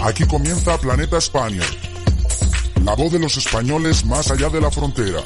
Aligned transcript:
Aquí 0.00 0.24
comienza 0.26 0.78
Planeta 0.78 1.18
España, 1.18 1.62
la 2.84 2.94
voz 2.94 3.12
de 3.12 3.18
los 3.18 3.36
españoles 3.36 4.04
más 4.04 4.30
allá 4.30 4.48
de 4.48 4.60
la 4.60 4.70
frontera. 4.70 5.20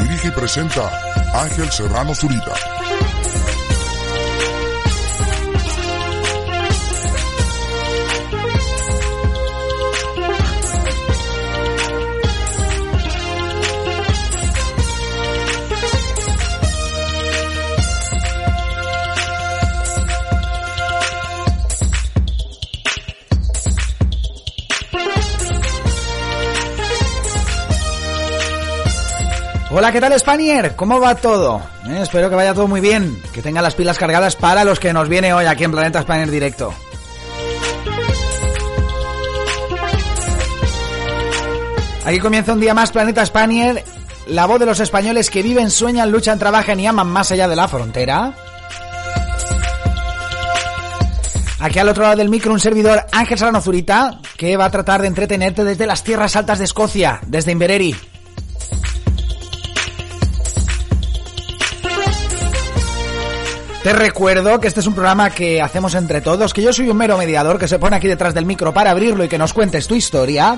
Dirige 0.00 0.28
y 0.28 0.30
presenta 0.30 0.90
Ángel 1.34 1.70
Serrano 1.70 2.14
Zurita. 2.14 2.73
Hola, 29.76 29.90
¿qué 29.90 30.00
tal 30.00 30.16
Spanier? 30.16 30.76
¿Cómo 30.76 31.00
va 31.00 31.16
todo? 31.16 31.60
Eh, 31.88 31.98
espero 32.00 32.30
que 32.30 32.36
vaya 32.36 32.54
todo 32.54 32.68
muy 32.68 32.80
bien, 32.80 33.20
que 33.32 33.42
tenga 33.42 33.60
las 33.60 33.74
pilas 33.74 33.98
cargadas 33.98 34.36
para 34.36 34.62
los 34.62 34.78
que 34.78 34.92
nos 34.92 35.08
viene 35.08 35.34
hoy 35.34 35.46
aquí 35.46 35.64
en 35.64 35.72
Planeta 35.72 36.00
Spanier 36.00 36.30
Directo. 36.30 36.72
Aquí 42.04 42.20
comienza 42.20 42.52
un 42.52 42.60
día 42.60 42.72
más 42.72 42.92
Planeta 42.92 43.26
Spanier, 43.26 43.84
la 44.28 44.46
voz 44.46 44.60
de 44.60 44.66
los 44.66 44.78
españoles 44.78 45.28
que 45.28 45.42
viven, 45.42 45.72
sueñan, 45.72 46.12
luchan, 46.12 46.38
trabajan 46.38 46.78
y 46.78 46.86
aman 46.86 47.08
más 47.08 47.32
allá 47.32 47.48
de 47.48 47.56
la 47.56 47.66
frontera. 47.66 48.32
Aquí 51.58 51.80
al 51.80 51.88
otro 51.88 52.04
lado 52.04 52.14
del 52.14 52.28
micro 52.28 52.52
un 52.52 52.60
servidor 52.60 53.04
Ángel 53.10 53.38
Serrano 53.38 53.60
Zurita 53.60 54.20
que 54.36 54.56
va 54.56 54.66
a 54.66 54.70
tratar 54.70 55.00
de 55.02 55.08
entretenerte 55.08 55.64
desde 55.64 55.86
las 55.86 56.04
tierras 56.04 56.36
altas 56.36 56.60
de 56.60 56.66
Escocia, 56.66 57.18
desde 57.26 57.50
Invereri. 57.50 58.13
Te 63.84 63.92
recuerdo 63.92 64.60
que 64.60 64.66
este 64.66 64.80
es 64.80 64.86
un 64.86 64.94
programa 64.94 65.28
que 65.28 65.60
hacemos 65.60 65.94
entre 65.94 66.22
todos, 66.22 66.54
que 66.54 66.62
yo 66.62 66.72
soy 66.72 66.88
un 66.88 66.96
mero 66.96 67.18
mediador 67.18 67.58
que 67.58 67.68
se 67.68 67.78
pone 67.78 67.96
aquí 67.96 68.08
detrás 68.08 68.32
del 68.32 68.46
micro 68.46 68.72
para 68.72 68.90
abrirlo 68.90 69.24
y 69.24 69.28
que 69.28 69.36
nos 69.36 69.52
cuentes 69.52 69.86
tu 69.86 69.94
historia. 69.94 70.56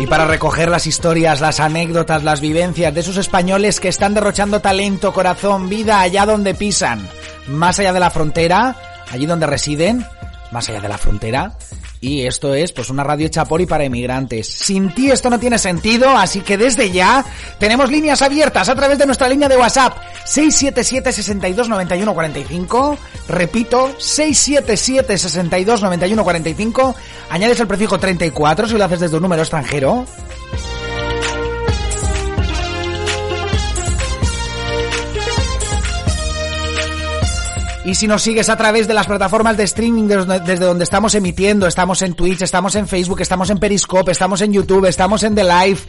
Y 0.00 0.06
para 0.08 0.24
recoger 0.24 0.70
las 0.70 0.88
historias, 0.88 1.40
las 1.40 1.60
anécdotas, 1.60 2.24
las 2.24 2.40
vivencias 2.40 2.92
de 2.92 2.98
esos 2.98 3.16
españoles 3.16 3.78
que 3.78 3.86
están 3.86 4.12
derrochando 4.12 4.58
talento, 4.58 5.12
corazón, 5.12 5.68
vida 5.68 6.00
allá 6.00 6.26
donde 6.26 6.54
pisan, 6.54 7.08
más 7.46 7.78
allá 7.78 7.92
de 7.92 8.00
la 8.00 8.10
frontera, 8.10 8.74
allí 9.08 9.26
donde 9.26 9.46
residen, 9.46 10.04
más 10.50 10.68
allá 10.68 10.80
de 10.80 10.88
la 10.88 10.98
frontera, 10.98 11.52
y 12.00 12.26
esto 12.26 12.54
es 12.54 12.72
pues 12.72 12.88
una 12.88 13.04
radio 13.04 13.26
hecha 13.26 13.44
por 13.44 13.60
y 13.60 13.66
para 13.66 13.84
emigrantes. 13.84 14.46
Sin 14.46 14.94
ti 14.94 15.10
esto 15.10 15.28
no 15.28 15.38
tiene 15.38 15.58
sentido, 15.58 16.08
así 16.10 16.40
que 16.40 16.56
desde 16.56 16.90
ya 16.90 17.24
tenemos 17.58 17.90
líneas 17.90 18.22
abiertas 18.22 18.68
a 18.68 18.74
través 18.74 18.98
de 18.98 19.06
nuestra 19.06 19.28
línea 19.28 19.48
de 19.48 19.56
WhatsApp 19.56 19.98
677 20.24 21.12
62 21.12 21.68
91 21.68 22.14
45. 22.14 22.98
Repito, 23.28 23.94
677 23.98 25.18
62 25.18 25.82
91 25.82 26.24
45. 26.24 26.94
Añades 27.30 27.60
el 27.60 27.66
prefijo 27.66 27.98
34 27.98 28.68
si 28.68 28.78
lo 28.78 28.84
haces 28.84 29.00
desde 29.00 29.16
un 29.16 29.22
número 29.22 29.42
extranjero. 29.42 30.06
Y 37.90 37.96
si 37.96 38.06
nos 38.06 38.22
sigues 38.22 38.48
a 38.48 38.56
través 38.56 38.86
de 38.86 38.94
las 38.94 39.08
plataformas 39.08 39.56
de 39.56 39.64
streaming 39.64 40.06
desde 40.06 40.64
donde 40.64 40.84
estamos 40.84 41.12
emitiendo, 41.16 41.66
estamos 41.66 42.02
en 42.02 42.14
Twitch, 42.14 42.40
estamos 42.40 42.76
en 42.76 42.86
Facebook, 42.86 43.20
estamos 43.20 43.50
en 43.50 43.58
Periscope, 43.58 44.12
estamos 44.12 44.40
en 44.42 44.52
YouTube, 44.52 44.86
estamos 44.86 45.24
en 45.24 45.34
The 45.34 45.42
Live, 45.42 45.80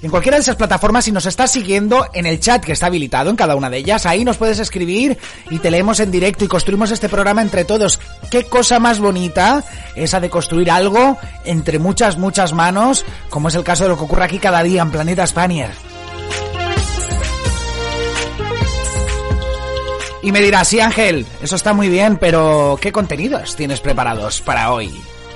en 0.00 0.08
cualquiera 0.08 0.36
de 0.36 0.42
esas 0.42 0.54
plataformas, 0.54 1.06
si 1.06 1.10
nos 1.10 1.26
estás 1.26 1.50
siguiendo 1.50 2.06
en 2.14 2.26
el 2.26 2.38
chat 2.38 2.64
que 2.64 2.70
está 2.70 2.86
habilitado 2.86 3.30
en 3.30 3.34
cada 3.34 3.56
una 3.56 3.68
de 3.70 3.78
ellas, 3.78 4.06
ahí 4.06 4.24
nos 4.24 4.36
puedes 4.36 4.60
escribir 4.60 5.18
y 5.50 5.58
te 5.58 5.72
leemos 5.72 5.98
en 5.98 6.12
directo 6.12 6.44
y 6.44 6.48
construimos 6.48 6.92
este 6.92 7.08
programa 7.08 7.42
entre 7.42 7.64
todos. 7.64 7.98
Qué 8.30 8.44
cosa 8.44 8.78
más 8.78 9.00
bonita 9.00 9.64
esa 9.96 10.20
de 10.20 10.30
construir 10.30 10.70
algo 10.70 11.18
entre 11.44 11.80
muchas, 11.80 12.18
muchas 12.18 12.52
manos, 12.52 13.04
como 13.30 13.48
es 13.48 13.56
el 13.56 13.64
caso 13.64 13.82
de 13.82 13.90
lo 13.90 13.98
que 13.98 14.04
ocurre 14.04 14.26
aquí 14.26 14.38
cada 14.38 14.62
día 14.62 14.82
en 14.82 14.92
Planeta 14.92 15.26
Spanier. 15.26 15.87
Y 20.28 20.32
me 20.32 20.42
dirás, 20.42 20.68
sí 20.68 20.78
Ángel, 20.78 21.24
eso 21.40 21.56
está 21.56 21.72
muy 21.72 21.88
bien, 21.88 22.18
pero 22.18 22.78
¿qué 22.78 22.92
contenidos 22.92 23.56
tienes 23.56 23.80
preparados 23.80 24.42
para 24.42 24.72
hoy? 24.72 24.92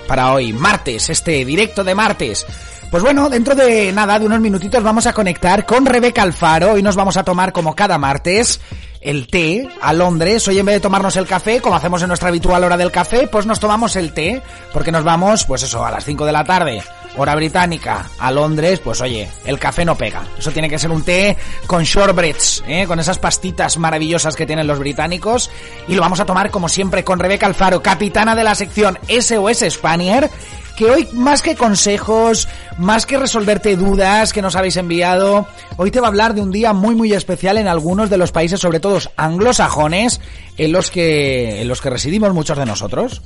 Para 0.06 0.34
hoy, 0.34 0.52
martes, 0.52 1.08
este 1.08 1.46
directo 1.46 1.82
de 1.82 1.94
martes. 1.94 2.44
Pues 2.90 3.02
bueno, 3.02 3.30
dentro 3.30 3.54
de 3.54 3.90
nada, 3.90 4.18
de 4.18 4.26
unos 4.26 4.40
minutitos 4.40 4.82
vamos 4.82 5.06
a 5.06 5.14
conectar 5.14 5.64
con 5.64 5.86
Rebeca 5.86 6.20
Alfaro 6.20 6.76
y 6.76 6.82
nos 6.82 6.94
vamos 6.94 7.16
a 7.16 7.24
tomar 7.24 7.54
como 7.54 7.74
cada 7.74 7.96
martes 7.96 8.60
el 9.02 9.26
té 9.26 9.68
a 9.80 9.92
Londres. 9.92 10.46
Hoy 10.48 10.58
en 10.58 10.66
vez 10.66 10.76
de 10.76 10.80
tomarnos 10.80 11.16
el 11.16 11.26
café, 11.26 11.60
como 11.60 11.76
hacemos 11.76 12.02
en 12.02 12.08
nuestra 12.08 12.28
habitual 12.28 12.64
hora 12.64 12.76
del 12.76 12.90
café, 12.90 13.26
pues 13.26 13.46
nos 13.46 13.60
tomamos 13.60 13.96
el 13.96 14.12
té, 14.12 14.42
porque 14.72 14.92
nos 14.92 15.04
vamos, 15.04 15.44
pues 15.44 15.62
eso, 15.62 15.84
a 15.84 15.90
las 15.90 16.04
5 16.04 16.24
de 16.24 16.32
la 16.32 16.44
tarde, 16.44 16.82
hora 17.16 17.34
británica, 17.34 18.10
a 18.18 18.30
Londres, 18.30 18.80
pues 18.80 19.00
oye, 19.00 19.28
el 19.44 19.58
café 19.58 19.84
no 19.84 19.96
pega. 19.96 20.22
Eso 20.38 20.50
tiene 20.50 20.68
que 20.68 20.78
ser 20.78 20.90
un 20.90 21.02
té 21.02 21.36
con 21.66 21.82
shortbreads, 21.82 22.64
¿eh? 22.66 22.86
con 22.86 23.00
esas 23.00 23.18
pastitas 23.18 23.76
maravillosas 23.76 24.36
que 24.36 24.46
tienen 24.46 24.66
los 24.66 24.78
británicos. 24.78 25.50
Y 25.88 25.94
lo 25.94 26.02
vamos 26.02 26.20
a 26.20 26.26
tomar 26.26 26.50
como 26.50 26.68
siempre 26.68 27.04
con 27.04 27.18
Rebeca 27.18 27.46
Alfaro, 27.46 27.82
capitana 27.82 28.34
de 28.34 28.44
la 28.44 28.54
sección 28.54 28.98
SOS 29.08 29.64
Spanier 29.70 30.30
que 30.76 30.90
hoy 30.90 31.08
más 31.12 31.42
que 31.42 31.54
consejos, 31.54 32.48
más 32.78 33.06
que 33.06 33.18
resolverte 33.18 33.76
dudas 33.76 34.32
que 34.32 34.42
nos 34.42 34.56
habéis 34.56 34.76
enviado, 34.76 35.46
hoy 35.76 35.90
te 35.90 36.00
va 36.00 36.06
a 36.06 36.10
hablar 36.10 36.34
de 36.34 36.40
un 36.40 36.50
día 36.50 36.72
muy 36.72 36.94
muy 36.94 37.12
especial 37.12 37.58
en 37.58 37.68
algunos 37.68 38.10
de 38.10 38.18
los 38.18 38.32
países, 38.32 38.60
sobre 38.60 38.80
todo 38.80 38.98
anglosajones, 39.16 40.20
en 40.58 40.72
los 40.72 40.90
que 40.90 41.62
en 41.62 41.68
los 41.68 41.80
que 41.80 41.90
residimos 41.90 42.32
muchos 42.34 42.58
de 42.58 42.66
nosotros. 42.66 43.22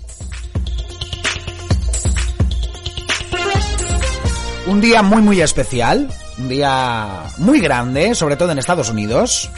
Un 4.66 4.80
día 4.80 5.02
muy 5.02 5.22
muy 5.22 5.40
especial, 5.40 6.08
un 6.38 6.48
día 6.48 7.22
muy 7.38 7.60
grande, 7.60 8.14
sobre 8.14 8.36
todo 8.36 8.50
en 8.50 8.58
Estados 8.58 8.90
Unidos 8.90 9.50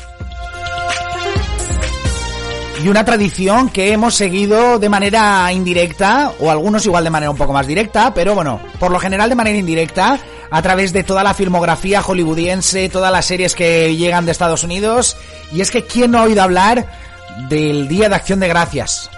y 2.82 2.88
una 2.88 3.04
tradición 3.04 3.68
que 3.70 3.92
hemos 3.92 4.14
seguido 4.14 4.78
de 4.78 4.88
manera 4.88 5.52
indirecta, 5.52 6.32
o 6.38 6.50
algunos 6.50 6.86
igual 6.86 7.04
de 7.04 7.10
manera 7.10 7.30
un 7.30 7.36
poco 7.36 7.52
más 7.52 7.66
directa, 7.66 8.14
pero 8.14 8.34
bueno, 8.34 8.60
por 8.78 8.90
lo 8.90 9.00
general 9.00 9.28
de 9.28 9.34
manera 9.34 9.58
indirecta, 9.58 10.18
a 10.50 10.62
través 10.62 10.92
de 10.92 11.02
toda 11.02 11.24
la 11.24 11.34
filmografía 11.34 12.02
hollywoodiense, 12.02 12.88
todas 12.88 13.12
las 13.12 13.26
series 13.26 13.54
que 13.54 13.96
llegan 13.96 14.26
de 14.26 14.32
Estados 14.32 14.62
Unidos, 14.64 15.16
y 15.52 15.60
es 15.60 15.70
que 15.70 15.84
¿quién 15.84 16.12
no 16.12 16.18
ha 16.18 16.22
oído 16.22 16.42
hablar 16.42 16.86
del 17.48 17.88
Día 17.88 18.08
de 18.08 18.14
Acción 18.14 18.40
de 18.40 18.48
Gracias? 18.48 19.10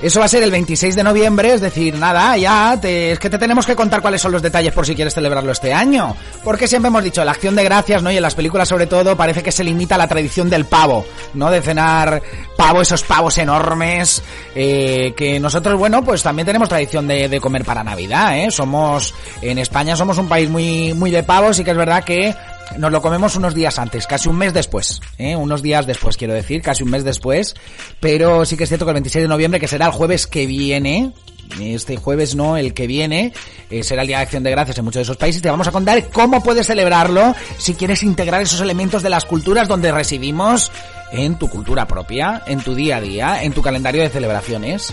Eso 0.00 0.20
va 0.20 0.26
a 0.26 0.28
ser 0.28 0.44
el 0.44 0.50
26 0.50 0.94
de 0.94 1.02
noviembre, 1.02 1.52
es 1.52 1.60
decir, 1.60 1.96
nada, 1.96 2.36
ya, 2.36 2.78
te, 2.80 3.12
es 3.12 3.18
que 3.18 3.28
te 3.28 3.38
tenemos 3.38 3.66
que 3.66 3.74
contar 3.74 4.00
cuáles 4.00 4.22
son 4.22 4.30
los 4.30 4.42
detalles 4.42 4.72
por 4.72 4.86
si 4.86 4.94
quieres 4.94 5.12
celebrarlo 5.12 5.50
este 5.50 5.72
año. 5.72 6.14
Porque 6.44 6.68
siempre 6.68 6.88
hemos 6.88 7.02
dicho, 7.02 7.24
la 7.24 7.32
acción 7.32 7.56
de 7.56 7.64
gracias, 7.64 8.02
¿no? 8.02 8.10
Y 8.12 8.16
en 8.16 8.22
las 8.22 8.36
películas 8.36 8.68
sobre 8.68 8.86
todo 8.86 9.16
parece 9.16 9.42
que 9.42 9.50
se 9.50 9.64
limita 9.64 9.96
a 9.96 9.98
la 9.98 10.06
tradición 10.06 10.48
del 10.48 10.66
pavo, 10.66 11.04
¿no? 11.34 11.50
De 11.50 11.60
cenar 11.60 12.22
pavo, 12.56 12.80
esos 12.80 13.02
pavos 13.02 13.36
enormes, 13.38 14.22
eh, 14.54 15.12
que 15.16 15.40
nosotros, 15.40 15.76
bueno, 15.76 16.04
pues 16.04 16.22
también 16.22 16.46
tenemos 16.46 16.68
tradición 16.68 17.08
de, 17.08 17.28
de 17.28 17.40
comer 17.40 17.64
para 17.64 17.82
Navidad, 17.82 18.38
¿eh? 18.38 18.50
Somos, 18.52 19.14
en 19.42 19.58
España 19.58 19.96
somos 19.96 20.16
un 20.18 20.28
país 20.28 20.48
muy, 20.48 20.94
muy 20.94 21.10
de 21.10 21.24
pavos 21.24 21.58
y 21.58 21.64
que 21.64 21.72
es 21.72 21.76
verdad 21.76 22.04
que 22.04 22.34
nos 22.76 22.92
lo 22.92 23.00
comemos 23.00 23.36
unos 23.36 23.54
días 23.54 23.78
antes, 23.78 24.06
casi 24.06 24.28
un 24.28 24.36
mes 24.36 24.52
después, 24.52 25.00
¿eh? 25.18 25.36
unos 25.36 25.62
días 25.62 25.86
después 25.86 26.16
quiero 26.16 26.34
decir, 26.34 26.62
casi 26.62 26.82
un 26.82 26.90
mes 26.90 27.04
después, 27.04 27.54
pero 28.00 28.44
sí 28.44 28.56
que 28.56 28.64
es 28.64 28.68
cierto 28.68 28.84
que 28.84 28.90
el 28.90 28.96
26 28.96 29.22
de 29.24 29.28
noviembre, 29.28 29.60
que 29.60 29.68
será 29.68 29.86
el 29.86 29.92
jueves 29.92 30.26
que 30.26 30.46
viene, 30.46 31.12
este 31.60 31.96
jueves 31.96 32.34
no, 32.34 32.56
el 32.56 32.74
que 32.74 32.86
viene, 32.86 33.32
eh, 33.70 33.82
será 33.82 34.02
el 34.02 34.08
Día 34.08 34.18
de 34.18 34.24
Acción 34.24 34.42
de 34.42 34.50
Gracias 34.50 34.78
en 34.78 34.84
muchos 34.84 35.00
de 35.00 35.02
esos 35.02 35.16
países. 35.16 35.40
Te 35.42 35.50
vamos 35.50 35.66
a 35.66 35.72
contar 35.72 36.08
cómo 36.10 36.42
puedes 36.42 36.66
celebrarlo 36.66 37.34
si 37.56 37.74
quieres 37.74 38.02
integrar 38.02 38.42
esos 38.42 38.60
elementos 38.60 39.02
de 39.02 39.10
las 39.10 39.24
culturas 39.24 39.68
donde 39.68 39.90
residimos 39.90 40.70
en 41.12 41.38
tu 41.38 41.48
cultura 41.48 41.86
propia, 41.86 42.42
en 42.46 42.60
tu 42.60 42.74
día 42.74 42.98
a 42.98 43.00
día, 43.00 43.42
en 43.42 43.52
tu 43.52 43.62
calendario 43.62 44.02
de 44.02 44.10
celebraciones. 44.10 44.92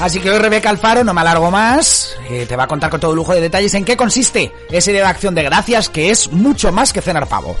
Así 0.00 0.18
que 0.18 0.30
hoy 0.30 0.38
Rebeca 0.38 0.70
Alfaro, 0.70 1.04
no 1.04 1.12
me 1.12 1.20
alargo 1.20 1.50
más, 1.50 2.16
eh, 2.30 2.46
te 2.48 2.56
va 2.56 2.64
a 2.64 2.66
contar 2.66 2.88
con 2.88 3.00
todo 3.00 3.14
lujo 3.14 3.34
de 3.34 3.42
detalles 3.42 3.74
en 3.74 3.84
qué 3.84 3.98
consiste 3.98 4.50
ese 4.70 4.92
día 4.92 5.02
de 5.02 5.08
acción 5.08 5.34
de 5.34 5.42
gracias 5.42 5.90
que 5.90 6.10
es 6.10 6.32
mucho 6.32 6.72
más 6.72 6.94
que 6.94 7.02
cenar 7.02 7.28
pavo. 7.28 7.54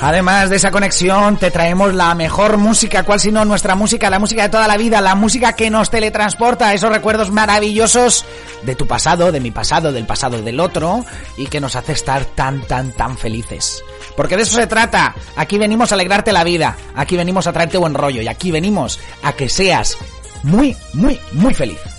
Además 0.00 0.48
de 0.48 0.56
esa 0.56 0.70
conexión, 0.70 1.38
te 1.38 1.50
traemos 1.50 1.92
la 1.92 2.14
mejor 2.14 2.56
música, 2.56 3.02
cuál 3.02 3.18
sino 3.18 3.44
nuestra 3.44 3.74
música, 3.74 4.08
la 4.08 4.20
música 4.20 4.44
de 4.44 4.48
toda 4.48 4.68
la 4.68 4.76
vida, 4.76 5.00
la 5.00 5.16
música 5.16 5.54
que 5.54 5.70
nos 5.70 5.90
teletransporta 5.90 6.72
esos 6.72 6.90
recuerdos 6.90 7.32
maravillosos 7.32 8.24
de 8.62 8.76
tu 8.76 8.86
pasado, 8.86 9.32
de 9.32 9.40
mi 9.40 9.50
pasado, 9.50 9.90
del 9.90 10.06
pasado 10.06 10.40
del 10.40 10.60
otro, 10.60 11.04
y 11.36 11.46
que 11.46 11.60
nos 11.60 11.74
hace 11.74 11.92
estar 11.92 12.24
tan, 12.26 12.62
tan, 12.62 12.92
tan 12.92 13.18
felices. 13.18 13.82
Porque 14.16 14.36
de 14.36 14.42
eso 14.42 14.54
se 14.56 14.68
trata. 14.68 15.16
Aquí 15.34 15.58
venimos 15.58 15.90
a 15.90 15.96
alegrarte 15.96 16.32
la 16.32 16.44
vida, 16.44 16.76
aquí 16.94 17.16
venimos 17.16 17.48
a 17.48 17.52
traerte 17.52 17.76
buen 17.76 17.94
rollo, 17.94 18.22
y 18.22 18.28
aquí 18.28 18.52
venimos 18.52 19.00
a 19.24 19.32
que 19.32 19.48
seas 19.48 19.98
muy, 20.44 20.76
muy, 20.92 21.18
muy 21.32 21.54
feliz. 21.54 21.97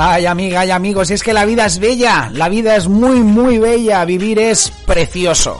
Ay, 0.00 0.26
amiga, 0.26 0.60
ay, 0.60 0.70
amigos, 0.70 1.10
es 1.10 1.24
que 1.24 1.32
la 1.32 1.44
vida 1.44 1.66
es 1.66 1.80
bella, 1.80 2.30
la 2.32 2.48
vida 2.48 2.76
es 2.76 2.86
muy, 2.86 3.18
muy 3.18 3.58
bella, 3.58 4.04
vivir 4.04 4.38
es 4.38 4.70
precioso. 4.86 5.56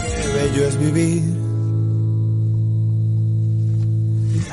Qué 0.00 0.28
bello 0.32 0.66
es 0.66 0.78
vivir. 0.78 1.22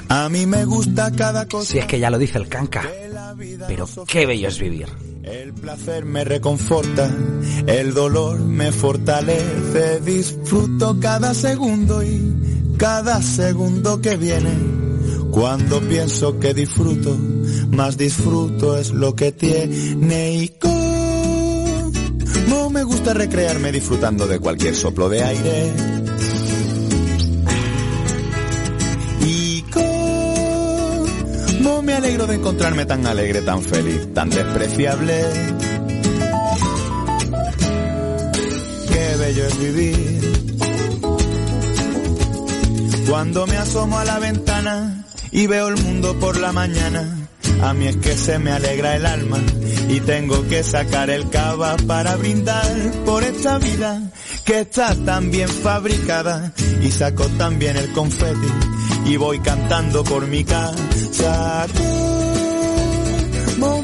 A 0.10 0.28
mí 0.28 0.46
me 0.46 0.66
gusta 0.66 1.10
cada 1.14 1.48
cosa. 1.48 1.72
Si 1.72 1.80
es 1.80 1.86
que 1.86 2.02
ya 2.02 2.10
lo 2.10 2.18
dice 2.18 2.38
el 2.38 2.50
canca, 2.50 2.84
pero 3.66 3.88
qué 4.06 4.26
bello 4.26 4.50
es 4.50 4.60
vivir. 4.60 4.90
El 5.24 5.54
placer 5.54 6.04
me 6.04 6.26
reconforta, 6.26 7.10
el 7.66 7.94
dolor 7.94 8.42
me 8.42 8.74
fortalece, 8.74 10.02
disfruto 10.02 11.00
cada 11.00 11.34
segundo 11.34 12.04
y 12.04 12.76
cada 12.78 13.22
segundo 13.22 14.02
que 14.02 14.18
viene 14.18 14.83
cuando 15.34 15.82
pienso 15.82 16.40
que 16.40 16.54
disfruto, 16.54 17.18
más 17.72 17.98
disfruto 17.98 18.78
es 18.78 18.92
lo 18.92 19.16
que 19.16 19.32
tiene 19.32 20.36
y 20.36 20.50
como 20.60 22.70
me 22.70 22.84
gusta 22.84 23.16
recrearme 23.16 23.72
disfrutando 23.72 24.28
de 24.28 24.38
cualquier 24.38 24.76
soplo 24.76 25.10
de 25.10 25.24
aire. 25.24 25.72
Y 29.26 29.64
me 31.82 31.96
alegro 31.96 32.28
de 32.28 32.36
encontrarme 32.36 32.86
tan 32.86 33.08
alegre, 33.08 33.42
tan 33.42 33.64
feliz, 33.64 34.14
tan 34.14 34.30
despreciable. 34.30 35.26
Qué 38.88 39.16
bello 39.18 39.48
es 39.48 39.60
vivir. 39.60 40.22
Cuando 43.10 43.48
me 43.48 43.58
asomo 43.58 43.98
a 43.98 44.06
la 44.06 44.20
ventana 44.20 45.04
y 45.34 45.48
veo 45.48 45.68
el 45.68 45.78
mundo 45.78 46.18
por 46.20 46.40
la 46.40 46.54
mañana. 46.54 47.28
A 47.62 47.74
mí 47.74 47.88
es 47.88 47.98
que 47.98 48.16
se 48.16 48.40
me 48.40 48.52
alegra 48.52 48.96
el 48.96 49.06
alma 49.06 49.40
y 49.90 50.00
tengo 50.02 50.48
que 50.48 50.64
sacar 50.64 51.10
el 51.10 51.30
cava 51.30 51.76
para 51.88 52.16
brindar 52.16 52.66
por 53.06 53.24
esta 53.24 53.58
vida 53.58 54.02
que 54.46 54.62
está 54.62 54.96
tan 54.96 55.32
bien 55.32 55.50
fabricada 55.50 56.54
y 56.82 56.92
saco 56.92 57.26
también 57.38 57.76
el 57.78 57.92
confeti 57.94 58.48
y 59.06 59.18
voy 59.18 59.40
cantando 59.40 60.04
por 60.04 60.28
mi 60.28 60.44
casa. 60.44 61.68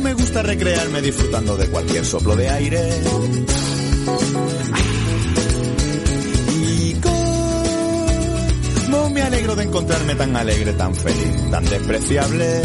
Me 0.10 0.16
gusta 0.16 0.42
recrearme 0.42 1.02
disfrutando 1.02 1.56
de 1.56 1.68
cualquier 1.68 2.04
soplo 2.04 2.36
de 2.36 2.50
aire. 2.50 2.90
De 9.56 9.64
encontrarme 9.64 10.16
tan 10.16 10.36
alegre, 10.36 10.74
tan 10.74 10.94
feliz, 10.94 11.52
tan 11.52 11.66
despreciable. 11.66 12.62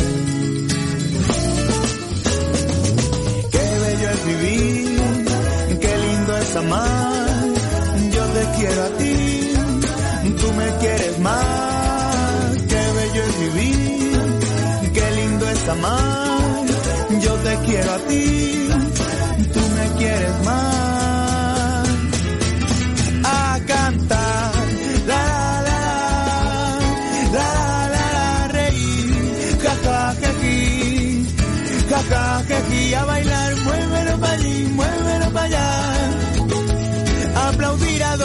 Qué 3.52 3.64
bello 3.84 4.10
es 4.10 4.26
vivir, 4.26 5.00
qué 5.80 5.98
lindo 6.06 6.36
es 6.36 6.56
amar. 6.56 7.28
Yo 8.14 8.24
te 8.36 8.58
quiero 8.58 8.82
a 8.82 8.88
ti, 8.98 9.52
tú 10.40 10.52
me 10.52 10.68
quieres 10.80 11.18
más. 11.20 12.56
Qué 12.68 12.82
bello 12.98 13.22
es 13.28 13.40
vivir, 13.40 14.92
qué 14.92 15.10
lindo 15.10 15.48
es 15.48 15.68
amar. 15.68 16.66
Yo 17.20 17.34
te 17.34 17.56
quiero 17.66 17.92
a 17.92 17.98
ti, 18.08 18.68
tú 19.52 19.60
me 19.60 19.98
quieres 19.98 20.44
más. 20.44 20.93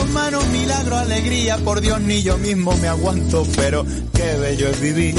Manos, 0.09 0.45
milagro, 0.47 0.97
alegría, 0.97 1.57
por 1.57 1.81
Dios 1.81 2.01
ni 2.01 2.21
yo 2.21 2.37
mismo 2.37 2.75
me 2.77 2.87
aguanto, 2.87 3.45
pero 3.55 3.85
qué 4.13 4.35
bello 4.37 4.67
es 4.69 4.81
vivir. 4.81 5.15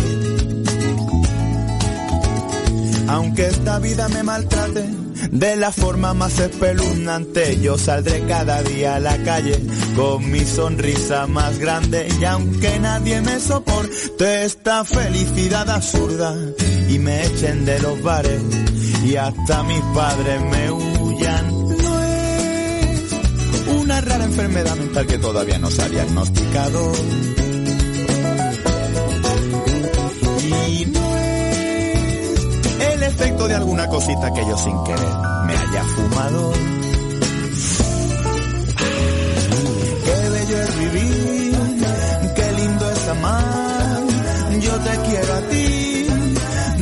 Aunque 3.09 3.49
esta 3.49 3.79
vida 3.81 4.09
me 4.09 4.23
maltrate, 4.23 4.89
de 5.31 5.57
la 5.57 5.73
forma 5.73 6.15
más 6.15 6.39
espeluznante, 6.39 7.61
yo 7.61 7.77
saldré 7.77 8.25
cada 8.27 8.63
día 8.63 8.97
a 8.97 9.01
la 9.01 9.17
calle 9.23 9.61
con 9.97 10.31
mi 10.31 10.41
sonrisa 10.41 11.27
más 11.27 11.59
grande 11.59 12.09
y 12.21 12.25
aunque 12.25 12.79
nadie 12.79 13.21
me 13.21 13.39
soporte 13.39 14.45
esta 14.45 14.85
felicidad 14.85 15.69
absurda 15.69 16.35
y 16.89 16.99
me 16.99 17.27
echen 17.27 17.65
de 17.65 17.81
los 17.81 18.03
bares 18.03 18.41
y 19.05 19.17
hasta 19.17 19.63
mis 19.65 19.81
padres 19.95 20.41
me 20.43 20.70
rara 24.01 24.25
enfermedad 24.25 24.77
mental 24.77 25.07
que 25.07 25.19
todavía 25.19 25.59
no 25.59 25.71
se 25.71 25.83
ha 25.83 25.89
diagnosticado. 25.89 26.93
Y 30.69 30.87
no 30.87 31.17
es 31.17 32.93
el 32.93 33.03
efecto 33.03 33.49
de 33.49 33.55
alguna 33.55 33.87
cosita 33.89 34.33
que 34.33 34.47
yo 34.47 34.57
sin 34.57 34.83
querer 34.85 35.15
me 35.47 35.57
haya 35.57 35.85
fumado. 35.85 36.53
Qué 40.05 40.29
bello 40.31 40.63
es 40.63 40.79
vivir, 40.79 41.59
qué 42.35 42.53
lindo 42.53 42.91
es 42.91 43.09
amar. 43.09 44.03
Yo 44.61 44.73
te 44.79 44.99
quiero 45.09 45.35
a 45.35 45.41
ti, 45.51 46.07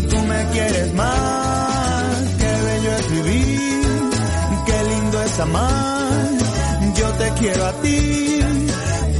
tú 0.08 0.18
me 0.22 0.46
quieres 0.52 0.94
más. 0.94 2.18
Qué 2.38 2.62
bello 2.66 2.92
es 2.96 3.10
vivir, 3.10 3.82
qué 4.66 4.84
lindo 4.88 5.22
es 5.22 5.40
amar. 5.40 5.87
Te 7.28 7.34
quiero 7.40 7.66
a 7.66 7.72
ti, 7.82 8.40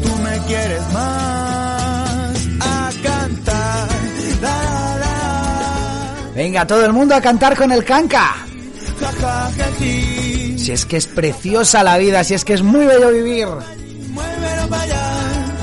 tú 0.03 0.17
me 0.23 0.39
quieres 0.47 0.81
más. 0.93 2.49
A 2.61 2.91
cantar, 3.03 3.89
la, 4.41 4.97
la, 4.99 6.33
Venga, 6.35 6.67
todo 6.67 6.87
el 6.87 6.95
mundo 6.95 7.15
a 7.15 7.21
cantar 7.21 7.55
con 7.55 7.71
el 7.71 7.85
canca. 7.85 8.35
ja, 8.99 9.13
ja, 9.21 9.51
ja, 9.59 9.67
sí. 9.79 10.59
Si 10.59 10.73
es 10.73 10.87
que 10.87 10.97
es 10.97 11.07
preciosa 11.07 11.83
la 11.83 11.99
vida, 11.99 12.25
si 12.25 12.33
es 12.33 12.47
que 12.47 12.55
es 12.55 12.63
muy 12.63 12.87
bello 12.87 13.11
vivir. 13.11 13.49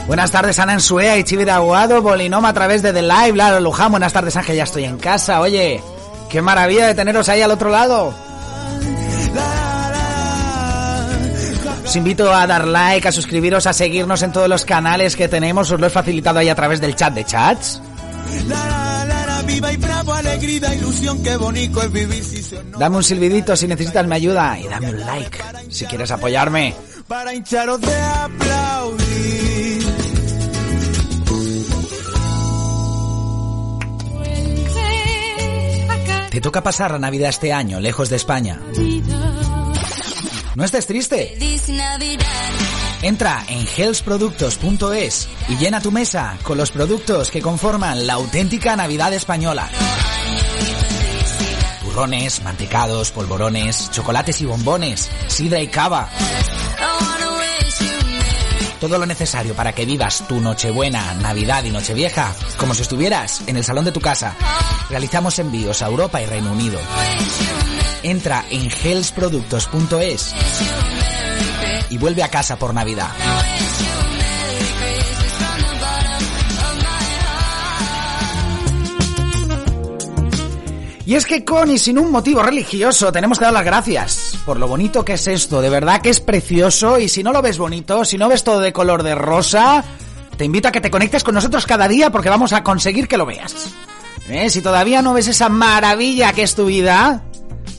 Buenas 0.05 0.29
tardes, 0.29 0.59
Ana 0.59 0.73
Ensuea 0.73 1.17
y 1.17 1.23
Chivi 1.23 1.45
de 1.45 1.51
Aguado, 1.51 2.03
Bolinoma 2.03 2.49
a 2.49 2.53
través 2.53 2.83
de 2.83 2.93
The 2.93 3.01
Live, 3.01 3.33
Lalo 3.33 3.59
Luján. 3.59 3.89
Buenas 3.89 4.13
tardes, 4.13 4.35
Ángel, 4.35 4.57
ya 4.57 4.65
estoy 4.65 4.83
en 4.83 4.99
casa. 4.99 5.41
Oye, 5.41 5.81
qué 6.29 6.43
maravilla 6.43 6.85
de 6.85 6.93
teneros 6.93 7.27
ahí 7.27 7.41
al 7.41 7.49
otro 7.49 7.71
lado. 7.71 8.13
Os 11.95 11.97
invito 11.97 12.27
a 12.29 12.45
dar 12.45 12.67
like, 12.67 13.07
a 13.07 13.11
suscribiros, 13.13 13.65
a 13.67 13.71
seguirnos 13.71 14.21
en 14.21 14.33
todos 14.33 14.49
los 14.49 14.65
canales 14.65 15.15
que 15.15 15.29
tenemos. 15.29 15.71
Os 15.71 15.79
lo 15.79 15.87
he 15.87 15.89
facilitado 15.89 16.39
ahí 16.39 16.49
a 16.49 16.53
través 16.53 16.81
del 16.81 16.93
chat 16.93 17.13
de 17.13 17.23
chats. 17.23 17.81
La, 18.49 18.67
la, 18.67 19.05
la, 19.05 19.25
la, 19.25 19.41
viva 19.43 19.71
y 19.71 19.77
bravo, 19.77 20.13
alegría, 20.13 20.75
ilusión, 20.75 21.23
qué 21.23 21.37
bonito 21.37 21.81
es 21.81 21.93
vivir 21.93 22.21
si 22.21 22.43
se 22.43 22.61
no 22.65 22.77
Dame 22.77 22.97
un 22.97 23.03
silbidito 23.03 23.55
si 23.55 23.65
necesitas 23.65 24.05
mi 24.05 24.15
ayuda 24.15 24.59
y 24.59 24.67
dame 24.67 24.89
un 24.89 24.99
like 24.99 25.37
si 25.69 25.85
quieres 25.85 26.11
apoyarme. 26.11 26.75
para 27.07 27.33
hincharos 27.33 27.79
de 27.79 27.95
aplaudir. 27.95 29.85
Te 36.29 36.41
toca 36.41 36.61
pasar 36.61 36.91
la 36.91 36.99
Navidad 36.99 37.29
este 37.29 37.53
año, 37.53 37.79
lejos 37.79 38.09
de 38.09 38.17
España. 38.17 38.59
No 40.55 40.63
estés 40.63 40.87
triste. 40.87 41.37
Entra 43.01 43.43
en 43.49 43.67
healthproductos.es 43.77 45.27
y 45.49 45.57
llena 45.57 45.81
tu 45.81 45.91
mesa 45.91 46.37
con 46.43 46.57
los 46.57 46.71
productos 46.71 47.29
que 47.29 47.41
conforman 47.41 48.07
la 48.07 48.13
auténtica 48.13 48.77
Navidad 48.77 49.13
española. 49.13 49.69
Turrones, 51.81 52.41
mantecados, 52.41 53.11
polvorones, 53.11 53.91
chocolates 53.91 54.39
y 54.41 54.45
bombones, 54.45 55.09
sidra 55.27 55.59
y 55.59 55.67
cava. 55.67 56.09
todo 58.79 58.97
lo 58.97 59.05
necesario 59.05 59.55
para 59.55 59.73
que 59.73 59.85
vivas 59.85 60.25
tu 60.27 60.39
Nochebuena, 60.39 61.15
Navidad 61.15 61.63
y 61.63 61.71
Nochevieja 61.71 62.33
como 62.57 62.73
si 62.73 62.83
estuvieras 62.83 63.41
en 63.47 63.57
el 63.57 63.63
salón 63.63 63.83
de 63.83 63.91
tu 63.91 63.99
casa. 63.99 64.35
Realizamos 64.89 65.37
envíos 65.39 65.81
a 65.81 65.87
Europa 65.87 66.21
y 66.21 66.25
Reino 66.27 66.51
Unido. 66.51 66.79
Entra 68.05 68.45
en 68.51 68.69
hellsproductos.es 68.69 70.35
y 71.89 71.97
vuelve 71.97 72.21
a 72.21 72.29
casa 72.29 72.55
por 72.55 72.71
Navidad. 72.71 73.09
Y 81.07 81.15
es 81.15 81.25
que 81.25 81.43
con 81.43 81.71
y 81.71 81.79
sin 81.79 81.97
un 81.97 82.11
motivo 82.11 82.43
religioso 82.43 83.11
tenemos 83.11 83.39
que 83.39 83.45
dar 83.45 83.53
las 83.53 83.65
gracias 83.65 84.37
por 84.45 84.59
lo 84.59 84.67
bonito 84.67 85.03
que 85.03 85.13
es 85.13 85.25
esto, 85.25 85.59
de 85.59 85.71
verdad 85.71 85.99
que 85.99 86.11
es 86.11 86.19
precioso 86.19 86.99
y 86.99 87.09
si 87.09 87.23
no 87.23 87.33
lo 87.33 87.41
ves 87.41 87.57
bonito, 87.57 88.05
si 88.05 88.19
no 88.19 88.29
ves 88.29 88.43
todo 88.43 88.59
de 88.59 88.71
color 88.71 89.01
de 89.01 89.15
rosa, 89.15 89.83
te 90.37 90.45
invito 90.45 90.67
a 90.67 90.71
que 90.71 90.81
te 90.81 90.91
conectes 90.91 91.23
con 91.23 91.33
nosotros 91.33 91.65
cada 91.65 91.87
día 91.87 92.11
porque 92.11 92.29
vamos 92.29 92.53
a 92.53 92.63
conseguir 92.63 93.07
que 93.07 93.17
lo 93.17 93.25
veas. 93.25 93.73
¿Eh? 94.29 94.51
Si 94.51 94.61
todavía 94.61 95.01
no 95.01 95.13
ves 95.13 95.27
esa 95.27 95.49
maravilla 95.49 96.33
que 96.33 96.43
es 96.43 96.53
tu 96.53 96.67
vida, 96.67 97.23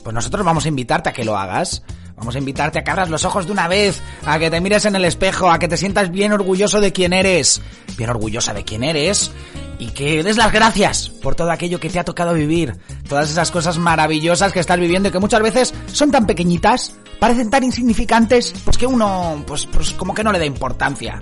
pues 0.07 0.15
nosotros 0.15 0.45
vamos 0.45 0.63
a 0.63 0.69
invitarte 0.69 1.09
a 1.09 1.11
que 1.11 1.25
lo 1.25 1.37
hagas. 1.37 1.83
Vamos 2.15 2.33
a 2.33 2.39
invitarte 2.39 2.79
a 2.79 2.83
que 2.85 2.91
abras 2.91 3.09
los 3.09 3.25
ojos 3.25 3.45
de 3.45 3.51
una 3.51 3.67
vez, 3.67 4.01
a 4.25 4.39
que 4.39 4.49
te 4.49 4.61
mires 4.61 4.85
en 4.85 4.95
el 4.95 5.03
espejo, 5.03 5.51
a 5.51 5.59
que 5.59 5.67
te 5.67 5.75
sientas 5.75 6.11
bien 6.11 6.31
orgulloso 6.31 6.79
de 6.79 6.93
quién 6.93 7.11
eres, 7.11 7.61
bien 7.97 8.09
orgullosa 8.09 8.53
de 8.53 8.63
quién 8.63 8.85
eres, 8.85 9.31
y 9.79 9.87
que 9.87 10.23
des 10.23 10.37
las 10.37 10.53
gracias 10.53 11.09
por 11.09 11.35
todo 11.35 11.51
aquello 11.51 11.81
que 11.81 11.89
te 11.89 11.99
ha 11.99 12.05
tocado 12.05 12.33
vivir, 12.33 12.77
todas 13.09 13.29
esas 13.29 13.51
cosas 13.51 13.79
maravillosas 13.79 14.53
que 14.53 14.61
estás 14.61 14.79
viviendo 14.79 15.09
y 15.09 15.11
que 15.11 15.19
muchas 15.19 15.41
veces 15.41 15.73
son 15.91 16.09
tan 16.09 16.25
pequeñitas, 16.25 16.95
parecen 17.19 17.49
tan 17.49 17.65
insignificantes, 17.65 18.53
pues 18.63 18.77
que 18.77 18.87
uno, 18.87 19.43
pues, 19.45 19.65
pues 19.65 19.91
como 19.91 20.13
que 20.13 20.23
no 20.23 20.31
le 20.31 20.39
da 20.39 20.45
importancia. 20.45 21.19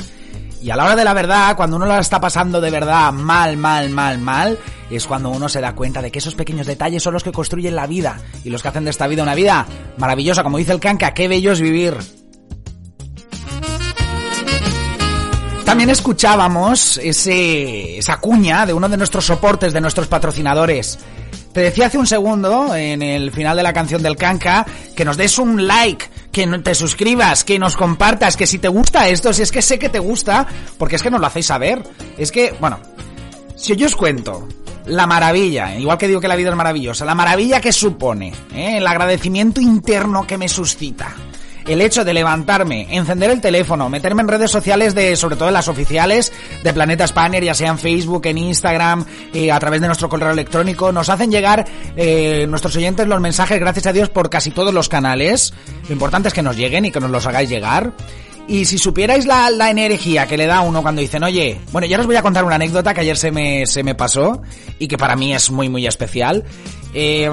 Y 0.65 0.72
a 0.72 0.75
la 0.75 0.86
hora 0.86 0.95
de 0.95 1.03
la 1.03 1.13
verdad, 1.13 1.55
cuando 1.55 1.75
uno 1.75 1.86
la 1.86 2.00
está 2.00 2.19
pasando 2.19 2.60
de 2.60 2.72
verdad 2.72 3.13
mal, 3.13 3.55
mal, 3.55 3.91
mal, 3.91 4.17
mal, 4.17 4.57
es 4.89 5.05
cuando 5.05 5.29
uno 5.29 5.48
se 5.48 5.62
da 5.62 5.75
cuenta 5.75 6.01
de 6.01 6.10
que 6.10 6.17
esos 6.17 6.34
pequeños 6.34 6.65
detalles 6.65 7.03
son 7.03 7.13
los 7.13 7.24
que 7.24 7.31
construyen 7.31 7.75
la 7.75 7.86
vida 7.86 8.17
y 8.43 8.50
los 8.50 8.63
que 8.63 8.69
hacen 8.69 8.84
de 8.84 8.89
esta 8.89 9.05
vida 9.05 9.22
una 9.22 9.36
vida 9.36 9.67
maravillosa, 9.98 10.41
como 10.41 10.57
dice 10.57 10.72
el 10.72 10.79
canca, 10.79 11.13
qué 11.13 11.27
bello 11.27 11.51
es 11.51 11.62
vivir. 11.62 11.95
También 15.65 15.91
escuchábamos 15.91 16.98
ese, 16.98 18.00
esa 18.00 18.19
cuña 18.19 18.65
de 18.65 18.74
uno 18.74 18.89
de 18.89 18.98
nuestros 18.98 19.25
soportes, 19.25 19.72
de 19.72 19.81
nuestros 19.81 20.07
patrocinadores. 20.07 20.98
Te 21.53 21.62
decía 21.62 21.86
hace 21.86 22.00
un 22.00 22.07
segundo, 22.07 22.75
en 22.75 23.03
el 23.03 23.31
final 23.31 23.55
de 23.55 23.62
la 23.62 23.72
canción 23.72 24.01
del 24.01 24.15
Canca, 24.15 24.65
que 24.95 25.05
nos 25.05 25.15
des 25.15 25.38
un 25.38 25.67
like, 25.67 26.07
que 26.36 26.46
te 26.60 26.75
suscribas, 26.75 27.46
que 27.46 27.58
nos 27.58 27.77
compartas, 27.77 28.36
que 28.36 28.46
si 28.46 28.60
te 28.60 28.68
gusta 28.68 29.08
esto, 29.08 29.32
si 29.32 29.42
es 29.42 29.54
que 29.54 29.62
sé 29.62 29.80
que 29.80 29.88
te 29.88 30.00
gusta, 30.00 30.46
porque 30.77 30.98
es 30.98 31.01
que 31.01 31.10
nos 31.10 31.22
lo 31.22 31.27
hacéis 31.27 31.46
saber. 31.46 31.82
Es 32.18 32.30
que, 32.30 32.54
bueno, 32.60 32.77
si 33.56 33.74
yo 33.77 33.88
os 33.88 33.96
cuento 33.96 34.46
la 34.86 35.08
maravilla, 35.08 35.74
igual 35.80 35.98
que 35.98 36.10
digo 36.10 36.20
que 36.20 36.27
la 36.27 36.36
vida 36.36 36.50
es 36.50 36.56
maravillosa, 36.58 37.06
la 37.06 37.15
maravilla 37.15 37.62
que 37.62 37.72
supone, 37.72 38.34
¿eh? 38.54 38.80
el 38.80 38.86
agradecimiento 38.86 39.62
interno 39.62 40.27
que 40.27 40.38
me 40.38 40.50
suscita 40.50 41.15
el 41.67 41.81
hecho 41.81 42.03
de 42.05 42.13
levantarme, 42.13 42.88
encender 42.89 43.31
el 43.31 43.41
teléfono, 43.41 43.89
meterme 43.89 44.22
en 44.22 44.27
redes 44.27 44.51
sociales 44.51 44.93
de, 44.95 45.15
sobre 45.15 45.36
todo 45.36 45.48
en 45.48 45.53
las 45.53 45.67
oficiales 45.67 46.31
de 46.63 46.74
Planeta 46.74 47.07
Spanner, 47.07 47.43
ya 47.43 47.53
sea 47.53 47.69
en 47.69 47.79
Facebook, 47.79 48.25
en 48.27 48.38
Instagram, 48.38 49.05
eh, 49.34 49.51
a 49.51 49.60
través 49.60 49.81
de 49.81 49.88
nuestro 49.88 50.10
correo 50.10 50.31
electrónico, 50.31 50.91
nos 50.91 51.10
hacen 51.10 51.31
llegar 51.31 51.65
eh, 51.95 52.45
nuestros 52.48 52.75
oyentes 52.75 53.07
los 53.07 53.19
mensajes, 53.19 53.60
gracias 53.60 53.88
a 53.88 53.93
Dios, 53.93 54.10
por 54.10 54.29
casi 54.29 54.51
todos 54.51 54.74
los 54.74 54.89
canales. 54.89 55.53
Lo 55.88 55.93
importante 55.93 56.27
es 56.27 56.34
que 56.34 56.41
nos 56.41 56.55
lleguen 56.55 56.86
y 56.86 56.91
que 56.91 57.00
nos 57.00 57.12
los 57.12 57.25
hagáis 57.25 57.50
llegar. 57.50 57.91
Y 58.48 58.66
si 58.66 58.78
supierais 58.78 59.25
la, 59.25 59.50
la, 59.50 59.72
energía 59.72 60.28
que 60.28 60.38
le 60.38 60.46
da 60.46 60.58
a 60.58 60.62
uno 60.62 60.84
cuando 60.84 61.02
dicen, 61.02 61.24
oye, 61.24 61.60
bueno, 61.72 61.88
ya 61.88 62.00
os 62.00 62.06
voy 62.06 62.16
a 62.16 62.22
contar 62.22 62.44
una 62.44 62.56
anécdota 62.56 62.94
que 62.94 63.02
ayer 63.02 63.18
se 63.18 63.32
me, 63.32 63.66
se 63.66 63.84
me 63.84 63.96
pasó 63.96 64.42
y 64.78 64.88
que 64.88 64.98
para 64.98 65.16
mí 65.16 65.34
es 65.34 65.50
muy, 65.50 65.68
muy 65.68 65.88
especial. 65.88 66.44
Eh, 66.98 67.30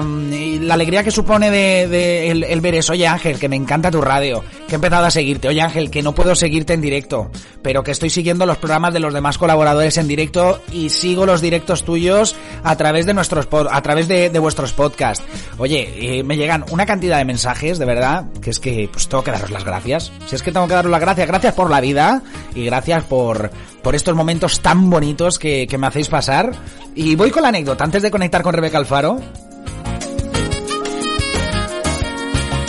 la 0.61 0.73
alegría 0.73 1.05
que 1.05 1.11
supone 1.11 1.49
de, 1.49 2.29
el, 2.29 2.61
ver 2.61 2.75
eso, 2.75 2.91
oye 2.91 3.07
Ángel, 3.07 3.39
que 3.39 3.47
me 3.47 3.55
encanta 3.55 3.89
tu 3.89 4.01
radio, 4.01 4.43
que 4.67 4.73
he 4.73 4.75
empezado 4.75 5.05
a 5.05 5.11
seguirte, 5.11 5.47
oye 5.47 5.61
Ángel, 5.61 5.89
que 5.89 6.01
no 6.03 6.13
puedo 6.13 6.35
seguirte 6.35 6.73
en 6.73 6.81
directo, 6.81 7.31
pero 7.61 7.81
que 7.81 7.91
estoy 7.91 8.09
siguiendo 8.09 8.45
los 8.45 8.57
programas 8.57 8.93
de 8.93 8.99
los 8.99 9.13
demás 9.13 9.37
colaboradores 9.37 9.97
en 9.97 10.09
directo 10.09 10.59
y 10.69 10.89
sigo 10.89 11.25
los 11.25 11.39
directos 11.39 11.85
tuyos 11.85 12.35
a 12.61 12.75
través 12.75 13.05
de 13.05 13.13
nuestros 13.13 13.47
a 13.71 13.81
través 13.81 14.09
de, 14.09 14.37
vuestros 14.37 14.73
podcasts. 14.73 15.23
Oye, 15.57 16.17
eh, 16.17 16.23
me 16.23 16.35
llegan 16.35 16.65
una 16.69 16.85
cantidad 16.85 17.17
de 17.17 17.23
mensajes, 17.23 17.79
de 17.79 17.85
verdad, 17.85 18.25
que 18.41 18.49
es 18.49 18.59
que 18.59 18.89
pues 18.91 19.07
tengo 19.07 19.23
que 19.23 19.31
daros 19.31 19.49
las 19.49 19.63
gracias. 19.63 20.11
Si 20.27 20.35
es 20.35 20.43
que 20.43 20.51
tengo 20.51 20.67
que 20.67 20.73
daros 20.73 20.91
las 20.91 20.99
gracias, 21.03 21.27
gracias 21.27 21.53
por 21.53 21.69
la 21.69 21.81
vida 21.81 22.21
y 22.55 22.65
gracias 22.65 23.03
por, 23.03 23.51
por 23.81 23.95
estos 23.95 24.15
momentos 24.15 24.61
tan 24.61 24.89
bonitos 24.89 25.37
que, 25.37 25.67
que 25.67 25.77
me 25.77 25.87
hacéis 25.87 26.07
pasar. 26.07 26.51
Y 26.95 27.15
voy 27.15 27.31
con 27.31 27.43
la 27.43 27.49
anécdota, 27.49 27.83
antes 27.83 28.01
de 28.01 28.11
conectar 28.11 28.41
con 28.41 28.53
Rebeca 28.53 28.77
Alfaro, 28.77 29.19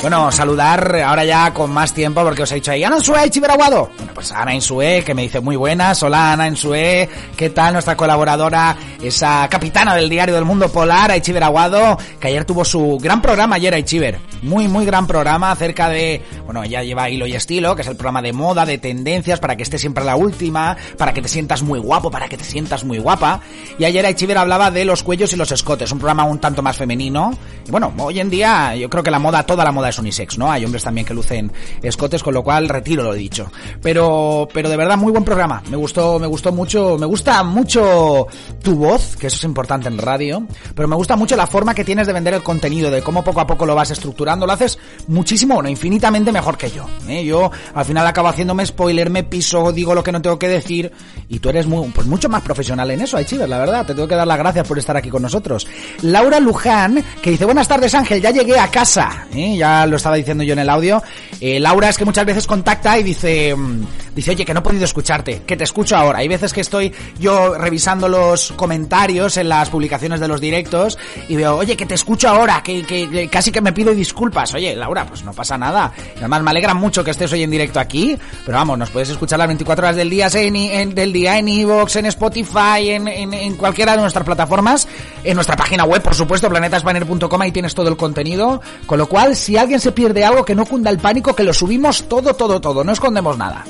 Bueno, 0.05 0.31
saludar 0.31 0.97
ahora 0.97 1.25
ya 1.25 1.55
con 1.55 1.73
más 1.73 1.95
tiempo 1.95 2.23
porque 2.23 2.43
os 2.43 2.53
he 2.53 2.57
dicho 2.57 2.71
ahí, 2.71 2.85
Ana 2.85 2.97
Insue, 2.97 3.31
Chiveraguado. 3.31 3.89
Bueno, 3.97 4.13
pues 4.13 4.33
Ana 4.33 4.55
Insue, 4.55 5.03
que 5.03 5.15
me 5.15 5.23
dice 5.23 5.41
muy 5.41 5.57
buenas. 5.57 6.03
Hola 6.03 6.35
Ana 6.35 6.47
Insue, 6.47 7.09
¿qué 7.35 7.49
tal? 7.49 7.73
Nuestra 7.73 7.97
colaboradora, 7.97 8.77
esa 9.03 9.49
capitana 9.49 9.95
del 9.95 10.11
diario 10.11 10.35
del 10.35 10.45
mundo 10.45 10.71
polar, 10.71 11.11
Aichiver 11.11 11.43
Aguado, 11.43 11.97
que 12.21 12.29
ayer 12.29 12.45
tuvo 12.45 12.67
su 12.67 12.99
gran 13.01 13.23
programa 13.23 13.57
ayer, 13.57 13.73
Aichiver. 13.73 14.19
Muy, 14.43 14.69
muy 14.69 14.85
gran 14.85 15.07
programa 15.07 15.51
acerca 15.51 15.89
de, 15.89 16.23
bueno, 16.45 16.63
ella 16.63 16.83
lleva 16.83 17.09
hilo 17.09 17.27
y 17.27 17.35
estilo, 17.35 17.75
que 17.75 17.81
es 17.81 17.89
el 17.89 17.97
programa 17.97 18.21
de 18.21 18.35
moda, 18.35 18.67
de 18.67 18.77
tendencias, 18.77 19.41
para 19.41 19.57
que 19.57 19.63
esté 19.63 19.79
siempre 19.79 20.05
la 20.05 20.17
última, 20.17 20.77
para 20.99 21.15
que 21.15 21.23
te 21.23 21.29
sientas 21.29 21.63
muy 21.63 21.79
guapo, 21.79 22.11
para 22.11 22.29
que 22.29 22.37
te 22.37 22.45
sientas 22.45 22.85
muy 22.85 22.99
guapa. 22.99 23.41
Y 23.79 23.87
ayer 23.87 24.05
Aichiver 24.05 24.37
hablaba 24.37 24.71
de 24.71 24.85
los 24.85 25.03
cuellos 25.03 25.33
y 25.33 25.37
los 25.37 25.51
escotes, 25.51 25.91
un 25.93 25.99
programa 25.99 26.25
un 26.25 26.41
tanto 26.41 26.61
más 26.61 26.77
femenino. 26.77 27.33
Y 27.67 27.71
bueno, 27.71 27.91
hoy 27.97 28.21
en 28.21 28.29
día 28.29 28.77
yo 28.77 28.91
creo 28.91 29.03
que 29.03 29.11
la 29.11 29.19
moda, 29.19 29.45
toda 29.45 29.65
la 29.65 29.73
moda 29.73 29.94
unisex, 29.99 30.39
¿no? 30.39 30.51
Hay 30.51 30.65
hombres 30.65 30.85
también 30.85 31.07
que 31.07 31.15
lucen 31.15 31.53
escotes, 31.83 32.23
con 32.23 32.35
lo 32.35 32.43
cual 32.43 32.69
retiro 32.69 33.03
lo 33.03 33.13
dicho. 33.13 33.51
Pero, 33.83 34.49
pero 34.53 34.69
de 34.69 34.77
verdad, 34.77 34.97
muy 34.97 35.13
buen 35.13 35.25
programa. 35.25 35.63
Me 35.71 35.77
gustó, 35.77 36.19
me 36.19 36.27
gustó 36.27 36.53
mucho, 36.53 36.97
me 36.99 37.07
gusta 37.07 37.43
mucho 37.43 38.27
tu 38.63 38.77
voz, 38.77 39.17
que 39.17 39.27
eso 39.27 39.37
es 39.37 39.45
importante 39.45 39.89
en 39.89 39.99
radio, 39.99 40.47
pero 40.75 40.89
me 40.89 40.97
gusta 40.97 41.17
mucho 41.17 41.37
la 41.37 41.47
forma 41.47 41.75
que 41.75 41.85
tienes 41.85 42.07
de 42.07 42.13
vender 42.13 42.35
el 42.35 42.43
contenido, 42.43 42.91
de 42.91 43.03
cómo 43.03 43.25
poco 43.25 43.41
a 43.41 43.47
poco 43.47 43.67
lo 43.67 43.75
vas 43.75 43.91
estructurando. 43.91 44.47
Lo 44.47 44.53
haces 44.53 44.79
muchísimo, 45.09 45.55
bueno, 45.55 45.69
infinitamente 45.69 46.33
mejor 46.33 46.57
que 46.57 46.71
yo. 46.71 46.87
¿eh? 47.09 47.25
Yo 47.25 47.51
al 47.75 47.85
final 47.85 48.07
acabo 48.07 48.29
haciéndome 48.29 48.65
spoiler, 48.67 49.11
me 49.11 49.25
piso, 49.25 49.73
digo 49.73 49.95
lo 49.95 50.03
que 50.03 50.13
no 50.13 50.23
tengo 50.23 50.39
que 50.39 50.49
decir, 50.49 50.93
y 51.29 51.39
tú 51.39 51.49
eres 51.49 51.67
muy, 51.67 51.89
pues 51.89 52.07
mucho 52.07 52.29
más 52.29 52.43
profesional 52.43 52.91
en 52.91 53.01
eso, 53.01 53.23
Chiver, 53.23 53.49
la 53.49 53.59
verdad. 53.59 53.87
Te 53.87 53.95
tengo 53.95 54.09
que 54.09 54.15
dar 54.15 54.27
las 54.27 54.39
gracias 54.39 54.67
por 54.67 54.79
estar 54.79 54.97
aquí 54.97 55.11
con 55.11 55.23
nosotros. 55.23 55.67
Laura 56.03 56.41
Luján, 56.41 57.03
que 57.23 57.31
dice, 57.31 57.45
buenas 57.45 57.69
tardes 57.69 57.95
Ángel, 57.95 58.21
ya 58.21 58.31
llegué 58.31 58.59
a 58.59 58.69
casa. 58.69 59.27
¿eh? 59.35 59.57
Ya 59.57 59.84
lo 59.91 59.97
estaba 59.97 60.17
diciendo 60.17 60.45
yo 60.45 60.53
en 60.53 60.59
el 60.59 60.71
audio. 60.71 61.03
Eh, 61.41 61.61
Laura 61.61 61.89
es 61.89 61.99
que 61.99 62.05
muchas 62.05 62.27
veces 62.27 62.47
contacta 62.47 62.99
y 62.99 63.03
dice, 63.03 63.55
mm, 63.55 63.87
dice, 64.15 64.33
oye, 64.33 64.45
que 64.45 64.55
no 64.55 64.61
he 64.61 64.63
podido 64.63 64.85
escucharte, 64.85 65.43
que 65.47 65.57
te 65.57 65.65
escucho 65.65 65.97
ahora. 65.97 66.19
Hay 66.19 66.29
veces 66.29 66.53
que 66.53 66.61
estoy 66.61 66.93
yo 67.19 67.55
revisando 67.55 68.09
los 68.09 68.53
comentarios 68.53 69.37
en 69.37 69.49
las 69.49 69.71
publicaciones 69.71 70.21
de 70.21 70.29
los 70.29 70.41
directos 70.41 70.99
y 71.29 71.37
veo, 71.37 71.57
oye, 71.57 71.77
que 71.77 71.87
te 71.87 71.95
escucho 71.95 72.29
ahora, 72.29 72.63
que, 72.63 72.85
que, 72.85 73.29
casi 73.29 73.51
que 73.51 73.61
me 73.61 73.73
pido 73.73 73.95
disculpas. 73.95 74.55
Oye, 74.55 74.75
Laura, 74.77 75.07
pues 75.07 75.25
no 75.25 75.33
pasa 75.33 75.57
nada. 75.57 75.93
Además, 76.17 76.43
me 76.43 76.51
alegra 76.51 76.75
mucho 76.75 77.03
que 77.05 77.11
estés 77.11 77.33
hoy 77.33 77.43
en 77.43 77.51
directo 77.51 77.81
aquí, 77.81 78.19
pero 78.45 78.59
vamos, 78.59 78.79
nos 78.79 78.91
puedes 78.91 79.11
escuchar 79.11 79.39
las 79.39 79.49
24 79.49 79.87
horas 79.87 79.97
del 79.97 80.11
día 80.11 80.29
en, 80.33 80.95
del 80.95 81.13
día 81.13 81.39
en 81.39 81.49
Evox, 81.49 81.97
en 81.97 82.07
Spotify, 82.07 82.91
en, 82.91 83.09
en, 83.09 83.57
cualquiera 83.57 83.93
de 83.93 84.01
nuestras 84.01 84.25
plataformas, 84.25 84.89
en 85.23 85.35
nuestra 85.35 85.57
página 85.57 85.85
web, 85.85 86.03
por 86.03 86.15
supuesto, 86.15 86.49
planetasbanner.com, 86.49 87.41
ahí 87.41 87.53
tienes 87.53 87.75
todo 87.75 87.89
el 87.89 87.97
contenido. 87.97 88.61
Con 88.87 88.99
lo 88.99 89.07
cual, 89.07 89.37
si 89.37 89.57
alguien 89.57 89.64
se 89.79 89.93
pierde 89.93 90.25
algo, 90.25 90.45
que 90.45 90.55
no 90.55 90.67
cunda 90.67 90.91
el 90.91 90.99
pánico, 90.99 91.35
que 91.35 91.43
lo 91.43 91.53
subimos 91.53 92.09
todo, 92.09 92.35
todo, 92.35 92.61
todo, 92.61 92.85
no 92.85 92.93
escondemos 92.93 93.37
nada. 93.37 93.65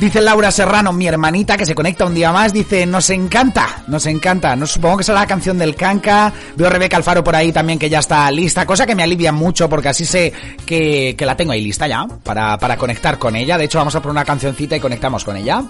Dice 0.00 0.20
Laura 0.20 0.50
Serrano, 0.50 0.92
mi 0.92 1.06
hermanita, 1.06 1.56
que 1.56 1.64
se 1.64 1.74
conecta 1.74 2.04
un 2.04 2.14
día 2.14 2.30
más, 2.30 2.52
dice, 2.52 2.84
nos 2.84 3.08
encanta, 3.08 3.84
nos 3.86 4.04
encanta. 4.04 4.54
No, 4.54 4.66
supongo 4.66 4.98
que 4.98 5.04
será 5.04 5.20
la 5.20 5.26
canción 5.26 5.56
del 5.56 5.74
Canca. 5.74 6.30
Veo 6.56 6.66
a 6.66 6.70
Rebeca 6.70 6.98
Alfaro 6.98 7.24
por 7.24 7.34
ahí 7.34 7.52
también 7.52 7.78
que 7.78 7.88
ya 7.88 8.00
está 8.00 8.30
lista, 8.30 8.66
cosa 8.66 8.84
que 8.84 8.94
me 8.94 9.02
alivia 9.02 9.32
mucho 9.32 9.66
porque 9.66 9.88
así 9.88 10.04
sé 10.04 10.32
que, 10.66 11.14
que 11.16 11.24
la 11.24 11.36
tengo 11.36 11.52
ahí 11.52 11.64
lista 11.64 11.86
ya 11.86 12.06
para, 12.22 12.58
para 12.58 12.76
conectar 12.76 13.18
con 13.18 13.34
ella. 13.34 13.56
De 13.56 13.64
hecho, 13.64 13.78
vamos 13.78 13.94
a 13.94 14.02
poner 14.02 14.12
una 14.12 14.24
cancioncita 14.26 14.76
y 14.76 14.80
conectamos 14.80 15.24
con 15.24 15.36
ella. 15.36 15.64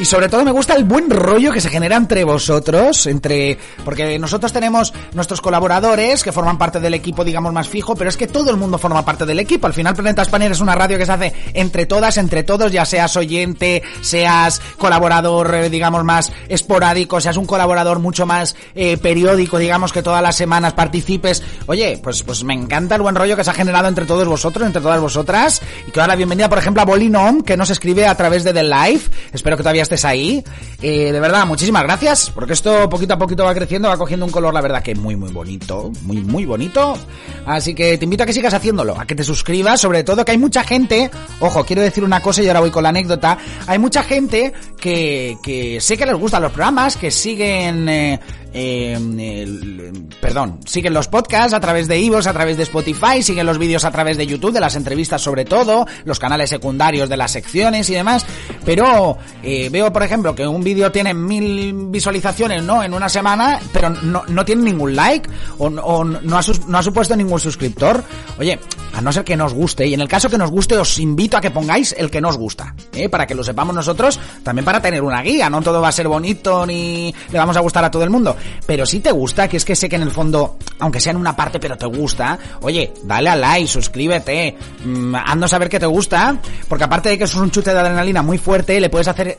Y 0.00 0.06
sobre 0.06 0.30
todo 0.30 0.44
me 0.44 0.50
gusta 0.50 0.74
el 0.74 0.84
buen 0.84 1.10
rollo 1.10 1.52
que 1.52 1.60
se 1.60 1.68
genera 1.68 1.94
entre 1.94 2.24
vosotros, 2.24 3.06
entre 3.06 3.58
porque 3.84 4.18
nosotros 4.18 4.50
tenemos 4.50 4.94
nuestros 5.12 5.42
colaboradores 5.42 6.24
que 6.24 6.32
forman 6.32 6.56
parte 6.56 6.80
del 6.80 6.94
equipo, 6.94 7.22
digamos 7.22 7.52
más 7.52 7.68
fijo, 7.68 7.94
pero 7.94 8.08
es 8.08 8.16
que 8.16 8.26
todo 8.26 8.50
el 8.50 8.56
mundo 8.56 8.78
forma 8.78 9.04
parte 9.04 9.26
del 9.26 9.38
equipo. 9.38 9.66
Al 9.66 9.74
final 9.74 9.94
Planeta 9.94 10.24
Spanier 10.24 10.52
es 10.52 10.60
una 10.60 10.74
radio 10.74 10.96
que 10.96 11.04
se 11.04 11.12
hace 11.12 11.34
entre 11.52 11.84
todas, 11.84 12.16
entre 12.16 12.44
todos, 12.44 12.72
ya 12.72 12.86
seas 12.86 13.14
oyente, 13.16 13.82
seas 14.00 14.62
colaborador, 14.78 15.54
eh, 15.54 15.68
digamos 15.68 16.02
más 16.02 16.32
esporádico, 16.48 17.20
seas 17.20 17.36
un 17.36 17.44
colaborador 17.44 17.98
mucho 17.98 18.24
más 18.24 18.56
eh, 18.74 18.96
periódico, 18.96 19.58
digamos 19.58 19.92
que 19.92 20.02
todas 20.02 20.22
las 20.22 20.34
semanas 20.34 20.72
participes. 20.72 21.42
Oye, 21.66 22.00
pues 22.02 22.22
pues 22.22 22.42
me 22.42 22.54
encanta 22.54 22.94
el 22.94 23.02
buen 23.02 23.16
rollo 23.16 23.36
que 23.36 23.44
se 23.44 23.50
ha 23.50 23.54
generado 23.54 23.88
entre 23.88 24.06
todos 24.06 24.26
vosotros, 24.26 24.66
entre 24.66 24.80
todas 24.80 24.98
vosotras 24.98 25.60
y 25.86 25.90
que 25.90 26.00
ahora 26.00 26.16
bienvenida, 26.16 26.48
por 26.48 26.56
ejemplo, 26.56 26.80
a 26.80 26.86
Bolinom 26.86 27.42
que 27.42 27.58
nos 27.58 27.68
escribe 27.68 28.06
a 28.06 28.14
través 28.14 28.44
de 28.44 28.54
The 28.54 28.62
Live. 28.62 29.02
Espero 29.34 29.58
que 29.58 29.62
todavía 29.62 29.89
estés 29.94 30.04
ahí. 30.04 30.44
Eh, 30.80 31.12
de 31.12 31.20
verdad, 31.20 31.46
muchísimas 31.46 31.82
gracias, 31.82 32.30
porque 32.30 32.52
esto 32.52 32.88
poquito 32.88 33.14
a 33.14 33.18
poquito 33.18 33.44
va 33.44 33.54
creciendo, 33.54 33.88
va 33.88 33.98
cogiendo 33.98 34.24
un 34.24 34.32
color, 34.32 34.54
la 34.54 34.60
verdad, 34.60 34.82
que 34.82 34.94
muy, 34.94 35.16
muy 35.16 35.32
bonito. 35.32 35.90
Muy, 36.02 36.18
muy 36.18 36.46
bonito. 36.46 36.96
Así 37.44 37.74
que 37.74 37.98
te 37.98 38.04
invito 38.04 38.22
a 38.22 38.26
que 38.26 38.32
sigas 38.32 38.54
haciéndolo, 38.54 38.98
a 38.98 39.04
que 39.04 39.14
te 39.14 39.24
suscribas, 39.24 39.80
sobre 39.80 40.04
todo 40.04 40.24
que 40.24 40.32
hay 40.32 40.38
mucha 40.38 40.62
gente, 40.62 41.10
ojo, 41.40 41.64
quiero 41.64 41.82
decir 41.82 42.04
una 42.04 42.20
cosa 42.20 42.42
y 42.42 42.48
ahora 42.48 42.60
voy 42.60 42.70
con 42.70 42.82
la 42.82 42.90
anécdota, 42.90 43.38
hay 43.66 43.78
mucha 43.78 44.02
gente 44.02 44.52
que, 44.78 45.36
que 45.42 45.80
sé 45.80 45.96
que 45.96 46.06
les 46.06 46.16
gustan 46.16 46.42
los 46.42 46.52
programas, 46.52 46.96
que 46.96 47.10
siguen... 47.10 47.88
Eh, 47.88 48.20
eh, 48.52 49.92
perdón, 50.20 50.60
siguen 50.66 50.94
los 50.94 51.08
podcasts 51.08 51.54
a 51.54 51.60
través 51.60 51.88
de 51.88 51.98
Ivos, 51.98 52.26
a 52.26 52.32
través 52.32 52.56
de 52.56 52.64
Spotify, 52.64 53.22
siguen 53.22 53.46
los 53.46 53.58
vídeos 53.58 53.84
a 53.84 53.90
través 53.90 54.16
de 54.16 54.26
YouTube, 54.26 54.52
de 54.52 54.60
las 54.60 54.76
entrevistas 54.76 55.22
sobre 55.22 55.44
todo, 55.44 55.86
los 56.04 56.18
canales 56.18 56.50
secundarios 56.50 57.08
de 57.08 57.16
las 57.16 57.30
secciones 57.30 57.88
y 57.90 57.94
demás, 57.94 58.26
pero 58.64 59.18
eh, 59.42 59.68
veo, 59.70 59.92
por 59.92 60.02
ejemplo, 60.02 60.34
que 60.34 60.46
un 60.46 60.62
vídeo 60.62 60.90
tiene 60.90 61.14
mil 61.14 61.72
visualizaciones, 61.90 62.62
¿no? 62.62 62.82
En 62.82 62.94
una 62.94 63.08
semana, 63.08 63.60
pero 63.72 63.90
no, 63.90 64.44
tiene 64.44 64.62
ningún 64.62 64.96
like 64.96 65.28
o, 65.58 65.66
o 65.66 66.04
no, 66.04 66.38
ha, 66.38 66.42
no 66.66 66.78
ha 66.78 66.82
supuesto 66.82 67.16
ningún 67.16 67.40
suscriptor. 67.40 68.02
Oye, 68.38 68.58
a 68.94 69.00
no 69.00 69.12
ser 69.12 69.24
que 69.24 69.36
nos 69.36 69.54
guste, 69.54 69.86
y 69.86 69.94
en 69.94 70.00
el 70.00 70.08
caso 70.08 70.28
que 70.28 70.38
nos 70.38 70.50
guste, 70.50 70.76
os 70.76 70.98
invito 70.98 71.36
a 71.36 71.40
que 71.40 71.50
pongáis 71.50 71.94
el 71.96 72.10
que 72.10 72.20
nos 72.20 72.36
gusta, 72.36 72.74
¿eh? 72.92 73.08
para 73.08 73.26
que 73.26 73.34
lo 73.34 73.44
sepamos 73.44 73.74
nosotros, 73.74 74.18
también 74.42 74.64
para 74.64 74.80
tener 74.80 75.02
una 75.02 75.22
guía, 75.22 75.48
no 75.50 75.62
todo 75.62 75.80
va 75.80 75.88
a 75.88 75.92
ser 75.92 76.08
bonito 76.08 76.66
ni 76.66 77.14
le 77.30 77.38
vamos 77.38 77.56
a 77.56 77.60
gustar 77.60 77.84
a 77.84 77.90
todo 77.90 78.04
el 78.04 78.10
mundo, 78.10 78.36
pero 78.66 78.86
si 78.86 79.00
te 79.00 79.12
gusta, 79.12 79.48
que 79.48 79.56
es 79.56 79.64
que 79.64 79.76
sé 79.76 79.88
que 79.88 79.96
en 79.96 80.02
el 80.02 80.10
fondo, 80.10 80.56
aunque 80.78 81.00
sea 81.00 81.12
en 81.12 81.18
una 81.18 81.34
parte, 81.34 81.58
pero 81.60 81.76
te 81.76 81.86
gusta, 81.86 82.38
oye, 82.62 82.92
dale 83.04 83.30
a 83.30 83.36
like, 83.36 83.68
suscríbete, 83.68 84.56
mmm, 84.84 85.14
a 85.14 85.48
saber 85.48 85.68
que 85.68 85.80
te 85.80 85.86
gusta, 85.86 86.36
porque 86.68 86.84
aparte 86.84 87.08
de 87.08 87.18
que 87.18 87.24
eso 87.24 87.38
es 87.38 87.42
un 87.42 87.50
chute 87.50 87.72
de 87.72 87.80
adrenalina 87.80 88.22
muy 88.22 88.38
fuerte, 88.38 88.80
le 88.80 88.88
puedes 88.88 89.08
hacer 89.08 89.38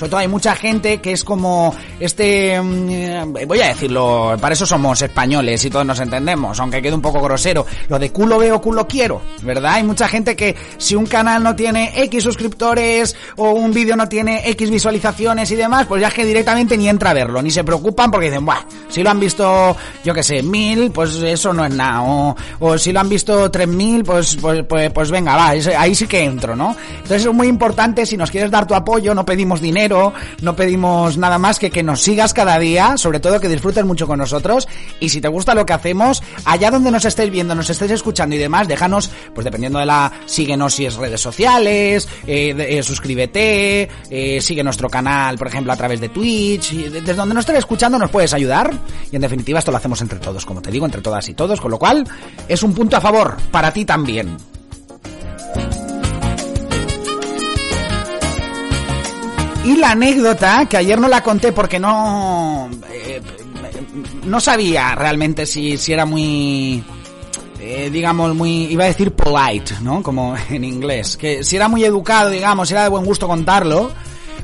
sobre 0.00 0.10
todo 0.12 0.20
hay 0.20 0.28
mucha 0.28 0.56
gente 0.56 1.02
que 1.02 1.12
es 1.12 1.24
como 1.24 1.74
este, 2.00 2.58
mm, 2.58 3.46
voy 3.46 3.60
a 3.60 3.68
decirlo, 3.68 4.34
para 4.40 4.54
eso 4.54 4.64
somos 4.64 5.02
españoles 5.02 5.62
y 5.66 5.68
todos 5.68 5.84
nos 5.84 6.00
entendemos, 6.00 6.58
aunque 6.58 6.80
quede 6.80 6.94
un 6.94 7.02
poco 7.02 7.20
grosero, 7.20 7.66
lo 7.86 7.98
de 7.98 8.10
culo 8.10 8.38
veo, 8.38 8.62
culo 8.62 8.88
quiero, 8.88 9.20
¿verdad? 9.42 9.74
Hay 9.74 9.84
mucha 9.84 10.08
gente 10.08 10.34
que 10.34 10.56
si 10.78 10.94
un 10.94 11.04
canal 11.04 11.42
no 11.42 11.54
tiene 11.54 11.92
X 12.04 12.24
suscriptores 12.24 13.14
o 13.36 13.50
un 13.50 13.74
vídeo 13.74 13.94
no 13.94 14.08
tiene 14.08 14.48
X 14.48 14.70
visualizaciones 14.70 15.50
y 15.50 15.56
demás, 15.56 15.84
pues 15.86 16.00
ya 16.00 16.08
es 16.08 16.14
que 16.14 16.24
directamente 16.24 16.78
ni 16.78 16.88
entra 16.88 17.10
a 17.10 17.14
verlo, 17.14 17.42
ni 17.42 17.50
se 17.50 17.62
preocupan 17.62 18.10
porque 18.10 18.30
dicen, 18.30 18.46
Buah, 18.46 18.64
si 18.88 19.02
lo 19.02 19.10
han 19.10 19.20
visto, 19.20 19.76
yo 20.02 20.14
que 20.14 20.22
sé, 20.22 20.42
mil, 20.42 20.92
pues 20.92 21.16
eso 21.16 21.52
no 21.52 21.66
es 21.66 21.74
nada, 21.74 22.04
o, 22.04 22.34
o 22.60 22.78
si 22.78 22.90
lo 22.90 23.00
han 23.00 23.08
visto 23.10 23.50
tres 23.50 23.68
mil, 23.68 24.02
pues, 24.02 24.38
pues, 24.40 24.64
pues, 24.66 24.90
pues 24.92 25.10
venga, 25.10 25.36
va, 25.36 25.48
ahí 25.50 25.94
sí 25.94 26.06
que 26.06 26.24
entro, 26.24 26.56
¿no? 26.56 26.74
Entonces 27.02 27.26
es 27.26 27.34
muy 27.34 27.48
importante, 27.48 28.06
si 28.06 28.16
nos 28.16 28.30
quieres 28.30 28.50
dar 28.50 28.66
tu 28.66 28.74
apoyo, 28.74 29.14
no 29.14 29.26
pedimos 29.26 29.60
dinero, 29.60 29.89
no 30.40 30.56
pedimos 30.56 31.16
nada 31.16 31.38
más 31.38 31.58
que 31.58 31.70
que 31.70 31.82
nos 31.82 32.00
sigas 32.00 32.32
cada 32.32 32.58
día, 32.58 32.96
sobre 32.96 33.20
todo 33.20 33.40
que 33.40 33.48
disfrutes 33.48 33.84
mucho 33.84 34.06
con 34.06 34.18
nosotros 34.18 34.68
y 35.00 35.08
si 35.08 35.20
te 35.20 35.28
gusta 35.28 35.54
lo 35.54 35.66
que 35.66 35.72
hacemos, 35.72 36.22
allá 36.44 36.70
donde 36.70 36.90
nos 36.90 37.04
estés 37.04 37.30
viendo, 37.30 37.54
nos 37.54 37.70
estés 37.70 37.90
escuchando 37.90 38.36
y 38.36 38.38
demás, 38.38 38.68
déjanos, 38.68 39.10
pues 39.34 39.44
dependiendo 39.44 39.78
de 39.78 39.86
la, 39.86 40.12
síguenos 40.26 40.74
si 40.74 40.86
es 40.86 40.96
redes 40.96 41.20
sociales, 41.20 42.08
eh, 42.26 42.54
eh, 42.56 42.82
suscríbete, 42.82 43.88
eh, 44.10 44.40
sigue 44.40 44.62
nuestro 44.62 44.88
canal, 44.88 45.36
por 45.36 45.48
ejemplo, 45.48 45.72
a 45.72 45.76
través 45.76 46.00
de 46.00 46.08
Twitch, 46.08 46.72
desde 46.72 47.14
donde 47.14 47.34
nos 47.34 47.42
estés 47.42 47.58
escuchando 47.58 47.98
nos 47.98 48.10
puedes 48.10 48.32
ayudar 48.32 48.72
y 49.10 49.16
en 49.16 49.22
definitiva 49.22 49.58
esto 49.58 49.70
lo 49.70 49.78
hacemos 49.78 50.00
entre 50.00 50.18
todos, 50.18 50.46
como 50.46 50.62
te 50.62 50.70
digo, 50.70 50.86
entre 50.86 51.02
todas 51.02 51.28
y 51.28 51.34
todos, 51.34 51.60
con 51.60 51.70
lo 51.70 51.78
cual 51.78 52.06
es 52.48 52.62
un 52.62 52.74
punto 52.74 52.96
a 52.96 53.00
favor 53.00 53.36
para 53.50 53.72
ti 53.72 53.84
también. 53.84 54.36
Y 59.64 59.76
la 59.76 59.90
anécdota, 59.90 60.66
que 60.66 60.76
ayer 60.78 60.98
no 60.98 61.08
la 61.08 61.22
conté 61.22 61.52
porque 61.52 61.78
no... 61.78 62.70
Eh, 62.90 63.20
no 64.24 64.40
sabía 64.40 64.94
realmente 64.94 65.46
si, 65.46 65.76
si 65.76 65.92
era 65.92 66.06
muy... 66.06 66.82
Eh, 67.60 67.90
digamos, 67.92 68.34
muy... 68.34 68.64
Iba 68.64 68.84
a 68.84 68.88
decir 68.88 69.12
polite, 69.12 69.74
¿no? 69.82 70.02
Como 70.02 70.34
en 70.50 70.64
inglés. 70.64 71.16
Que 71.16 71.44
si 71.44 71.56
era 71.56 71.68
muy 71.68 71.84
educado, 71.84 72.30
digamos, 72.30 72.68
si 72.68 72.74
era 72.74 72.84
de 72.84 72.88
buen 72.88 73.04
gusto 73.04 73.28
contarlo. 73.28 73.90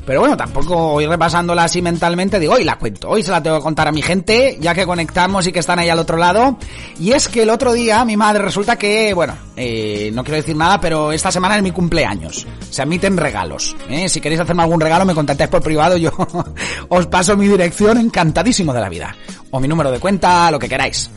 Pero 0.07 0.21
bueno, 0.21 0.37
tampoco 0.37 0.93
voy 0.93 1.05
repasándola 1.05 1.65
así 1.65 1.81
mentalmente, 1.81 2.39
digo, 2.39 2.53
hoy 2.53 2.63
la 2.63 2.77
cuento, 2.77 3.09
hoy 3.09 3.23
se 3.23 3.31
la 3.31 3.43
tengo 3.43 3.57
que 3.57 3.63
contar 3.63 3.89
a 3.89 3.91
mi 3.91 4.01
gente, 4.01 4.57
ya 4.57 4.73
que 4.73 4.85
conectamos 4.85 5.45
y 5.45 5.51
que 5.51 5.59
están 5.59 5.79
ahí 5.79 5.89
al 5.89 5.99
otro 5.99 6.15
lado. 6.15 6.57
Y 6.97 7.11
es 7.11 7.27
que 7.27 7.43
el 7.43 7.49
otro 7.49 7.73
día 7.73 8.05
mi 8.05 8.15
madre 8.15 8.41
resulta 8.41 8.77
que, 8.77 9.13
bueno, 9.13 9.35
eh, 9.57 10.09
no 10.13 10.23
quiero 10.23 10.37
decir 10.37 10.55
nada, 10.55 10.79
pero 10.79 11.11
esta 11.11 11.29
semana 11.29 11.57
es 11.57 11.61
mi 11.61 11.71
cumpleaños. 11.71 12.47
Se 12.69 12.81
admiten 12.81 13.17
regalos. 13.17 13.75
¿eh? 13.89 14.07
Si 14.07 14.21
queréis 14.21 14.39
hacerme 14.39 14.63
algún 14.63 14.79
regalo, 14.79 15.03
me 15.03 15.13
contactáis 15.13 15.49
por 15.49 15.61
privado, 15.61 15.97
yo 15.97 16.11
os 16.87 17.07
paso 17.07 17.35
mi 17.35 17.49
dirección 17.49 17.97
encantadísimo 17.97 18.73
de 18.73 18.79
la 18.79 18.87
vida. 18.87 19.13
O 19.51 19.59
mi 19.59 19.67
número 19.67 19.91
de 19.91 19.99
cuenta, 19.99 20.49
lo 20.51 20.57
que 20.57 20.69
queráis. 20.69 21.11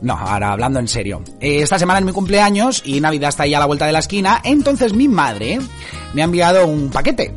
No, 0.00 0.16
ahora 0.16 0.52
hablando 0.52 0.78
en 0.78 0.86
serio. 0.86 1.24
Eh, 1.40 1.62
esta 1.62 1.76
semana 1.76 1.98
es 1.98 2.04
mi 2.04 2.12
cumpleaños 2.12 2.82
y 2.86 3.00
Navidad 3.00 3.30
está 3.30 3.42
ahí 3.42 3.54
a 3.54 3.58
la 3.58 3.66
vuelta 3.66 3.84
de 3.84 3.90
la 3.90 3.98
esquina, 3.98 4.40
entonces 4.44 4.92
mi 4.92 5.08
madre 5.08 5.58
me 6.14 6.22
ha 6.22 6.24
enviado 6.24 6.68
un 6.68 6.88
paquete. 6.88 7.34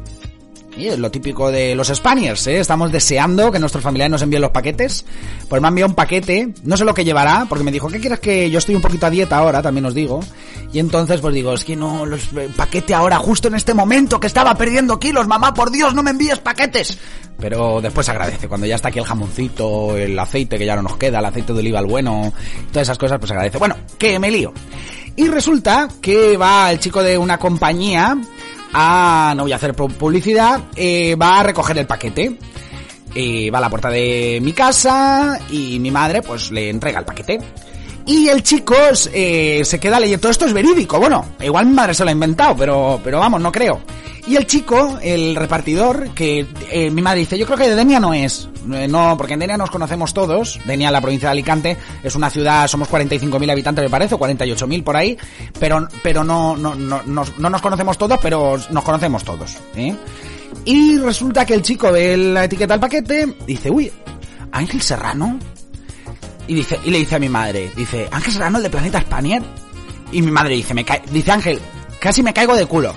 Y 0.78 0.88
es 0.88 0.98
lo 0.98 1.12
típico 1.12 1.52
de 1.52 1.76
los 1.76 1.90
Spaniards, 1.90 2.48
¿eh? 2.48 2.60
Estamos 2.60 2.92
deseando 2.92 3.52
que 3.52 3.60
nuestros 3.60 3.84
familiares 3.84 4.12
nos 4.12 4.22
envíen 4.22 4.42
los 4.42 4.52
paquetes. 4.52 5.06
Pues 5.50 5.62
me 5.62 5.68
ha 5.68 5.70
enviado 5.70 5.90
un 5.90 5.96
paquete, 5.96 6.54
no 6.64 6.78
sé 6.78 6.86
lo 6.86 6.94
que 6.94 7.04
llevará, 7.04 7.46
porque 7.50 7.64
me 7.64 7.72
dijo, 7.72 7.90
¿qué 7.90 8.00
quieres 8.00 8.20
que 8.20 8.50
yo 8.50 8.60
estoy 8.60 8.76
un 8.76 8.82
poquito 8.82 9.06
a 9.06 9.10
dieta 9.10 9.38
ahora? 9.38 9.62
También 9.62 9.86
os 9.86 9.94
digo. 9.94 10.22
Y 10.72 10.80
entonces 10.80 11.20
pues 11.20 11.34
digo, 11.34 11.54
es 11.54 11.66
que 11.66 11.76
no, 11.76 12.06
los 12.06 12.30
paquete 12.56 12.94
ahora, 12.94 13.18
justo 13.18 13.50
en 13.50 13.56
este 13.56 13.74
momento 13.74 14.20
que 14.20 14.28
estaba 14.28 14.56
perdiendo 14.56 14.98
kilos, 14.98 15.28
mamá, 15.28 15.54
por 15.54 15.72
Dios, 15.72 15.94
no 15.94 16.04
me 16.04 16.12
envíes 16.12 16.40
paquetes. 16.40 16.98
Pero 17.38 17.82
después 17.82 18.08
agradece, 18.08 18.48
cuando 18.48 18.68
ya 18.68 18.76
está 18.76 18.88
aquí 18.88 19.00
el 19.00 19.06
jamoncito, 19.06 19.98
el 19.98 20.18
aceite 20.18 20.58
que 20.58 20.66
ya 20.66 20.76
no 20.78 20.84
nos 20.84 20.96
queda, 20.96 21.20
el 21.20 21.26
aceite 21.26 21.52
de 21.52 21.60
oliva 21.60 21.80
el 21.80 21.88
bueno, 21.88 22.32
todas 22.72 22.88
esas 22.88 22.98
cosas, 22.98 23.20
pues 23.20 23.32
agradece. 23.32 23.58
Bueno, 23.58 23.76
que 23.98 24.18
me 24.20 24.32
lío. 24.32 24.54
Y 25.16 25.28
resulta 25.28 25.90
que 26.02 26.38
va 26.38 26.72
el 26.72 26.80
chico 26.80 27.04
de 27.04 27.18
una 27.18 27.38
compañía 27.38 28.18
a, 28.74 29.34
no 29.36 29.44
voy 29.44 29.54
a 29.54 29.56
hacer 29.56 29.74
publicidad, 29.74 30.62
eh, 30.76 31.16
va 31.16 31.40
a 31.40 31.44
recoger 31.44 31.78
el 31.78 31.88
paquete. 31.88 32.38
Eh, 33.14 33.52
va 33.52 33.58
a 33.58 33.62
la 33.62 33.70
puerta 33.70 33.90
de 33.90 34.40
mi 34.42 34.54
casa 34.54 35.38
y 35.50 35.80
mi 35.80 35.92
madre 35.92 36.22
pues 36.22 36.50
le 36.52 36.70
entrega 36.70 37.00
el 37.00 37.06
paquete. 37.06 37.40
Y 38.06 38.28
el 38.28 38.44
chico 38.44 38.76
eh, 39.14 39.62
se 39.64 39.80
queda 39.80 40.00
leyendo. 40.00 40.22
Todo 40.22 40.32
esto 40.32 40.46
es 40.46 40.54
verídico. 40.54 41.00
Bueno, 41.00 41.26
igual 41.40 41.68
mi 41.68 41.74
madre 41.74 41.94
se 41.94 42.04
lo 42.04 42.10
ha 42.10 42.14
inventado, 42.14 42.56
pero, 42.56 43.00
pero 43.04 43.20
vamos, 43.20 43.42
no 43.42 43.52
creo. 43.52 43.82
Y 44.28 44.36
el 44.36 44.46
chico, 44.46 45.00
el 45.02 45.36
repartidor, 45.36 46.10
que 46.12 46.46
eh, 46.72 46.92
mi 46.92 47.02
madre 47.02 47.22
dice, 47.22 47.38
yo 47.38 47.46
creo 47.46 47.58
que 47.58 47.70
de 47.70 47.76
Denia 47.76 48.00
no 48.00 48.14
es. 48.14 48.48
Eh, 48.72 48.88
no, 48.88 49.16
porque 49.18 49.34
en 49.34 49.40
Denia 49.40 49.58
nos 49.58 49.72
conocemos 49.72 50.14
todos. 50.14 50.60
Denia, 50.66 50.92
la 50.92 51.02
provincia 51.02 51.30
de 51.30 51.32
Alicante, 51.32 51.78
es 52.04 52.16
una 52.16 52.30
ciudad, 52.30 52.68
somos 52.68 52.90
45.000 52.90 53.52
habitantes 53.52 53.84
me 53.84 53.90
parece, 53.90 54.16
o 54.16 54.20
48.000 54.20 54.84
por 54.84 54.96
ahí. 54.96 55.18
Pero, 55.60 55.88
pero 56.04 56.24
no, 56.24 56.56
no, 56.56 56.76
no, 56.76 57.02
no, 57.04 57.24
no 57.38 57.50
nos 57.50 57.62
conocemos 57.62 57.98
todos, 57.98 58.20
pero 58.22 58.60
nos 58.70 58.84
conocemos 58.84 59.24
todos. 59.24 59.58
Y 60.66 60.98
resulta 61.00 61.46
que 61.46 61.56
el 61.56 61.64
chico 61.64 61.92
ve 61.92 62.16
la 62.16 62.46
etiqueta 62.46 62.76
del 62.76 62.82
paquete, 62.82 63.36
dice, 63.48 63.72
uy, 63.72 63.92
Ángel 64.52 64.82
Serrano. 64.82 65.40
Y 66.52 66.54
dice, 66.54 66.78
y 66.84 66.92
le 66.92 66.98
dice 66.98 67.16
a 67.16 67.20
mi 67.20 67.30
madre, 67.30 67.72
dice, 67.78 68.10
Ángel 68.12 68.34
Serrano, 68.34 68.58
el 68.58 68.64
de 68.64 68.70
Planeta 68.70 69.00
Spanier. 69.00 69.42
Y 70.12 70.22
mi 70.22 70.32
madre 70.32 70.56
dice, 70.56 70.74
me 70.74 70.84
cae, 70.84 71.02
dice 71.10 71.32
Ángel, 71.32 71.62
casi 71.98 72.22
me 72.24 72.34
caigo 72.34 72.58
de 72.58 72.66
culo. 72.66 72.94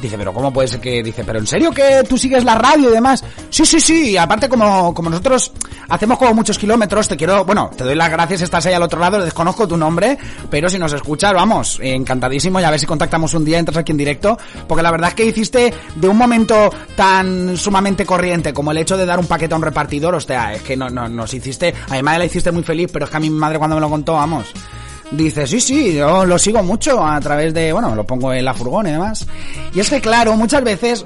Dice, 0.00 0.16
pero 0.16 0.32
¿cómo 0.32 0.52
puede 0.52 0.68
ser 0.68 0.80
que...? 0.80 1.02
Dice, 1.02 1.24
¿pero 1.24 1.38
en 1.38 1.46
serio 1.46 1.70
que 1.70 2.02
tú 2.08 2.16
sigues 2.16 2.44
la 2.44 2.54
radio 2.54 2.90
y 2.90 2.92
demás? 2.92 3.22
Sí, 3.50 3.66
sí, 3.66 3.80
sí, 3.80 4.16
aparte 4.16 4.48
como, 4.48 4.94
como 4.94 5.10
nosotros 5.10 5.52
hacemos 5.88 6.18
como 6.18 6.34
muchos 6.34 6.58
kilómetros, 6.58 7.08
te 7.08 7.16
quiero... 7.16 7.44
Bueno, 7.44 7.70
te 7.76 7.84
doy 7.84 7.94
las 7.94 8.10
gracias, 8.10 8.42
estás 8.42 8.64
ahí 8.66 8.74
al 8.74 8.82
otro 8.82 8.98
lado, 8.98 9.22
desconozco 9.22 9.68
tu 9.68 9.76
nombre, 9.76 10.16
pero 10.48 10.68
si 10.70 10.78
nos 10.78 10.92
escuchas, 10.92 11.34
vamos, 11.34 11.78
encantadísimo 11.82 12.60
y 12.60 12.64
a 12.64 12.70
ver 12.70 12.80
si 12.80 12.86
contactamos 12.86 13.34
un 13.34 13.44
día, 13.44 13.58
entras 13.58 13.78
aquí 13.78 13.92
en 13.92 13.98
directo, 13.98 14.38
porque 14.66 14.82
la 14.82 14.90
verdad 14.90 15.10
es 15.10 15.14
que 15.14 15.26
hiciste 15.26 15.74
de 15.94 16.08
un 16.08 16.16
momento 16.16 16.70
tan 16.96 17.56
sumamente 17.56 18.06
corriente 18.06 18.54
como 18.54 18.70
el 18.70 18.78
hecho 18.78 18.96
de 18.96 19.04
dar 19.04 19.18
un 19.18 19.26
paquete 19.26 19.52
a 19.52 19.56
un 19.56 19.62
repartidor, 19.62 20.14
o 20.14 20.20
sea, 20.20 20.54
es 20.54 20.62
que 20.62 20.76
no, 20.76 20.88
no, 20.88 21.08
nos 21.08 21.32
hiciste... 21.34 21.74
A 21.88 21.94
mi 21.94 22.02
madre 22.02 22.20
la 22.20 22.24
hiciste 22.26 22.50
muy 22.52 22.62
feliz, 22.62 22.90
pero 22.92 23.04
es 23.04 23.10
que 23.10 23.16
a 23.16 23.20
mi 23.20 23.30
madre 23.30 23.58
cuando 23.58 23.76
me 23.76 23.82
lo 23.82 23.90
contó, 23.90 24.14
vamos... 24.14 24.46
Dice, 25.12 25.46
sí, 25.46 25.60
sí, 25.60 25.94
yo 25.94 26.24
lo 26.24 26.38
sigo 26.38 26.62
mucho 26.62 27.04
a 27.04 27.20
través 27.20 27.52
de, 27.52 27.72
bueno, 27.72 27.94
lo 27.94 28.04
pongo 28.04 28.32
en 28.32 28.44
la 28.44 28.54
furgón 28.54 28.86
y 28.86 28.92
demás. 28.92 29.26
Y 29.74 29.80
es 29.80 29.90
que, 29.90 30.00
claro, 30.00 30.36
muchas 30.36 30.62
veces 30.62 31.04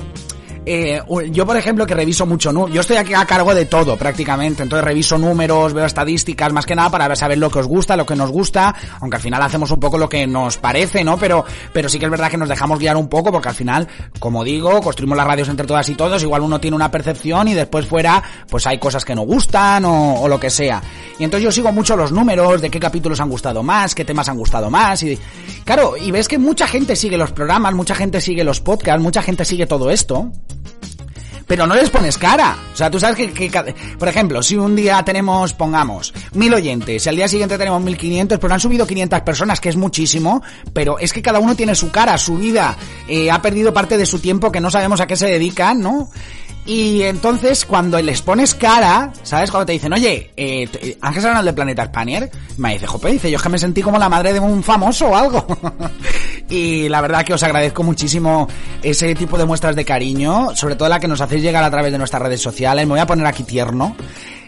eh, 0.67 1.03
yo 1.31 1.47
por 1.47 1.57
ejemplo 1.57 1.87
que 1.87 1.95
reviso 1.95 2.27
mucho, 2.27 2.69
yo 2.69 2.81
estoy 2.81 2.97
aquí 2.97 3.13
a 3.15 3.25
cargo 3.27 3.55
de 3.55 3.67
todo 3.67 3.97
prácticamente, 3.97 4.63
entonces 4.63 4.85
reviso 4.85 5.19
números, 5.19 5.73
veo 5.73 5.85
estadísticas 5.85 6.53
más 6.53 6.65
que 6.65 6.75
nada 6.75 6.91
para 6.91 7.15
saber 7.17 7.39
lo 7.39 7.51
que 7.51 7.59
os 7.59 7.67
gusta, 7.67 7.97
lo 7.97 8.07
que 8.07 8.17
nos 8.17 8.31
gusta, 8.31 8.75
aunque 9.01 9.17
al 9.17 9.23
final 9.23 9.43
hacemos 9.43 9.71
un 9.71 9.81
poco 9.81 9.99
lo 9.99 10.09
que 10.09 10.27
nos 10.27 10.57
parece, 10.57 11.05
¿no? 11.05 11.19
Pero, 11.19 11.45
pero 11.73 11.89
sí 11.89 11.99
que 11.99 12.07
es 12.07 12.11
verdad 12.11 12.31
que 12.31 12.39
nos 12.39 12.49
dejamos 12.49 12.79
guiar 12.79 12.97
un 12.97 13.09
poco 13.09 13.31
porque 13.31 13.49
al 13.49 13.55
final, 13.55 13.89
como 14.19 14.43
digo, 14.43 14.81
construimos 14.81 15.17
las 15.17 15.27
radios 15.27 15.49
entre 15.49 15.67
todas 15.67 15.89
y 15.89 15.95
todos, 15.95 16.23
igual 16.23 16.43
uno 16.43 16.61
tiene 16.61 16.77
una 16.77 16.91
percepción 16.91 17.49
y 17.49 17.55
después 17.55 17.87
fuera, 17.87 18.23
pues 18.49 18.67
hay 18.67 18.79
cosas 18.79 19.05
que 19.05 19.15
no 19.15 19.23
gustan 19.23 19.85
o, 19.85 20.21
o 20.21 20.29
lo 20.29 20.41
que 20.41 20.51
sea. 20.51 20.83
Y 21.19 21.25
entonces 21.25 21.45
yo 21.45 21.53
sigo 21.53 21.73
mucho 21.73 21.97
los 21.97 22.11
números 22.11 22.63
de 22.63 22.71
qué 22.71 22.81
capítulos 22.81 23.21
han 23.21 23.29
gustado 23.29 23.63
más, 23.63 23.95
qué 23.95 24.05
temas 24.05 24.29
han 24.29 24.39
gustado 24.39 24.71
más 24.71 25.03
y 25.03 25.19
claro, 25.65 25.97
y 25.97 26.11
ves 26.11 26.29
que 26.29 26.39
mucha 26.39 26.67
gente 26.67 26.97
sigue 26.97 27.19
los 27.19 27.33
programas, 27.33 27.75
mucha 27.75 27.95
gente 27.95 28.21
sigue 28.21 28.45
los 28.45 28.61
podcasts, 28.61 29.03
mucha 29.03 29.23
gente 29.23 29.45
sigue 29.45 29.67
todo 29.67 29.91
esto 29.91 30.33
pero 31.47 31.67
no 31.67 31.75
les 31.75 31.91
pones 31.91 32.19
cara. 32.19 32.57
O 32.73 32.77
sea, 32.77 32.91
tú 32.91 32.99
sabes 32.99 33.17
que, 33.17 33.51
por 33.99 34.09
ejemplo, 34.09 34.43
si 34.43 34.57
un 34.57 34.75
día 34.75 35.03
tenemos, 35.05 35.53
pongamos, 35.53 36.13
mil 36.33 36.53
oyentes 36.55 37.05
y 37.05 37.09
al 37.09 37.17
día 37.17 37.29
siguiente 37.29 37.59
tenemos 37.59 37.83
mil 37.83 37.97
quinientos, 37.97 38.39
pero 38.39 38.55
han 38.55 38.61
subido 38.61 38.87
500 38.87 39.21
personas, 39.21 39.61
que 39.61 39.69
es 39.69 39.77
muchísimo, 39.77 40.43
pero 40.73 40.99
es 40.99 41.13
que 41.13 41.23
cada 41.23 41.39
uno 41.39 41.55
tiene 41.55 41.75
su 41.75 41.91
cara, 41.91 42.17
su 42.19 42.37
vida, 42.37 42.77
eh, 43.09 43.31
ha 43.31 43.41
perdido 43.43 43.73
parte 43.73 43.97
de 43.97 44.07
su 44.07 44.19
tiempo 44.19 44.51
que 44.51 44.61
no 44.61 44.71
sabemos 44.71 45.01
a 45.01 45.07
qué 45.07 45.17
se 45.17 45.27
dedican, 45.27 45.81
¿no? 45.81 46.11
Y 46.67 47.03
entonces, 47.03 47.67
cuando 47.67 48.01
les 48.01 48.23
pones 48.23 48.55
cara, 48.55 49.13
¿sabes? 49.23 49.51
Cuando 49.51 49.67
te 49.67 49.73
dicen, 49.73 49.93
oye, 49.93 50.31
eh, 50.35 50.97
Ángel 51.03 51.23
Serrano 51.23 51.43
de 51.43 51.53
Planeta 51.53 51.85
Spanier, 51.85 52.31
me 52.57 52.73
dice, 52.73 52.87
jope, 52.87 53.13
dice, 53.13 53.31
yo 53.31 53.37
es 53.37 53.43
que 53.43 53.49
me 53.51 53.59
sentí 53.59 53.83
como 53.83 53.99
la 53.99 54.09
madre 54.09 54.33
de 54.33 54.41
un 54.41 54.63
famoso 54.63 55.09
o 55.09 55.17
algo. 55.17 55.47
y 56.49 56.89
la 56.89 57.03
verdad 57.03 57.23
que 57.23 57.35
os 57.35 57.43
agradezco 57.43 57.83
muchísimo 57.83 58.49
ese 58.83 59.15
tipo 59.15 59.37
de 59.37 59.45
muestras 59.45 59.77
de 59.77 59.85
cariño, 59.85 60.57
sobre 60.57 60.75
todo 60.77 60.89
la 60.89 61.01
que 61.01 61.09
nos 61.09 61.21
hacéis 61.21 61.43
llegar 61.43 61.65
a 61.65 61.71
través 61.71 61.93
de 61.93 61.99
nuestras 61.99 62.23
redes 62.23 62.41
sociales. 62.41 62.87
Me 62.87 62.93
voy 62.93 63.01
a 63.01 63.07
poner 63.07 63.27
aquí 63.27 63.43
tierno 63.43 63.95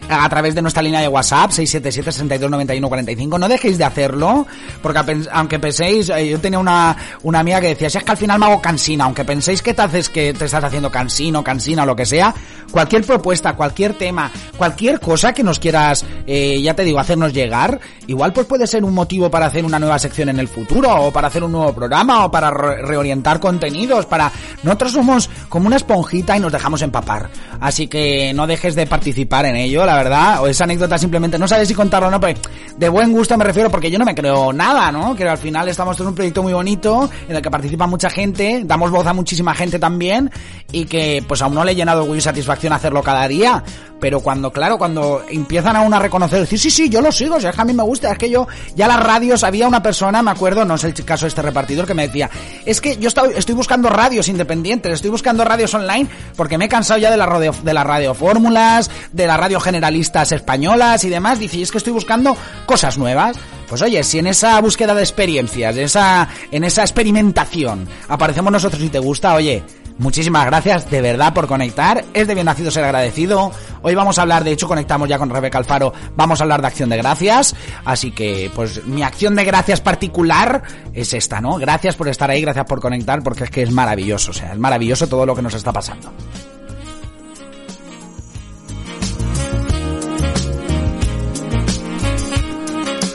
a 0.09 0.29
través 0.29 0.55
de 0.55 0.61
nuestra 0.61 0.81
línea 0.81 1.01
de 1.01 1.07
WhatsApp 1.07 1.51
677-6291-45. 1.51 3.39
No 3.39 3.47
dejéis 3.47 3.77
de 3.77 3.83
hacerlo, 3.83 4.45
porque 4.81 4.99
aunque 5.31 5.59
penséis, 5.59 6.09
eh, 6.09 6.29
yo 6.29 6.39
tenía 6.39 6.59
una, 6.59 6.95
una 7.23 7.39
amiga 7.39 7.61
que 7.61 7.69
decía, 7.69 7.89
si 7.89 7.97
es 7.97 8.03
que 8.03 8.11
al 8.11 8.17
final 8.17 8.39
me 8.39 8.45
hago 8.45 8.61
cansina, 8.61 9.05
aunque 9.05 9.25
penséis 9.25 9.61
que 9.61 9.73
te 9.73 9.81
haces 9.81 10.09
que 10.09 10.33
te 10.33 10.45
estás 10.45 10.63
haciendo 10.63 10.91
cansino, 10.91 11.43
cansina 11.43 11.83
o 11.83 11.85
lo 11.85 11.95
que 11.95 12.05
sea, 12.05 12.33
cualquier 12.71 13.03
propuesta, 13.03 13.55
cualquier 13.55 13.93
tema, 13.93 14.31
cualquier 14.57 14.99
cosa 14.99 15.33
que 15.33 15.43
nos 15.43 15.59
quieras, 15.59 16.05
eh, 16.25 16.61
ya 16.61 16.73
te 16.73 16.83
digo, 16.83 16.99
hacernos 16.99 17.33
llegar, 17.33 17.79
igual 18.07 18.33
pues 18.33 18.47
puede 18.47 18.67
ser 18.67 18.83
un 18.83 18.93
motivo 18.93 19.29
para 19.29 19.47
hacer 19.47 19.65
una 19.65 19.79
nueva 19.79 19.99
sección 19.99 20.29
en 20.29 20.39
el 20.39 20.47
futuro, 20.47 20.93
o 20.95 21.11
para 21.11 21.27
hacer 21.27 21.43
un 21.43 21.51
nuevo 21.51 21.73
programa, 21.73 22.25
o 22.25 22.31
para 22.31 22.51
reorientar 22.51 23.39
contenidos, 23.39 24.05
para... 24.05 24.31
Nosotros 24.63 24.91
somos 24.91 25.29
como 25.49 25.67
una 25.67 25.75
esponjita 25.75 26.35
y 26.37 26.39
nos 26.39 26.51
dejamos 26.51 26.81
empapar. 26.81 27.29
Así 27.59 27.87
que 27.87 28.33
no 28.33 28.47
dejes 28.47 28.75
de 28.75 28.85
participar 28.85 29.45
en 29.45 29.55
ello, 29.55 29.85
la 29.85 29.95
verdad, 29.95 30.41
o 30.41 30.47
esa 30.47 30.65
anécdota 30.65 30.97
simplemente 30.97 31.39
no 31.39 31.47
sabes 31.47 31.67
si 31.67 31.73
contarlo 31.73 32.07
o 32.07 32.11
no, 32.11 32.19
pero 32.19 32.39
de 32.77 32.89
buen 32.89 33.11
gusto 33.11 33.37
me 33.37 33.43
refiero 33.43 33.69
porque 33.69 33.89
yo 33.89 33.97
no 33.97 34.05
me 34.05 34.15
creo 34.15 34.53
nada, 34.53 34.91
¿no? 34.91 35.15
Que 35.15 35.27
al 35.27 35.37
final 35.37 35.67
estamos 35.67 35.99
en 35.99 36.07
un 36.07 36.15
proyecto 36.15 36.43
muy 36.43 36.53
bonito 36.53 37.09
en 37.27 37.35
el 37.35 37.41
que 37.41 37.51
participa 37.51 37.87
mucha 37.87 38.09
gente, 38.09 38.61
damos 38.65 38.91
voz 38.91 39.05
a 39.07 39.13
muchísima 39.13 39.53
gente 39.55 39.79
también 39.79 40.31
y 40.71 40.85
que 40.85 41.23
pues 41.27 41.41
aún 41.41 41.55
no 41.55 41.63
le 41.63 41.71
he 41.71 41.75
llenado 41.75 42.01
orgullo 42.01 42.19
y 42.19 42.21
satisfacción 42.21 42.73
hacerlo 42.73 43.01
cada 43.01 43.27
día, 43.27 43.63
pero 43.99 44.19
cuando, 44.19 44.51
claro, 44.51 44.77
cuando 44.77 45.23
empiezan 45.29 45.75
a 45.75 45.81
una 45.81 45.99
reconocer, 45.99 46.41
decir, 46.41 46.59
sí, 46.59 46.69
sí, 46.69 46.89
yo 46.89 47.01
lo 47.01 47.11
sigo, 47.11 47.39
sea, 47.39 47.49
es 47.49 47.55
que 47.55 47.61
a 47.61 47.65
mí 47.65 47.73
me 47.73 47.83
gusta, 47.83 48.11
es 48.11 48.17
que 48.17 48.29
yo, 48.29 48.47
ya 48.75 48.87
las 48.87 48.99
radios, 49.01 49.43
había 49.43 49.67
una 49.67 49.81
persona, 49.81 50.21
me 50.21 50.31
acuerdo, 50.31 50.65
no 50.65 50.75
es 50.75 50.83
el 50.83 50.93
caso 51.05 51.25
de 51.25 51.29
este 51.29 51.41
repartidor, 51.41 51.85
que 51.87 51.93
me 51.93 52.07
decía, 52.07 52.29
es 52.65 52.81
que 52.81 52.97
yo 52.97 53.09
estoy 53.09 53.55
buscando 53.55 53.89
radios 53.89 54.27
independientes, 54.27 54.93
estoy 54.93 55.09
buscando 55.09 55.36
radios 55.45 55.73
online, 55.73 56.07
porque 56.35 56.57
me 56.57 56.65
he 56.65 56.69
cansado 56.69 56.99
ya 56.99 57.11
de 57.11 57.17
la 57.17 57.25
radio, 57.25 57.53
de 57.63 57.73
las 57.73 57.85
radiofórmulas, 57.85 58.89
de 59.11 59.27
las 59.27 59.37
radio 59.37 59.59
generalistas 59.59 60.31
españolas 60.31 61.03
y 61.03 61.09
demás, 61.09 61.39
dice, 61.39 61.57
y 61.57 61.63
es 61.63 61.71
que 61.71 61.77
estoy 61.77 61.93
buscando 61.93 62.37
cosas 62.65 62.97
nuevas. 62.97 63.37
Pues 63.67 63.81
oye, 63.81 64.01
si 64.03 64.19
en 64.19 64.27
esa 64.27 64.59
búsqueda 64.61 64.95
de 64.95 65.01
experiencias, 65.01 65.75
en 65.75 65.83
esa, 65.83 66.29
en 66.51 66.63
esa 66.63 66.81
experimentación, 66.83 67.87
aparecemos 68.07 68.51
nosotros 68.51 68.81
y 68.81 68.89
te 68.89 68.99
gusta, 68.99 69.33
oye, 69.33 69.63
Muchísimas 69.99 70.45
gracias 70.45 70.89
de 70.91 71.01
verdad 71.01 71.33
por 71.33 71.47
conectar. 71.47 72.05
Es 72.13 72.27
de 72.27 72.35
bien 72.35 72.45
nacido 72.45 72.69
ser 72.69 72.83
agradecido. 72.83 73.51
Hoy 73.81 73.95
vamos 73.95 74.19
a 74.19 74.21
hablar, 74.21 74.43
de 74.43 74.51
hecho 74.51 74.67
conectamos 74.67 75.09
ya 75.09 75.17
con 75.17 75.29
Rebeca 75.29 75.57
Alfaro, 75.57 75.93
vamos 76.15 76.39
a 76.39 76.43
hablar 76.43 76.61
de 76.61 76.67
acción 76.67 76.89
de 76.89 76.97
gracias. 76.97 77.55
Así 77.83 78.11
que, 78.11 78.51
pues 78.53 78.85
mi 78.85 79.01
acción 79.01 79.35
de 79.35 79.43
gracias 79.43 79.81
particular 79.81 80.61
es 80.93 81.13
esta, 81.13 81.41
¿no? 81.41 81.55
Gracias 81.55 81.95
por 81.95 82.07
estar 82.07 82.29
ahí, 82.29 82.41
gracias 82.41 82.65
por 82.65 82.79
conectar, 82.79 83.23
porque 83.23 83.45
es 83.45 83.49
que 83.49 83.63
es 83.63 83.71
maravilloso, 83.71 84.31
o 84.31 84.33
sea, 84.33 84.53
es 84.53 84.59
maravilloso 84.59 85.07
todo 85.07 85.25
lo 85.25 85.35
que 85.35 85.41
nos 85.41 85.53
está 85.53 85.73
pasando. 85.73 86.11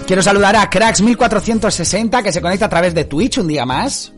Quiero 0.06 0.22
saludar 0.22 0.56
a 0.56 0.68
Cracks1460 0.68 2.22
que 2.22 2.32
se 2.32 2.42
conecta 2.42 2.66
a 2.66 2.68
través 2.68 2.92
de 2.92 3.04
Twitch 3.04 3.38
un 3.38 3.48
día 3.48 3.64
más. 3.64 4.12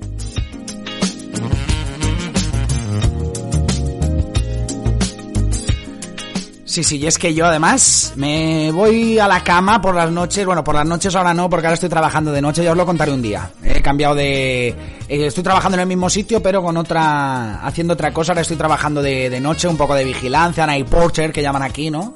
Sí, 6.74 6.82
sí, 6.82 6.96
y 6.96 7.06
es 7.06 7.18
que 7.18 7.32
yo 7.32 7.46
además 7.46 8.14
me 8.16 8.72
voy 8.72 9.16
a 9.20 9.28
la 9.28 9.44
cama 9.44 9.80
por 9.80 9.94
las 9.94 10.10
noches, 10.10 10.44
bueno, 10.44 10.64
por 10.64 10.74
las 10.74 10.84
noches 10.84 11.14
ahora 11.14 11.32
no, 11.32 11.48
porque 11.48 11.68
ahora 11.68 11.74
estoy 11.74 11.88
trabajando 11.88 12.32
de 12.32 12.42
noche, 12.42 12.64
ya 12.64 12.72
os 12.72 12.76
lo 12.76 12.84
contaré 12.84 13.12
un 13.12 13.22
día. 13.22 13.48
He 13.62 13.80
cambiado 13.80 14.16
de... 14.16 14.66
Eh, 14.66 14.74
estoy 15.08 15.44
trabajando 15.44 15.76
en 15.76 15.82
el 15.82 15.86
mismo 15.86 16.10
sitio, 16.10 16.42
pero 16.42 16.64
con 16.64 16.76
otra... 16.76 17.64
haciendo 17.64 17.94
otra 17.94 18.12
cosa, 18.12 18.32
ahora 18.32 18.42
estoy 18.42 18.56
trabajando 18.56 19.02
de, 19.02 19.30
de 19.30 19.40
noche, 19.40 19.68
un 19.68 19.76
poco 19.76 19.94
de 19.94 20.02
vigilancia, 20.02 20.66
night 20.66 20.88
porcher, 20.88 21.30
que 21.30 21.42
llaman 21.42 21.62
aquí, 21.62 21.92
¿no? 21.92 22.14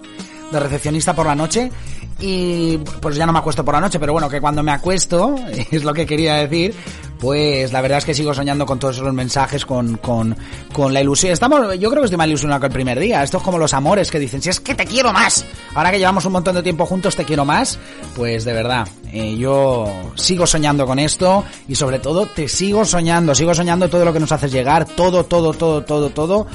De 0.50 0.58
recepcionista 0.58 1.14
por 1.14 1.26
la 1.26 1.36
noche. 1.36 1.70
Y 2.18 2.78
pues 2.78 3.14
ya 3.14 3.26
no 3.26 3.32
me 3.32 3.38
acuesto 3.38 3.64
por 3.64 3.74
la 3.74 3.80
noche, 3.80 4.00
pero 4.00 4.12
bueno, 4.12 4.28
que 4.28 4.40
cuando 4.40 4.64
me 4.64 4.72
acuesto, 4.72 5.36
es 5.70 5.84
lo 5.84 5.94
que 5.94 6.04
quería 6.04 6.34
decir, 6.34 6.74
pues 7.18 7.72
la 7.72 7.80
verdad 7.80 7.98
es 7.98 8.04
que 8.04 8.14
sigo 8.14 8.32
soñando 8.32 8.64
con 8.64 8.78
todos 8.78 8.96
esos 8.96 9.12
mensajes, 9.12 9.66
con, 9.66 9.96
con, 9.96 10.36
con 10.72 10.94
la 10.94 11.00
ilusión. 11.00 11.32
Estamos, 11.32 11.78
yo 11.78 11.90
creo 11.90 12.02
que 12.02 12.06
estoy 12.06 12.16
más 12.16 12.28
ilusionado 12.28 12.60
que 12.60 12.66
el 12.66 12.72
primer 12.72 12.98
día. 13.00 13.22
Esto 13.22 13.38
es 13.38 13.42
como 13.42 13.58
los 13.58 13.74
amores 13.74 14.10
que 14.10 14.18
dicen, 14.18 14.40
si 14.40 14.50
es 14.50 14.60
que 14.60 14.74
te 14.74 14.86
quiero 14.86 15.12
más. 15.12 15.44
Ahora 15.74 15.90
que 15.90 15.98
llevamos 15.98 16.24
un 16.26 16.32
montón 16.32 16.54
de 16.54 16.62
tiempo 16.62 16.86
juntos, 16.86 17.16
te 17.16 17.24
quiero 17.24 17.44
más. 17.44 17.78
Pues 18.14 18.44
de 18.44 18.52
verdad, 18.52 18.86
eh, 19.12 19.36
yo 19.36 20.12
sigo 20.14 20.46
soñando 20.46 20.86
con 20.86 20.98
esto 20.98 21.44
y 21.66 21.74
sobre 21.74 21.98
todo 21.98 22.26
te 22.26 22.48
sigo 22.48 22.84
soñando, 22.84 23.34
sigo 23.34 23.54
soñando 23.54 23.88
todo 23.88 24.04
lo 24.04 24.12
que 24.12 24.20
nos 24.20 24.32
haces 24.32 24.52
llegar, 24.52 24.84
todo, 24.86 25.24
todo, 25.24 25.52
todo, 25.52 25.82
todo, 25.82 26.10
todo. 26.10 26.46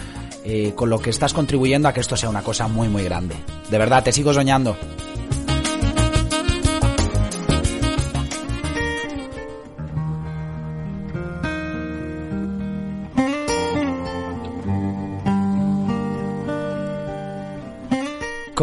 Eh, 0.46 0.74
con 0.76 0.90
lo 0.90 1.00
que 1.00 1.10
estás 1.10 1.34
contribuyendo 1.34 1.88
a 1.88 1.94
que 1.94 2.02
esto 2.02 2.18
sea 2.18 2.30
una 2.30 2.42
cosa 2.42 2.68
muy, 2.68 2.90
muy 2.90 3.04
grande. 3.04 3.36
De 3.70 3.78
verdad, 3.78 4.04
te 4.04 4.12
sigo 4.12 4.34
soñando. 4.34 4.76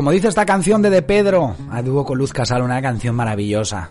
Como 0.01 0.13
dice 0.13 0.29
esta 0.29 0.47
canción 0.47 0.81
de 0.81 0.89
De 0.89 1.03
Pedro, 1.03 1.55
a 1.71 1.83
dúo 1.83 2.07
con 2.07 2.17
Luz 2.17 2.33
Casal, 2.33 2.63
una 2.63 2.81
canción 2.81 3.15
maravillosa. 3.15 3.91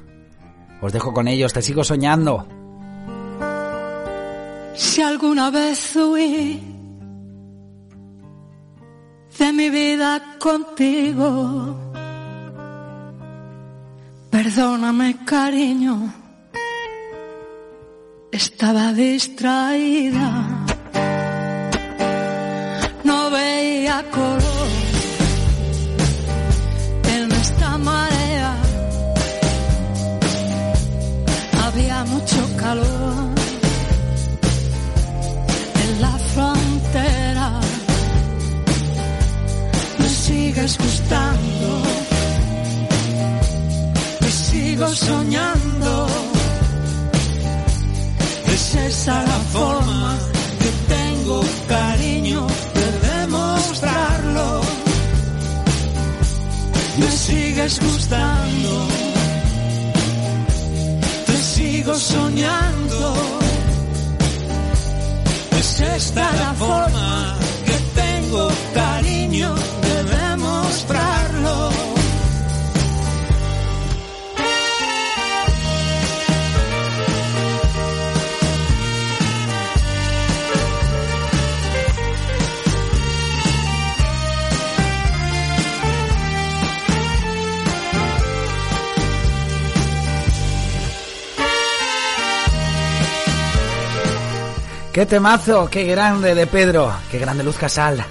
Os 0.82 0.91
dejo 0.91 1.13
con 1.13 1.28
ellos, 1.28 1.54
te 1.54 1.62
sigo 1.62 1.84
soñando. 1.84 2.48
Si 4.74 5.04
alguna 5.04 5.52
vez 5.52 5.95
huí 5.95 6.63
de 9.38 9.54
mi 9.54 9.69
vida 9.69 10.39
contigo, 10.39 11.78
perdóname 14.32 15.15
cariño, 15.26 16.12
estaba 18.32 18.93
distraída, 18.93 20.65
no 23.04 23.30
veía 23.30 24.04
color 24.10 24.38
calor 32.69 33.13
en 35.84 36.01
la 36.05 36.15
frontera. 36.34 37.47
Me 39.99 40.10
sigues 40.25 40.77
gustando, 40.77 41.69
me 44.21 44.32
sigo 44.45 44.88
soñando. 45.08 45.91
Es 48.53 48.75
esa 48.75 49.17
la 49.32 49.39
forma 49.55 50.12
que 50.62 50.71
tengo 50.95 51.38
cariño 51.67 52.41
de 52.79 52.88
demostrarlo. 53.10 54.47
Me 56.99 57.10
sigues 57.25 57.73
gustando 57.79 58.98
soñando. 61.95 63.13
Es 65.60 65.80
esta 65.82 66.32
la 66.34 66.54
forma 66.54 67.38
que 67.65 68.02
tengo, 68.02 68.49
cariño. 68.73 69.56
¡Qué 94.99 95.05
temazo! 95.05 95.69
¡Qué 95.69 95.85
grande 95.85 96.35
de 96.35 96.45
Pedro! 96.45 96.93
¡Qué 97.09 97.19
grande 97.19 97.41
Luz 97.41 97.55
Casal! 97.55 98.05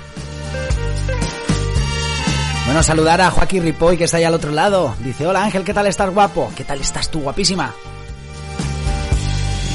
Bueno, 2.65 2.83
saludar 2.83 3.21
a 3.21 3.31
Joaquín 3.31 3.63
Ripoy, 3.63 3.99
que 3.99 4.05
está 4.05 4.17
ahí 4.17 4.25
al 4.25 4.33
otro 4.33 4.53
lado. 4.53 4.95
Dice, 5.01 5.27
hola 5.27 5.45
Ángel, 5.45 5.65
¿qué 5.65 5.75
tal 5.75 5.87
estás 5.87 6.09
guapo? 6.09 6.51
¿Qué 6.57 6.65
tal 6.65 6.81
estás 6.81 7.11
tú, 7.11 7.21
guapísima? 7.21 7.75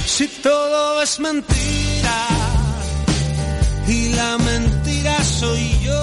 Si 0.08 0.28
todo 0.28 1.04
es 1.04 1.20
mentira 1.20 2.28
y 3.88 4.14
la 4.14 4.36
mentira 4.40 5.24
soy 5.24 5.82
yo, 5.82 6.03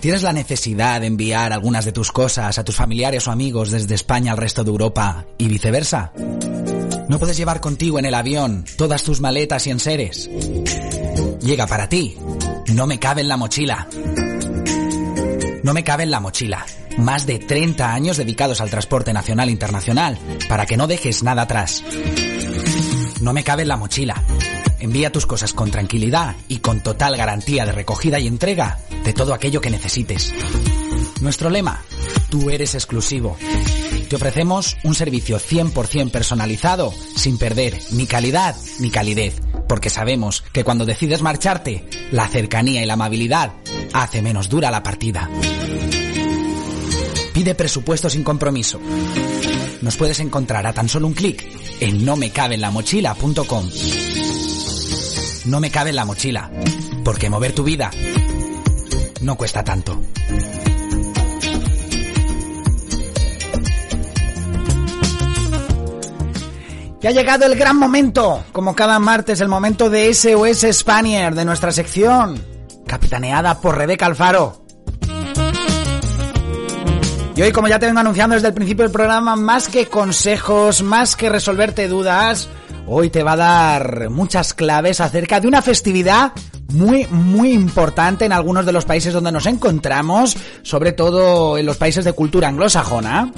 ¿Tienes 0.00 0.22
la 0.22 0.32
necesidad 0.32 1.02
de 1.02 1.08
enviar 1.08 1.52
algunas 1.52 1.84
de 1.84 1.92
tus 1.92 2.10
cosas 2.10 2.58
a 2.58 2.64
tus 2.64 2.74
familiares 2.74 3.28
o 3.28 3.32
amigos 3.32 3.70
desde 3.70 3.94
España 3.94 4.32
al 4.32 4.38
resto 4.38 4.64
de 4.64 4.70
Europa 4.70 5.26
y 5.36 5.46
viceversa? 5.48 6.12
¿No 7.06 7.18
puedes 7.18 7.36
llevar 7.36 7.60
contigo 7.60 7.98
en 7.98 8.06
el 8.06 8.14
avión 8.14 8.64
todas 8.78 9.02
tus 9.02 9.20
maletas 9.20 9.66
y 9.66 9.70
enseres? 9.70 10.30
Llega 11.42 11.66
para 11.66 11.90
ti. 11.90 12.16
No 12.72 12.86
me 12.86 12.98
cabe 12.98 13.20
en 13.20 13.28
la 13.28 13.36
mochila. 13.36 13.88
No 15.62 15.74
me 15.74 15.84
cabe 15.84 16.04
en 16.04 16.10
la 16.10 16.20
mochila. 16.20 16.64
Más 16.96 17.26
de 17.26 17.38
30 17.38 17.92
años 17.92 18.16
dedicados 18.16 18.62
al 18.62 18.70
transporte 18.70 19.12
nacional 19.12 19.50
e 19.50 19.52
internacional 19.52 20.18
para 20.48 20.64
que 20.64 20.78
no 20.78 20.86
dejes 20.86 21.22
nada 21.22 21.42
atrás. 21.42 21.84
No 23.20 23.34
me 23.34 23.44
cabe 23.44 23.62
en 23.62 23.68
la 23.68 23.76
mochila. 23.76 24.22
Envía 24.80 25.12
tus 25.12 25.26
cosas 25.26 25.52
con 25.52 25.70
tranquilidad 25.70 26.34
y 26.48 26.58
con 26.58 26.80
total 26.80 27.16
garantía 27.16 27.66
de 27.66 27.72
recogida 27.72 28.18
y 28.18 28.26
entrega 28.26 28.78
de 29.04 29.12
todo 29.12 29.34
aquello 29.34 29.60
que 29.60 29.70
necesites. 29.70 30.32
Nuestro 31.20 31.50
lema, 31.50 31.82
tú 32.30 32.50
eres 32.50 32.74
exclusivo. 32.74 33.36
Te 34.08 34.16
ofrecemos 34.16 34.76
un 34.82 34.94
servicio 34.94 35.38
100% 35.38 36.10
personalizado 36.10 36.92
sin 37.14 37.38
perder 37.38 37.78
ni 37.92 38.06
calidad 38.06 38.56
ni 38.78 38.90
calidez, 38.90 39.40
porque 39.68 39.90
sabemos 39.90 40.42
que 40.52 40.64
cuando 40.64 40.86
decides 40.86 41.22
marcharte, 41.22 41.84
la 42.10 42.26
cercanía 42.26 42.82
y 42.82 42.86
la 42.86 42.94
amabilidad 42.94 43.52
hace 43.92 44.22
menos 44.22 44.48
dura 44.48 44.70
la 44.70 44.82
partida. 44.82 45.28
Pide 47.34 47.54
presupuesto 47.54 48.10
sin 48.10 48.24
compromiso. 48.24 48.80
Nos 49.80 49.96
puedes 49.96 50.20
encontrar 50.20 50.66
a 50.66 50.72
tan 50.72 50.88
solo 50.88 51.06
un 51.06 51.14
clic 51.14 51.46
en 51.80 52.04
nomecabenlamochila.com. 52.04 53.70
No 55.46 55.60
me 55.60 55.70
cabe 55.70 55.90
en 55.90 55.96
la 55.96 56.04
mochila, 56.04 56.50
porque 57.04 57.30
mover 57.30 57.54
tu 57.54 57.64
vida 57.64 57.90
no 59.20 59.36
cuesta 59.36 59.62
tanto. 59.62 60.00
Ya 67.00 67.08
ha 67.08 67.12
llegado 67.12 67.46
el 67.46 67.54
gran 67.54 67.76
momento, 67.78 68.44
como 68.52 68.74
cada 68.74 68.98
martes, 68.98 69.40
el 69.40 69.48
momento 69.48 69.88
de 69.88 70.12
SOS 70.12 70.66
Spanier, 70.72 71.34
de 71.34 71.46
nuestra 71.46 71.72
sección, 71.72 72.42
capitaneada 72.86 73.58
por 73.58 73.78
Rebeca 73.78 74.04
Alfaro. 74.04 74.62
Y 77.34 77.42
hoy, 77.42 77.52
como 77.52 77.68
ya 77.68 77.78
te 77.78 77.86
vengo 77.86 78.00
anunciando 78.00 78.34
desde 78.34 78.48
el 78.48 78.54
principio 78.54 78.84
del 78.84 78.92
programa, 78.92 79.34
más 79.34 79.68
que 79.68 79.86
consejos, 79.86 80.82
más 80.82 81.16
que 81.16 81.30
resolverte 81.30 81.88
dudas, 81.88 82.50
hoy 82.92 83.08
te 83.08 83.22
va 83.22 83.32
a 83.32 83.36
dar 83.36 84.10
muchas 84.10 84.52
claves 84.52 85.00
acerca 85.00 85.40
de 85.40 85.46
una 85.46 85.62
festividad 85.62 86.32
muy, 86.72 87.06
muy 87.06 87.52
importante 87.52 88.24
en 88.24 88.32
algunos 88.32 88.66
de 88.66 88.72
los 88.72 88.84
países 88.84 89.12
donde 89.12 89.30
nos 89.30 89.46
encontramos, 89.46 90.36
sobre 90.62 90.92
todo 90.92 91.56
en 91.56 91.66
los 91.66 91.76
países 91.76 92.04
de 92.04 92.12
cultura 92.12 92.48
anglosajona. 92.48 93.32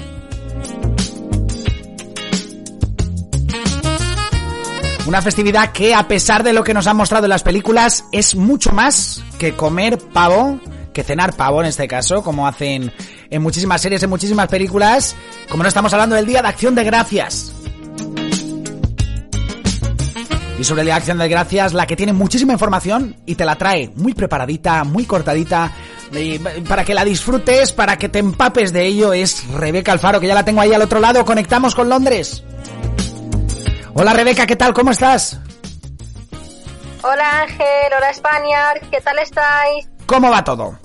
Una 5.05 5.21
festividad 5.21 5.71
que, 5.71 5.93
a 5.93 6.07
pesar 6.07 6.43
de 6.43 6.53
lo 6.53 6.63
que 6.63 6.73
nos 6.73 6.87
han 6.87 6.97
mostrado 6.97 7.25
en 7.25 7.29
las 7.29 7.43
películas, 7.43 8.05
es 8.11 8.35
mucho 8.35 8.71
más 8.71 9.21
que 9.37 9.53
comer 9.53 9.99
pavo, 9.99 10.59
que 10.93 11.03
cenar 11.03 11.35
pavo 11.35 11.61
en 11.61 11.67
este 11.67 11.87
caso, 11.87 12.23
como 12.23 12.47
hacen 12.47 12.91
en 13.29 13.41
muchísimas 13.41 13.81
series, 13.81 14.01
en 14.01 14.09
muchísimas 14.09 14.47
películas, 14.47 15.15
como 15.49 15.61
no 15.61 15.69
estamos 15.69 15.93
hablando 15.93 16.15
del 16.15 16.25
Día 16.25 16.41
de 16.41 16.47
Acción 16.47 16.73
de 16.73 16.83
Gracias. 16.85 17.53
Y 20.59 20.63
sobre 20.63 20.83
de 20.83 20.91
Acción 20.91 21.17
de 21.17 21.27
Gracias, 21.27 21.73
la 21.73 21.87
que 21.87 21.95
tiene 21.95 22.13
muchísima 22.13 22.53
información 22.53 23.15
y 23.25 23.35
te 23.35 23.43
la 23.43 23.55
trae 23.55 23.91
muy 23.95 24.13
preparadita, 24.13 24.83
muy 24.83 25.05
cortadita, 25.05 25.71
y 26.11 26.37
para 26.39 26.85
que 26.85 26.93
la 26.93 27.03
disfrutes, 27.03 27.71
para 27.71 27.97
que 27.97 28.07
te 28.07 28.19
empapes 28.19 28.71
de 28.71 28.85
ello, 28.85 29.13
es 29.13 29.47
Rebeca 29.47 29.91
Alfaro, 29.91 30.19
que 30.19 30.27
ya 30.27 30.35
la 30.35 30.45
tengo 30.45 30.61
ahí 30.61 30.73
al 30.73 30.81
otro 30.81 30.99
lado. 30.99 31.25
Conectamos 31.25 31.73
con 31.73 31.89
Londres. 31.89 32.43
Hola 33.95 34.13
Rebeca, 34.13 34.45
¿qué 34.45 34.55
tal? 34.55 34.73
¿Cómo 34.73 34.91
estás? 34.91 35.39
Hola 37.01 37.41
Ángel, 37.41 37.93
hola 37.97 38.09
España, 38.11 38.73
¿qué 38.89 39.01
tal 39.01 39.19
estáis? 39.19 39.89
¿Cómo 40.05 40.29
va 40.29 40.43
todo? 40.43 40.79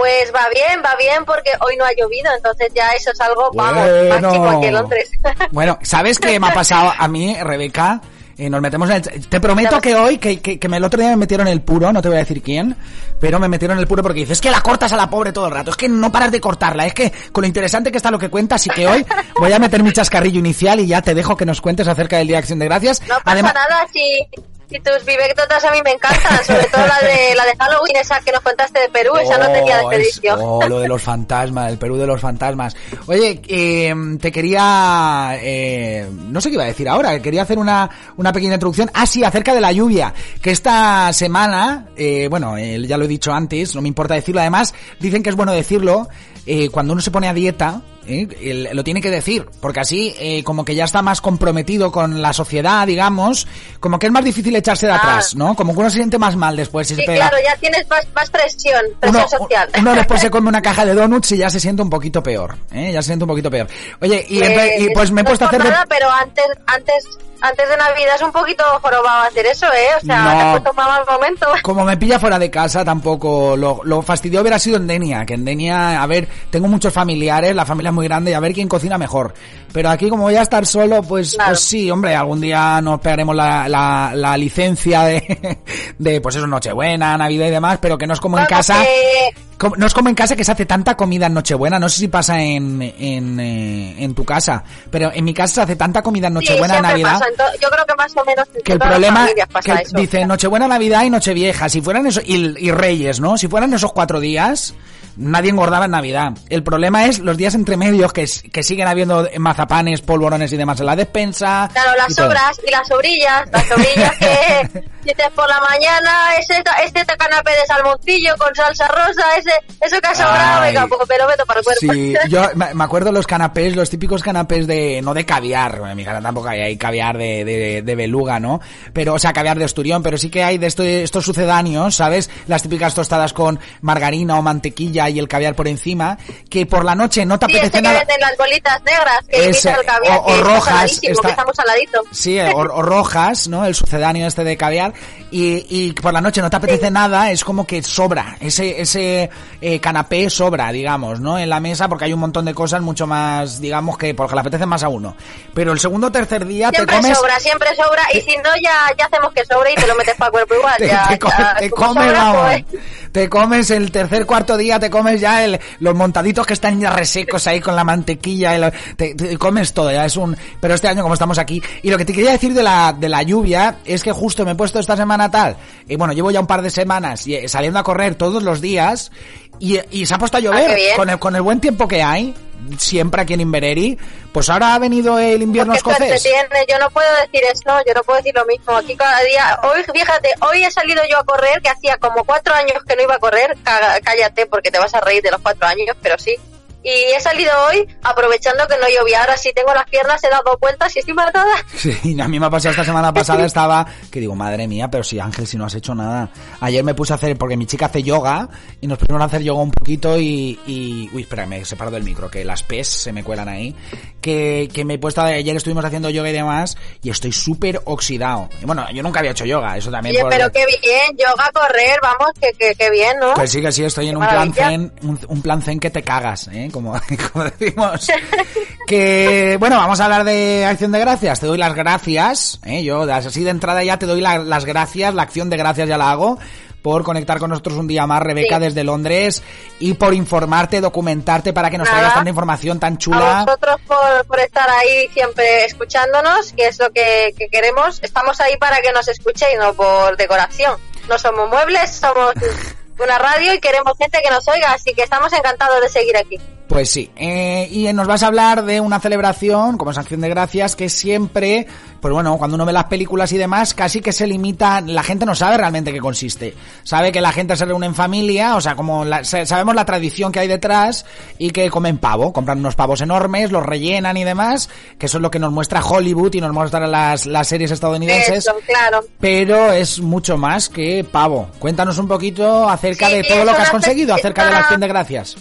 Pues 0.00 0.32
va 0.34 0.48
bien, 0.48 0.80
va 0.82 0.96
bien 0.96 1.26
porque 1.26 1.50
hoy 1.60 1.76
no 1.76 1.84
ha 1.84 1.92
llovido, 1.92 2.30
entonces 2.34 2.72
ya 2.74 2.88
eso 2.92 3.10
es 3.10 3.20
algo, 3.20 3.50
vamos, 3.52 3.84
Bueno. 3.84 4.20
más 4.22 4.32
chico 4.32 4.48
aquí 4.48 4.66
en 4.68 4.72
Londres. 4.72 5.10
Bueno, 5.50 5.78
¿sabes 5.82 6.18
qué 6.18 6.40
me 6.40 6.46
ha 6.46 6.54
pasado 6.54 6.90
a 6.96 7.06
mí, 7.06 7.36
Rebeca? 7.38 8.00
Eh, 8.38 8.48
nos 8.48 8.62
metemos 8.62 8.88
en 8.88 8.96
el... 8.96 9.28
Te 9.28 9.40
prometo 9.40 9.78
que 9.78 9.94
hoy, 9.94 10.16
que, 10.16 10.40
que, 10.40 10.58
que 10.58 10.66
el 10.66 10.84
otro 10.84 10.98
día 10.98 11.10
me 11.10 11.18
metieron 11.18 11.46
el 11.48 11.60
puro, 11.60 11.92
no 11.92 12.00
te 12.00 12.08
voy 12.08 12.16
a 12.16 12.20
decir 12.20 12.42
quién, 12.42 12.74
pero 13.20 13.38
me 13.38 13.46
metieron 13.46 13.78
el 13.78 13.86
puro 13.86 14.02
porque 14.02 14.20
dices, 14.20 14.38
es 14.38 14.40
que 14.40 14.50
la 14.50 14.62
cortas 14.62 14.90
a 14.94 14.96
la 14.96 15.10
pobre 15.10 15.32
todo 15.32 15.48
el 15.48 15.52
rato, 15.52 15.70
es 15.72 15.76
que 15.76 15.86
no 15.86 16.10
paras 16.10 16.32
de 16.32 16.40
cortarla, 16.40 16.86
es 16.86 16.94
que 16.94 17.12
con 17.30 17.42
lo 17.42 17.48
interesante 17.48 17.90
que 17.90 17.98
está 17.98 18.10
lo 18.10 18.18
que 18.18 18.30
cuentas, 18.30 18.62
así 18.62 18.70
que 18.70 18.88
hoy 18.88 19.04
voy 19.38 19.52
a 19.52 19.58
meter 19.58 19.82
mi 19.82 19.92
chascarrillo 19.92 20.38
inicial 20.38 20.80
y 20.80 20.86
ya 20.86 21.02
te 21.02 21.14
dejo 21.14 21.36
que 21.36 21.44
nos 21.44 21.60
cuentes 21.60 21.86
acerca 21.86 22.16
del 22.16 22.28
Día 22.28 22.36
de 22.36 22.40
Acción 22.40 22.58
de 22.58 22.64
Gracias. 22.64 23.02
No 23.02 23.16
pasa 23.16 23.22
Además, 23.26 23.52
nada 23.52 23.86
si, 23.92 24.26
Y 24.70 24.78
tus 24.80 25.04
vivectotas 25.04 25.64
a 25.64 25.72
mí 25.72 25.78
me 25.84 25.90
encantan, 25.92 26.44
sobre 26.44 26.64
todo 26.66 26.86
la 26.86 27.00
de 27.00 27.34
la 27.34 27.44
de 27.44 27.56
Halloween, 27.58 27.96
esa 27.96 28.20
que 28.20 28.30
nos 28.30 28.40
contaste 28.40 28.80
de 28.80 28.88
Perú, 28.88 29.12
esa 29.20 29.36
no 29.36 29.48
tenía 29.50 29.80
Oh, 29.82 29.90
es- 29.90 29.98
desperdicio. 29.98 30.34
oh, 30.38 30.68
lo 30.68 30.78
de 30.78 30.86
los 30.88 31.02
fantasmas, 31.02 31.72
el 31.72 31.78
Perú 31.78 31.96
de 31.96 32.06
los 32.06 32.20
fantasmas. 32.20 32.76
Oye, 33.06 33.42
eh, 33.48 33.92
te 34.20 34.30
quería... 34.30 35.32
eh, 35.40 36.08
no 36.10 36.40
sé 36.40 36.48
qué 36.50 36.54
iba 36.54 36.64
a 36.64 36.68
decir 36.68 36.88
ahora, 36.88 37.20
quería 37.20 37.42
hacer 37.42 37.58
una, 37.58 37.90
una 38.16 38.32
pequeña 38.32 38.54
introducción. 38.54 38.90
Ah, 38.94 39.06
sí, 39.06 39.24
acerca 39.24 39.54
de 39.54 39.60
la 39.60 39.72
lluvia, 39.72 40.14
que 40.40 40.50
esta 40.52 41.12
semana, 41.12 41.88
eh, 41.96 42.28
bueno, 42.30 42.56
eh, 42.56 42.80
ya 42.86 42.96
lo 42.96 43.06
he 43.06 43.08
dicho 43.08 43.32
antes, 43.32 43.74
no 43.74 43.82
me 43.82 43.88
importa 43.88 44.14
decirlo, 44.14 44.40
además, 44.40 44.72
dicen 45.00 45.22
que 45.22 45.30
es 45.30 45.36
bueno 45.36 45.52
decirlo 45.52 46.08
eh, 46.46 46.68
cuando 46.70 46.92
uno 46.92 47.02
se 47.02 47.10
pone 47.10 47.28
a 47.28 47.34
dieta, 47.34 47.82
¿eh? 48.06 48.68
Lo 48.72 48.82
tiene 48.84 49.00
que 49.00 49.10
decir, 49.10 49.46
porque 49.60 49.80
así 49.80 50.14
eh, 50.18 50.42
como 50.44 50.64
que 50.64 50.74
ya 50.74 50.84
está 50.84 51.02
más 51.02 51.20
comprometido 51.20 51.92
con 51.92 52.20
la 52.22 52.32
sociedad, 52.32 52.86
digamos, 52.86 53.46
como 53.80 53.98
que 53.98 54.06
es 54.06 54.12
más 54.12 54.24
difícil 54.24 54.54
echarse 54.56 54.86
de 54.86 54.92
Ah. 54.92 54.96
atrás, 54.96 55.34
¿no? 55.36 55.54
Como 55.54 55.72
que 55.74 55.80
uno 55.80 55.90
se 55.90 55.96
siente 55.96 56.18
más 56.18 56.36
mal 56.36 56.56
después. 56.56 56.88
si 56.88 56.94
se 56.96 57.02
Sí, 57.02 57.06
pega- 57.06 57.28
claro, 57.28 57.36
ya 57.44 57.56
tienes 57.56 57.88
más, 57.88 58.06
más 58.14 58.30
presión, 58.30 58.82
presión 59.00 59.24
uno, 59.24 59.28
social. 59.38 59.68
uno 59.78 59.94
después 59.94 60.20
se 60.20 60.30
come 60.30 60.48
una 60.48 60.62
caja 60.62 60.84
de 60.84 60.94
donuts 60.94 61.32
y 61.32 61.36
ya 61.38 61.50
se 61.50 61.60
siente 61.60 61.82
un 61.82 61.90
poquito 61.90 62.22
peor, 62.22 62.56
¿eh? 62.72 62.90
Ya 62.92 63.02
se 63.02 63.06
siente 63.08 63.24
un 63.24 63.28
poquito 63.28 63.50
peor. 63.50 63.68
Oye, 64.00 64.24
y, 64.28 64.40
empe- 64.40 64.72
y 64.80 64.94
pues 64.94 65.10
me 65.10 65.20
he 65.20 65.24
no 65.24 65.28
puesto 65.28 65.44
a 65.44 65.48
hacer... 65.48 65.62
de- 65.62 65.68
nada, 65.70 65.86
pero 65.88 66.10
antes, 66.10 66.44
antes, 66.66 67.04
antes 67.42 67.68
de 67.68 67.76
Navidad 67.76 68.16
es 68.16 68.22
un 68.22 68.32
poquito 68.32 68.64
jorobado 68.82 69.22
hacer 69.28 69.46
eso, 69.46 69.66
¿eh? 69.66 69.88
O 70.02 70.04
sea, 70.06 70.52
No. 70.54 70.62
te 70.62 70.72
mal 70.72 71.02
momento. 71.08 71.46
Como 71.62 71.84
me 71.84 71.96
pilla 71.96 72.18
fuera 72.18 72.38
de 72.38 72.50
casa, 72.50 72.84
tampoco 72.84 73.56
lo, 73.56 73.80
lo 73.84 74.02
fastidió 74.02 74.40
hubiera 74.40 74.58
sido 74.58 74.76
en 74.76 74.86
Denia, 74.86 75.24
que 75.24 75.34
en 75.34 75.44
Denia, 75.44 76.02
a 76.02 76.06
ver, 76.06 76.28
tengo 76.50 76.68
muchos 76.68 76.92
familiares, 76.92 77.54
la 77.54 77.64
familia 77.66 77.89
muy 77.92 78.06
grande 78.06 78.30
y 78.30 78.34
a 78.34 78.40
ver 78.40 78.52
quién 78.52 78.68
cocina 78.68 78.98
mejor. 78.98 79.34
Pero 79.72 79.88
aquí 79.90 80.08
como 80.08 80.24
voy 80.24 80.34
a 80.36 80.42
estar 80.42 80.66
solo, 80.66 81.02
pues, 81.02 81.34
Claro. 81.34 81.50
pues 81.50 81.60
sí, 81.60 81.90
hombre, 81.90 82.14
algún 82.16 82.40
día 82.40 82.80
nos 82.80 83.00
pegaremos 83.00 83.36
la, 83.36 83.68
la, 83.68 84.12
la 84.14 84.36
licencia 84.36 85.02
de, 85.04 85.58
de, 85.98 86.20
pues 86.20 86.34
eso, 86.36 86.46
Nochebuena, 86.46 87.16
Navidad 87.16 87.46
y 87.46 87.50
demás, 87.50 87.78
pero 87.80 87.96
que 87.96 88.06
no 88.06 88.14
es 88.14 88.20
como 88.20 88.38
en 88.38 88.46
casa... 88.46 88.82
que- 88.82 89.34
Como- 89.58 89.76
No 89.76 89.86
es 89.86 89.92
como 89.94 90.08
en 90.08 90.14
casa 90.14 90.34
que 90.34 90.42
se 90.42 90.50
hace 90.52 90.64
tanta 90.66 90.96
comida 90.96 91.26
en 91.26 91.34
Nochebuena, 91.34 91.78
no 91.78 91.88
sé 91.88 92.00
si 92.00 92.08
pasa 92.08 92.40
en, 92.42 92.80
en, 92.82 93.38
eh, 93.38 93.94
en 94.02 94.14
tu 94.14 94.24
casa, 94.24 94.64
pero 94.90 95.12
en 95.12 95.22
mi 95.22 95.34
casa 95.34 95.54
se 95.56 95.60
hace 95.62 95.76
tanta 95.76 96.00
comida 96.02 96.28
en 96.28 96.34
Nochebuena, 96.34 96.80
Navidad, 96.80 97.12
pasa. 97.20 97.26
Yo 97.62 97.68
creo 97.68 97.84
que 97.86 97.94
más 97.94 98.16
o 98.16 98.24
menos 98.24 98.48
en 98.54 98.62
que 98.62 98.72
el 98.72 98.78
problema 98.78 99.28
que 99.62 99.72
eso. 99.72 99.96
dice 99.98 100.24
Nochebuena, 100.24 100.66
Navidad 100.66 101.04
y 101.04 101.10
Nochevieja, 101.10 101.68
si 101.68 101.82
fueran 101.82 102.06
eso, 102.06 102.20
y, 102.24 102.36
y 102.66 102.70
Reyes, 102.72 103.20
¿no? 103.20 103.36
Si 103.36 103.48
fueran 103.48 103.72
esos 103.74 103.92
cuatro 103.92 104.18
días, 104.18 104.74
nadie 105.20 105.50
engordaba 105.50 105.84
en 105.84 105.92
Navidad. 105.92 106.32
El 106.48 106.62
problema 106.62 107.06
es 107.06 107.18
los 107.18 107.36
días 107.36 107.54
entre 107.54 107.76
medios 107.76 108.12
que, 108.12 108.26
que 108.52 108.62
siguen 108.62 108.88
habiendo 108.88 109.28
mazapanes, 109.38 110.00
polvorones 110.00 110.52
y 110.52 110.56
demás 110.56 110.80
en 110.80 110.86
la 110.86 110.96
despensa. 110.96 111.68
Claro, 111.72 111.92
las 111.96 112.10
y 112.10 112.14
todo. 112.14 112.32
y 112.66 112.70
las 112.70 112.88
sobrillas, 112.88 113.48
las 113.52 113.66
sobrillas 113.66 114.16
que 114.18 114.84
dices 115.04 115.30
por 115.34 115.48
la 115.48 115.60
mañana, 115.60 116.34
ese, 116.38 116.62
este 116.84 117.04
canapé 117.16 117.50
de 117.50 117.66
salmoncillo 117.66 118.34
con 118.38 118.54
salsa 118.54 118.88
rosa, 118.88 119.36
ese, 119.36 119.52
eso 119.80 120.00
que 120.00 120.06
ha 120.08 120.14
sobrado, 120.14 120.62
venga, 120.62 120.86
pues 120.86 121.08
me 121.08 121.18
lo 121.18 121.28
meto 121.28 121.46
para 121.46 121.60
el 121.60 121.64
cuerpo. 121.64 121.92
Sí, 121.92 122.14
yo 122.28 122.42
me 122.54 122.74
me 122.80 122.84
acuerdo 122.84 123.12
los 123.12 123.26
canapés, 123.26 123.76
los 123.76 123.90
típicos 123.90 124.22
canapés 124.22 124.66
de, 124.66 125.02
no 125.02 125.12
de 125.12 125.26
caviar, 125.26 125.82
en 125.86 125.96
mi 125.96 126.04
casa 126.04 126.22
tampoco 126.22 126.48
hay, 126.48 126.60
hay 126.60 126.76
caviar 126.78 127.18
de, 127.18 127.44
de, 127.44 127.82
de 127.82 127.94
beluga, 127.94 128.40
¿no? 128.40 128.60
Pero, 128.94 129.14
o 129.14 129.18
sea, 129.18 129.34
caviar 129.34 129.58
de 129.58 129.66
esturión, 129.66 130.02
pero 130.02 130.16
sí 130.16 130.30
que 130.30 130.42
hay 130.42 130.56
de 130.56 130.66
esto, 130.66 130.82
estos 130.82 131.26
sucedáneos, 131.26 131.96
¿sabes? 131.96 132.30
Las 132.46 132.62
típicas 132.62 132.94
tostadas 132.94 133.34
con 133.34 133.60
margarina 133.82 134.38
o 134.38 134.42
mantequilla 134.42 135.09
y 135.10 135.18
el 135.18 135.28
caviar 135.28 135.54
por 135.54 135.68
encima, 135.68 136.18
que 136.48 136.66
por 136.66 136.84
la 136.84 136.94
noche 136.94 137.24
no 137.26 137.38
te 137.38 137.46
Sí, 137.46 137.52
apetece 137.52 137.66
este 137.66 137.78
que 137.78 137.82
nada. 137.82 137.98
venden 138.00 138.20
las 138.20 138.36
bolitas 138.36 138.82
negras, 138.84 139.18
que 139.28 139.44
imitan 139.46 139.74
el 139.78 139.84
caviar, 139.86 140.18
o- 140.18 140.22
o 140.22 140.26
que 140.26 140.40
rojas, 140.42 140.90
está- 140.92 141.00
que 141.22 141.28
está 141.30 141.44
muy 141.44 141.54
saladito. 141.54 142.02
Sí, 142.12 142.38
o, 142.40 142.44
o 142.56 142.82
rojas, 142.82 143.48
¿no? 143.48 143.64
El 143.64 143.74
sucedáneo 143.74 144.26
este 144.26 144.44
de 144.44 144.56
caviar. 144.56 144.92
Y, 145.30 145.64
y 145.68 145.92
por 145.92 146.12
la 146.12 146.20
noche 146.20 146.40
no 146.42 146.50
te 146.50 146.56
apetece 146.56 146.90
nada, 146.90 147.30
es 147.30 147.44
como 147.44 147.66
que 147.66 147.82
sobra. 147.82 148.36
Ese, 148.40 148.80
ese 148.80 149.30
eh, 149.60 149.80
canapé 149.80 150.28
sobra, 150.30 150.72
digamos, 150.72 151.20
¿no? 151.20 151.38
En 151.38 151.48
la 151.48 151.60
mesa, 151.60 151.88
porque 151.88 152.06
hay 152.06 152.12
un 152.12 152.20
montón 152.20 152.44
de 152.44 152.54
cosas 152.54 152.80
mucho 152.82 153.06
más, 153.06 153.60
digamos, 153.60 153.96
que 153.96 154.14
porque 154.14 154.34
le 154.34 154.40
apetece 154.40 154.66
más 154.66 154.82
a 154.82 154.88
uno. 154.88 155.14
Pero 155.54 155.72
el 155.72 155.78
segundo 155.80 156.08
o 156.08 156.12
tercer 156.12 156.46
día 156.46 156.70
Siempre 156.70 156.96
te 156.96 157.00
comes. 157.02 157.16
sobra, 157.18 157.38
siempre 157.40 157.68
sobra, 157.76 158.02
y 158.12 158.20
si 158.22 158.36
no, 158.38 158.50
ya, 158.62 158.92
ya 158.98 159.06
hacemos 159.06 159.32
que 159.32 159.44
sobre 159.44 159.72
y 159.72 159.74
te 159.76 159.86
lo 159.86 159.94
metes 159.94 160.14
para 160.16 160.26
el 160.28 160.32
cuerpo 160.32 160.54
igual. 160.56 160.74
Te, 160.78 160.86
ya, 160.88 161.06
te 161.08 161.18
ya, 161.26 161.56
te 161.58 161.70
comes, 161.70 162.04
sobra, 162.06 162.22
vamos. 162.22 162.62
pues, 162.70 162.82
Te 163.12 163.28
comes 163.28 163.70
el 163.70 163.90
tercer, 163.92 164.26
cuarto 164.26 164.56
día, 164.56 164.78
te 164.80 164.90
comes 164.90 164.99
ya 165.20 165.44
el, 165.44 165.58
los 165.80 165.94
montaditos 165.94 166.46
que 166.46 166.52
están 166.54 166.80
ya 166.80 166.90
resecos 166.90 167.46
ahí 167.46 167.60
con 167.60 167.76
la 167.76 167.84
mantequilla. 167.84 168.56
y 168.56 168.60
lo- 168.60 168.72
te, 168.96 169.14
te 169.14 169.36
comes 169.38 169.72
todo, 169.72 169.90
ya 169.90 170.04
es 170.04 170.16
un... 170.16 170.36
Pero 170.60 170.74
este 170.74 170.88
año 170.88 171.02
como 171.02 171.14
estamos 171.14 171.38
aquí... 171.38 171.62
Y 171.82 171.90
lo 171.90 171.98
que 171.98 172.04
te 172.04 172.12
quería 172.12 172.32
decir 172.32 172.54
de 172.54 172.62
la, 172.62 172.92
de 172.98 173.08
la 173.08 173.22
lluvia 173.22 173.76
es 173.84 174.02
que 174.02 174.12
justo 174.12 174.44
me 174.44 174.52
he 174.52 174.54
puesto 174.54 174.78
esta 174.78 174.96
semana 174.96 175.30
tal, 175.30 175.56
y 175.88 175.96
bueno, 175.96 176.12
llevo 176.12 176.30
ya 176.30 176.40
un 176.40 176.46
par 176.46 176.62
de 176.62 176.70
semanas 176.70 177.26
y, 177.26 177.34
eh, 177.34 177.48
saliendo 177.48 177.78
a 177.78 177.82
correr 177.82 178.14
todos 178.14 178.42
los 178.42 178.60
días, 178.60 179.10
y, 179.58 179.78
y 179.90 180.06
se 180.06 180.14
ha 180.14 180.18
puesto 180.18 180.36
a 180.36 180.40
Ah, 180.40 180.42
llover 180.42 180.74
bien. 180.74 180.96
con 180.96 181.10
el, 181.10 181.18
con 181.18 181.36
el 181.36 181.42
buen 181.42 181.60
tiempo 181.60 181.86
que 181.88 182.02
hay, 182.02 182.34
siempre 182.78 183.22
aquí 183.22 183.34
en 183.34 183.40
Invereri, 183.40 183.98
pues 184.32 184.48
ahora 184.48 184.74
ha 184.74 184.78
venido 184.78 185.18
el 185.18 185.42
invierno 185.42 185.72
¿Qué 185.74 185.80
suerte 185.80 186.04
escocés. 186.14 186.22
tiene? 186.22 186.66
Yo 186.68 186.78
no 186.78 186.90
puedo 186.90 187.08
decir 187.22 187.42
eso, 187.50 187.70
yo 187.86 187.94
no 187.94 188.02
puedo 188.02 188.18
decir 188.18 188.34
lo 188.34 188.44
mismo. 188.46 188.76
Aquí 188.76 188.96
cada 188.96 189.20
día, 189.22 189.58
hoy, 189.64 189.82
fíjate, 189.92 190.30
hoy 190.48 190.64
he 190.64 190.70
salido 190.70 191.02
yo 191.10 191.18
a 191.18 191.24
correr, 191.24 191.60
que 191.62 191.68
hacía 191.70 191.96
como 191.98 192.24
cuatro 192.24 192.54
años 192.54 192.82
que 192.86 192.96
no 192.96 193.02
iba 193.02 193.14
a 193.14 193.18
correr, 193.18 193.56
Cá- 193.64 194.00
cállate 194.02 194.46
porque 194.46 194.70
te 194.70 194.78
vas 194.78 194.94
a 194.94 195.00
reír 195.00 195.22
de 195.22 195.30
los 195.30 195.40
cuatro 195.40 195.66
años, 195.66 195.96
pero 196.02 196.18
sí. 196.18 196.36
Y 196.82 196.88
he 196.88 197.20
salido 197.20 197.52
hoy 197.68 197.86
aprovechando 198.02 198.66
que 198.66 198.76
no 198.78 198.86
llovía, 198.88 199.20
ahora 199.20 199.36
sí 199.36 199.52
tengo 199.54 199.74
las 199.74 199.88
piernas, 199.88 200.22
he 200.24 200.30
dado 200.30 200.56
vueltas 200.60 200.94
y 200.96 201.00
estoy 201.00 201.14
matada. 201.14 201.50
Sí, 201.80 202.20
a 202.20 202.28
mí 202.28 202.38
me 202.38 202.46
ha 202.46 202.50
pasado 202.50 202.70
esta 202.72 202.84
semana 202.84 203.12
pasada, 203.12 203.44
estaba, 203.44 203.86
que 204.10 204.20
digo, 204.20 204.34
madre 204.34 204.68
mía, 204.68 204.90
pero 204.90 205.02
si 205.02 205.18
Ángel, 205.18 205.46
si 205.46 205.56
no 205.56 205.64
has 205.64 205.74
hecho 205.74 205.94
nada. 205.94 206.30
Ayer 206.60 206.84
me 206.84 206.94
puse 206.94 207.12
a 207.12 207.16
hacer, 207.16 207.36
porque 207.38 207.56
mi 207.56 207.66
chica 207.66 207.86
hace 207.86 208.02
yoga, 208.02 208.48
y 208.80 208.86
nos 208.86 208.98
pusimos 208.98 209.20
a 209.22 209.24
hacer 209.24 209.42
yoga 209.42 209.62
un 209.62 209.70
poquito 209.70 210.18
y, 210.18 210.58
y 210.66 211.08
uy, 211.12 211.22
espera, 211.22 211.46
me 211.46 211.58
he 211.58 211.64
separado 211.64 211.94
del 211.94 212.04
micro, 212.04 212.30
que 212.30 212.44
las 212.44 212.62
PES 212.62 212.88
se 212.88 213.12
me 213.12 213.24
cuelan 213.24 213.48
ahí, 213.48 213.74
que, 214.20 214.68
que 214.72 214.84
me 214.84 214.94
he 214.94 214.98
puesto, 214.98 215.20
ayer 215.22 215.56
estuvimos 215.56 215.84
haciendo 215.84 216.10
yoga 216.10 216.30
y 216.30 216.32
demás, 216.32 216.76
y 217.02 217.10
estoy 217.10 217.32
súper 217.32 217.80
oxidado. 217.84 218.48
Y 218.62 218.64
bueno, 218.66 218.86
yo 218.92 219.02
nunca 219.02 219.20
había 219.20 219.32
hecho 219.32 219.44
yoga, 219.44 219.76
eso 219.76 219.90
también 219.90 220.14
Oye, 220.16 220.22
por- 220.22 220.30
pero 220.30 220.50
qué 220.52 220.64
bien, 220.66 221.16
yoga, 221.18 221.50
correr, 221.52 221.98
vamos, 222.02 222.32
que, 222.40 222.52
que, 222.52 222.74
que 222.74 222.90
bien, 222.90 223.18
¿no? 223.20 223.34
Que 223.34 223.46
sí, 223.46 223.60
que 223.60 223.72
sí, 223.72 223.84
estoy 223.84 224.08
en 224.08 224.16
un 224.16 224.26
plan 224.26 224.52
zen, 224.52 224.92
un, 225.02 225.18
un 225.28 225.42
plan 225.42 225.62
zen 225.62 225.78
que 225.80 225.90
te 225.90 226.02
cagas, 226.02 226.48
¿eh? 226.52 226.68
Como, 226.72 226.92
como 227.32 227.44
decimos. 227.44 228.08
que, 228.86 229.56
bueno, 229.60 229.76
vamos 229.76 230.00
a 230.00 230.04
hablar 230.04 230.24
de 230.24 230.64
acción 230.64 230.92
de 230.92 230.98
gracias. 231.00 231.40
Te 231.40 231.46
doy 231.46 231.58
las 231.58 231.74
gracias, 231.74 232.60
¿eh? 232.64 232.82
Yo, 232.82 233.02
así 233.02 233.42
de 233.44 233.50
entrada 233.50 233.82
ya 233.84 233.98
te 233.98 234.06
doy 234.06 234.20
la- 234.20 234.38
las 234.38 234.64
gracias, 234.64 235.14
la 235.14 235.22
acción 235.22 235.50
de 235.50 235.56
gracias 235.56 235.88
ya 235.88 235.98
la 235.98 236.10
hago 236.10 236.38
por 236.82 237.02
conectar 237.04 237.38
con 237.38 237.50
nosotros 237.50 237.76
un 237.76 237.86
día 237.86 238.06
más, 238.06 238.20
Rebeca, 238.22 238.56
Sí. 238.56 238.62
desde 238.62 238.84
Londres, 238.84 239.42
y 239.78 239.94
por 239.94 240.14
informarte, 240.14 240.80
documentarte 240.80 241.52
para 241.52 241.70
que 241.70 241.78
nos 241.78 241.86
Nada. 241.86 241.98
traigas 241.98 242.14
tanta 242.14 242.30
información 242.30 242.80
tan 242.80 242.94
A 242.94 242.98
chula. 242.98 243.44
vosotros 243.46 243.76
por, 243.86 244.26
por 244.26 244.40
estar 244.40 244.68
ahí 244.70 245.08
siempre 245.12 245.64
escuchándonos, 245.64 246.52
que 246.52 246.66
es 246.68 246.78
lo 246.78 246.90
que, 246.90 247.34
que 247.36 247.48
queremos. 247.48 248.00
Estamos 248.02 248.40
ahí 248.40 248.56
para 248.56 248.80
que 248.80 248.92
nos 248.92 249.08
escuchéis, 249.08 249.58
no 249.58 249.74
por 249.74 250.16
decoración. 250.16 250.78
No 251.08 251.18
somos 251.18 251.48
muebles, 251.48 251.90
somos 251.90 252.32
una 252.98 253.18
radio 253.18 253.54
y 253.54 253.60
queremos 253.60 253.94
gente 253.98 254.20
que 254.22 254.30
nos 254.30 254.46
oiga, 254.48 254.72
así 254.72 254.92
que 254.94 255.02
estamos 255.02 255.32
encantados 255.32 255.80
de 255.80 255.88
seguir 255.88 256.16
aquí. 256.16 256.38
Pues 256.70 256.88
sí, 256.88 257.10
eh, 257.16 257.66
y 257.68 257.92
nos 257.92 258.06
vas 258.06 258.22
a 258.22 258.28
hablar 258.28 258.64
de 258.64 258.80
una 258.80 259.00
celebración, 259.00 259.76
como 259.76 259.90
es 259.90 259.98
Acción 259.98 260.20
de 260.20 260.28
Gracias, 260.28 260.76
que 260.76 260.88
siempre, 260.88 261.66
pues 262.00 262.14
bueno, 262.14 262.38
cuando 262.38 262.54
uno 262.54 262.64
ve 262.64 262.72
las 262.72 262.84
películas 262.84 263.32
y 263.32 263.38
demás, 263.38 263.74
casi 263.74 264.00
que 264.00 264.12
se 264.12 264.24
limita, 264.28 264.80
la 264.80 265.02
gente 265.02 265.26
no 265.26 265.34
sabe 265.34 265.56
realmente 265.56 265.92
qué 265.92 265.98
consiste. 265.98 266.54
Sabe 266.84 267.10
que 267.10 267.20
la 267.20 267.32
gente 267.32 267.56
se 267.56 267.64
reúne 267.64 267.86
en 267.86 267.96
familia, 267.96 268.54
o 268.54 268.60
sea, 268.60 268.76
como 268.76 269.04
la- 269.04 269.24
sa- 269.24 269.44
sabemos 269.46 269.74
la 269.74 269.84
tradición 269.84 270.30
que 270.30 270.38
hay 270.38 270.46
detrás 270.46 271.04
y 271.38 271.50
que 271.50 271.68
comen 271.70 271.98
pavo, 271.98 272.32
compran 272.32 272.60
unos 272.60 272.76
pavos 272.76 273.00
enormes, 273.00 273.50
los 273.50 273.66
rellenan 273.66 274.16
y 274.16 274.22
demás, 274.22 274.68
que 274.96 275.06
eso 275.06 275.18
es 275.18 275.22
lo 275.22 275.30
que 275.32 275.40
nos 275.40 275.50
muestra 275.50 275.84
Hollywood 275.84 276.32
y 276.34 276.40
nos 276.40 276.52
muestra 276.52 276.86
las, 276.86 277.26
las 277.26 277.48
series 277.48 277.72
estadounidenses. 277.72 278.46
Eso, 278.46 278.54
claro. 278.64 279.00
Pero 279.18 279.72
es 279.72 279.98
mucho 280.00 280.38
más 280.38 280.68
que 280.68 281.02
pavo. 281.02 281.48
Cuéntanos 281.58 281.98
un 281.98 282.06
poquito 282.06 282.68
acerca 282.68 283.08
Sí, 283.08 283.14
de 283.16 283.24
todo 283.24 283.44
lo 283.44 283.56
que 283.56 283.62
has 283.62 283.70
conseguido, 283.70 284.14
acerca 284.14 284.44
de 284.46 284.52
la 284.52 284.58
acción 284.60 284.80
de 284.80 284.86
gracias. 284.86 285.36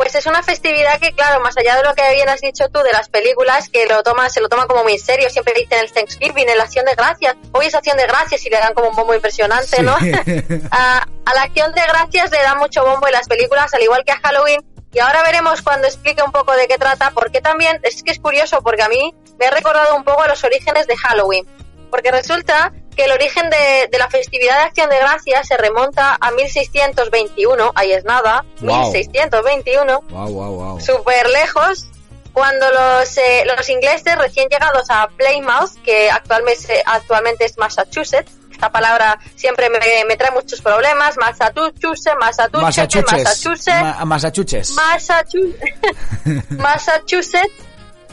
Pues 0.00 0.14
es 0.14 0.24
una 0.24 0.42
festividad 0.42 0.98
que, 0.98 1.12
claro, 1.12 1.42
más 1.42 1.58
allá 1.58 1.76
de 1.76 1.82
lo 1.84 1.94
que 1.94 2.10
bien 2.14 2.26
has 2.30 2.40
dicho 2.40 2.70
tú 2.70 2.80
de 2.80 2.90
las 2.90 3.10
películas, 3.10 3.68
que 3.68 3.84
lo 3.84 4.02
toma, 4.02 4.30
se 4.30 4.40
lo 4.40 4.48
toma 4.48 4.66
como 4.66 4.82
muy 4.82 4.98
serio, 4.98 5.28
siempre 5.28 5.52
dicen 5.54 5.78
el 5.78 5.92
Thanksgiving, 5.92 6.48
en 6.48 6.56
la 6.56 6.64
acción 6.64 6.86
de 6.86 6.94
gracias, 6.94 7.36
hoy 7.52 7.66
es 7.66 7.74
acción 7.74 7.98
de 7.98 8.06
gracias 8.06 8.46
y 8.46 8.48
le 8.48 8.56
dan 8.56 8.72
como 8.72 8.88
un 8.88 8.96
bombo 8.96 9.12
impresionante, 9.14 9.76
Sí. 9.76 9.82
¿no? 9.82 9.92
a, 10.70 11.06
a 11.26 11.34
la 11.34 11.42
acción 11.42 11.74
de 11.74 11.82
gracias 11.82 12.30
le 12.30 12.40
dan 12.40 12.56
mucho 12.56 12.82
bombo 12.82 13.08
en 13.08 13.12
las 13.12 13.28
películas, 13.28 13.74
al 13.74 13.82
igual 13.82 14.02
que 14.06 14.12
a 14.12 14.20
Halloween, 14.20 14.64
y 14.90 15.00
ahora 15.00 15.22
veremos 15.22 15.60
cuando 15.60 15.86
explique 15.86 16.22
un 16.22 16.32
poco 16.32 16.56
de 16.56 16.66
qué 16.66 16.78
trata, 16.78 17.10
porque 17.10 17.42
también, 17.42 17.78
es 17.82 18.02
que 18.02 18.12
es 18.12 18.20
curioso, 18.20 18.62
porque 18.62 18.82
a 18.82 18.88
mí 18.88 19.14
me 19.38 19.48
ha 19.48 19.50
recordado 19.50 19.94
un 19.96 20.04
poco 20.04 20.22
a 20.22 20.28
los 20.28 20.42
orígenes 20.44 20.86
de 20.86 20.96
Halloween, 20.96 21.46
porque 21.90 22.10
resulta 22.10 22.72
que 23.00 23.06
el 23.06 23.12
origen 23.12 23.48
de, 23.48 23.88
de 23.90 23.98
la 23.98 24.10
festividad 24.10 24.56
de 24.58 24.62
acción 24.64 24.90
de 24.90 24.98
gracias 24.98 25.48
se 25.48 25.56
remonta 25.56 26.18
a 26.20 26.30
1621, 26.32 27.72
ahí 27.74 27.92
es 27.92 28.04
nada, 28.04 28.44
Wow. 28.60 28.92
1621, 28.92 30.02
Wow, 30.10 30.28
wow, 30.28 30.80
súper 30.80 31.30
lejos 31.30 31.86
cuando 32.34 32.66
los, 32.70 33.16
eh, 33.16 33.44
los 33.56 33.68
ingleses 33.70 34.16
recién 34.18 34.48
llegados 34.50 34.90
a 34.90 35.08
Plymouth, 35.16 35.82
que 35.82 36.10
actualmente, 36.10 36.82
actualmente 36.84 37.46
es 37.46 37.56
Massachusetts, 37.56 38.30
esta 38.52 38.70
palabra 38.70 39.18
siempre 39.34 39.70
me, 39.70 39.78
me 40.06 40.16
trae 40.16 40.30
muchos 40.32 40.60
problemas, 40.60 41.16
Massachusetts, 41.16 41.80
Massachusetts, 42.20 43.10
Massachusetts. 43.10 43.10
Massachusetts, 43.10 43.80
Ma- 43.82 44.04
Massachusetts. 44.04 44.70
Massachusetts, 44.76 46.50
Massachusetts. 46.50 47.52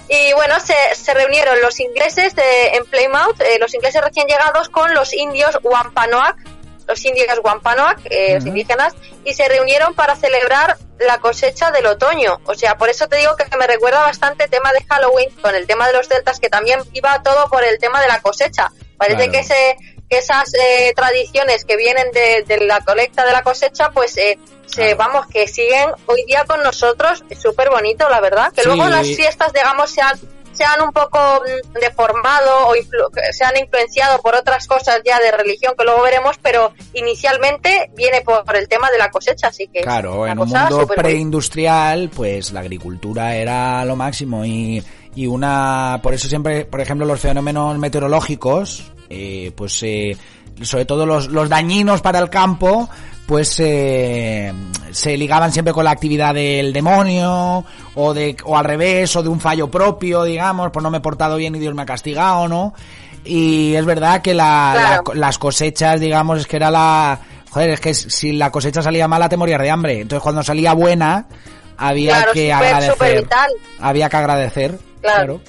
Y 0.10 0.34
bueno, 0.34 0.60
se, 0.60 0.76
se 0.95 1.14
reunieron 1.14 1.60
los 1.62 1.80
ingleses 1.80 2.34
de, 2.36 2.68
en 2.76 2.86
Plymouth, 2.86 3.41
eh, 3.41 3.58
los 3.60 3.74
ingleses 3.74 4.01
recién 4.01 4.28
llegados 4.28 4.70
con 4.70 4.93
los 4.93 5.14
indios 5.14 5.58
Wampanoag, 5.64 6.36
los 6.88 7.03
indios 7.03 7.28
Wampanoag, 7.43 7.99
eh, 8.05 8.36
los 8.36 8.45
indígenas, 8.45 8.95
y 9.26 9.34
se 9.34 9.47
reunieron 9.49 9.93
para 9.93 10.16
celebrar 10.16 10.78
la 10.99 11.20
cosecha 11.20 11.72
del 11.72 11.86
otoño. 11.88 12.39
O 12.45 12.55
sea, 12.55 12.78
por 12.78 12.89
eso 12.89 13.08
te 13.10 13.18
digo 13.18 13.36
que 13.36 13.45
me 13.58 13.68
recuerda 13.68 13.99
bastante 13.99 14.45
el 14.45 14.49
tema 14.49 14.72
de 14.72 14.84
Halloween 14.86 15.30
con 15.41 15.53
el 15.53 15.68
tema 15.68 15.88
de 15.88 15.93
los 15.93 16.08
celtas, 16.08 16.39
que 16.39 16.49
también 16.49 16.80
iba 16.93 17.22
todo 17.22 17.49
por 17.49 17.64
el 17.66 17.78
tema 17.78 18.01
de 18.01 18.08
la 18.08 18.22
cosecha. 18.22 18.72
Parece 18.97 19.30
Claro. 19.30 19.32
que, 19.32 19.39
ese, 19.39 19.78
que 20.10 20.18
esas 20.20 20.53
eh, 20.53 20.93
tradiciones 20.95 21.66
que 21.66 21.76
vienen 21.78 22.12
de, 22.12 22.43
de 22.47 22.66
la 22.66 22.80
colecta 22.82 23.26
de 23.26 23.32
la 23.34 23.43
cosecha, 23.43 23.89
pues 23.91 24.18
eh, 24.18 24.38
se, 24.66 24.93
vamos, 24.95 25.28
que 25.28 25.47
siguen 25.47 25.89
hoy 26.05 26.24
día 26.26 26.43
con 26.45 26.62
nosotros. 26.64 27.24
Es 27.30 27.41
súper 27.41 27.70
bonito, 27.70 28.08
la 28.10 28.20
verdad. 28.22 28.51
Que 28.53 28.62
Sí. 28.62 28.68
luego 28.68 28.88
las 28.89 29.08
fiestas, 29.08 29.51
digamos, 29.53 29.89
se 29.91 30.01
han, 30.01 30.18
se 30.53 30.64
han 30.64 30.82
un 30.82 30.91
poco 30.91 31.20
mm, 31.20 31.80
deformado 31.80 32.68
o 32.68 32.76
influ- 32.76 33.10
se 33.32 33.43
han 33.45 33.58
influenciado 33.58 34.22
por 34.22 34.36
otras 34.36 34.66
cosas 34.68 35.01
ya 35.05 35.20
de 35.20 35.32
religión 35.32 35.74
que 35.78 35.84
luego 35.86 36.01
veremos, 36.03 36.38
pero 36.41 36.74
inicialmente 36.93 37.89
viene 37.95 38.22
por 38.22 38.55
el 38.55 38.68
tema 38.68 38.89
de 38.91 38.97
la 38.97 39.10
cosecha, 39.10 39.47
así 39.47 39.68
que 39.68 39.82
Claro, 39.82 40.26
en 40.28 40.38
un 40.39 40.47
mundo 40.49 40.88
preindustrial, 40.88 42.10
pues 42.10 42.51
la 42.51 42.62
agricultura 42.62 43.36
era 43.36 43.84
lo 43.86 43.95
máximo 43.95 44.45
y, 44.45 44.84
y 45.16 45.28
una, 45.28 45.99
por 46.01 46.14
eso 46.14 46.28
siempre, 46.28 46.66
por 46.66 46.82
ejemplo, 46.82 47.05
los 47.05 47.20
fenómenos 47.20 47.78
meteorológicos, 47.78 48.91
eh, 49.10 49.51
pues 49.55 49.82
eh, 49.84 50.16
sobre 50.62 50.86
todo 50.86 51.05
los, 51.05 51.28
los 51.28 51.49
dañinos 51.49 52.01
para 52.01 52.20
el 52.20 52.30
campo, 52.30 52.89
pues 53.26 53.60
eh, 53.60 54.53
se 54.91 55.18
ligaban 55.18 55.51
siempre 55.51 55.74
con 55.74 55.84
la 55.84 55.91
actividad 55.91 56.34
del 56.34 56.72
demonio 56.74 57.66
o 57.95 58.14
de 58.14 58.36
o 58.45 58.58
al 58.58 58.66
revés 58.66 59.16
o 59.16 59.24
de 59.24 59.30
un 59.30 59.39
fallo 59.39 59.70
propio, 59.70 60.24
digamos, 60.24 60.72
pues 60.72 60.82
no 60.84 60.89
me 60.89 60.97
he 60.97 61.01
portado 61.01 61.36
bien 61.36 61.53
y 61.55 61.60
Dios 61.60 61.74
me 61.76 61.82
ha 61.82 61.86
castigado, 61.86 62.47
¿no? 62.47 62.74
Y 63.26 63.74
es 63.76 63.86
verdad 63.86 64.22
que 64.22 64.34
la, 64.34 64.72
Claro. 64.74 65.03
la- 65.14 65.20
las 65.28 65.38
cosechas, 65.38 65.99
digamos, 65.99 66.39
es 66.39 66.47
que 66.47 66.55
era 66.55 66.72
la... 66.72 67.20
Joder, 67.49 67.72
es 67.72 67.80
que 67.82 67.93
si 67.93 68.32
la 68.34 68.51
cosecha 68.51 68.82
salía 68.82 69.08
mala 69.08 69.28
te 69.30 69.36
morías 69.38 69.62
de 69.62 69.70
hambre. 69.70 70.01
Entonces 70.01 70.24
cuando 70.24 70.43
salía 70.43 70.74
buena 70.74 71.28
había 71.78 72.16
Claro, 72.18 72.32
que 72.34 72.53
agradecer. 72.53 73.22
vital. 73.24 73.49
Había 73.80 74.10
que 74.10 74.18
agradecer. 74.18 74.80
Claro. 75.01 75.41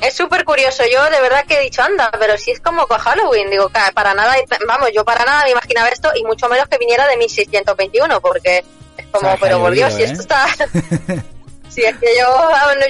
Es 0.00 0.14
súper 0.14 0.44
curioso, 0.44 0.84
yo 0.90 1.02
de 1.10 1.20
verdad 1.20 1.44
que 1.46 1.58
he 1.58 1.60
dicho, 1.62 1.82
anda, 1.82 2.10
pero 2.20 2.38
si 2.38 2.52
es 2.52 2.60
como 2.60 2.86
con 2.86 2.98
Halloween, 2.98 3.50
digo, 3.50 3.70
para 3.94 4.14
nada, 4.14 4.36
vamos, 4.66 4.90
yo 4.94 5.04
para 5.04 5.24
nada 5.24 5.44
me 5.44 5.50
imaginaba 5.50 5.88
esto 5.88 6.10
y 6.14 6.22
mucho 6.24 6.48
menos 6.48 6.68
que 6.68 6.78
viniera 6.78 7.06
de 7.08 7.16
1621, 7.16 8.20
porque 8.20 8.64
es 8.96 9.06
como, 9.10 9.26
O 9.28 9.30
sea, 9.32 9.38
pero 9.40 9.58
por 9.60 9.72
Dios, 9.72 9.92
si 9.94 10.02
¿eh? 10.02 10.04
esto 10.06 10.20
está... 10.20 10.46
si 11.68 11.84
es 11.84 11.96
que 11.98 12.16
yo, 12.18 12.26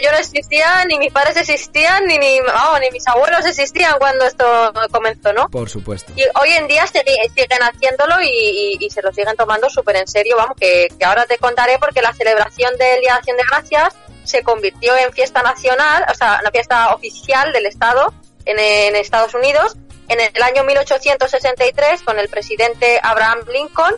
yo 0.03 0.13
no 0.13 0.19
existía, 0.19 0.85
ni 0.87 0.99
mis 0.99 1.13
padres 1.13 1.37
existían, 1.37 2.05
ni, 2.07 2.19
ni, 2.19 2.41
vamos, 2.41 2.81
ni 2.81 2.91
mis 2.91 3.07
abuelos 3.09 3.45
existían 3.45 3.95
cuando 3.99 4.25
esto 4.25 4.73
comenzó, 4.93 5.33
¿no? 5.33 5.49
Por 5.49 5.69
supuesto. 5.69 6.13
Y 6.15 6.23
hoy 6.41 6.51
en 6.53 6.69
día 6.69 6.87
siguen 6.87 7.63
haciéndolo 7.63 8.23
y, 8.23 8.29
y- 8.29 8.77
y 8.81 8.91
se 8.91 9.03
lo 9.03 9.13
siguen 9.13 9.35
tomando 9.37 9.69
súper 9.69 9.97
en 9.97 10.07
serio. 10.07 10.37
Vamos, 10.37 10.57
que, 10.59 10.89
que 10.99 11.05
ahora 11.05 11.27
te 11.27 11.39
contaré 11.39 11.79
porque 11.79 12.01
la 12.03 12.13
celebración 12.15 12.77
del 12.79 13.01
Día 13.01 13.13
de 13.15 13.19
Acción 13.19 13.37
de 13.37 13.43
Gracias 13.51 13.95
se 14.29 14.43
convirtió 14.43 14.97
en 14.97 15.12
fiesta 15.12 15.43
nacional, 15.43 16.05
o 16.11 16.14
sea, 16.14 16.39
una 16.41 16.51
fiesta 16.51 16.95
oficial 16.95 17.53
del 17.53 17.66
Estado 17.66 18.12
en, 18.45 18.59
Estados 18.97 19.35
Unidos 19.35 19.76
en 20.09 20.20
el 20.20 20.43
año 20.43 20.64
1863 20.64 22.03
con 22.03 22.18
el 22.18 22.29
presidente 22.29 23.01
Abraham 23.03 23.41
Lincoln. 23.53 23.95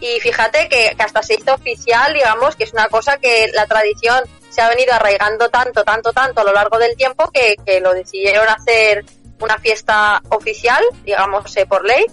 Y 0.00 0.20
fíjate 0.20 0.68
que, 0.68 0.94
hasta 0.98 1.22
se 1.22 1.34
hizo 1.34 1.54
oficial, 1.54 2.12
digamos, 2.14 2.54
que 2.54 2.64
es 2.64 2.72
una 2.72 2.88
cosa 2.88 3.18
que 3.18 3.48
la 3.54 3.66
tradición 3.66 4.22
se 4.50 4.60
ha 4.62 4.68
venido 4.68 4.92
arraigando 4.94 5.48
tanto, 5.50 5.82
tanto, 5.84 6.12
tanto 6.12 6.40
a 6.40 6.44
lo 6.44 6.52
largo 6.52 6.78
del 6.78 6.96
tiempo 6.96 7.30
que, 7.32 7.56
que 7.66 7.80
lo 7.80 7.92
decidieron 7.94 8.48
hacer 8.48 9.04
una 9.40 9.58
fiesta 9.58 10.22
oficial, 10.30 10.82
digamos, 11.04 11.56
eh, 11.56 11.66
por 11.66 11.84
ley, 11.84 12.06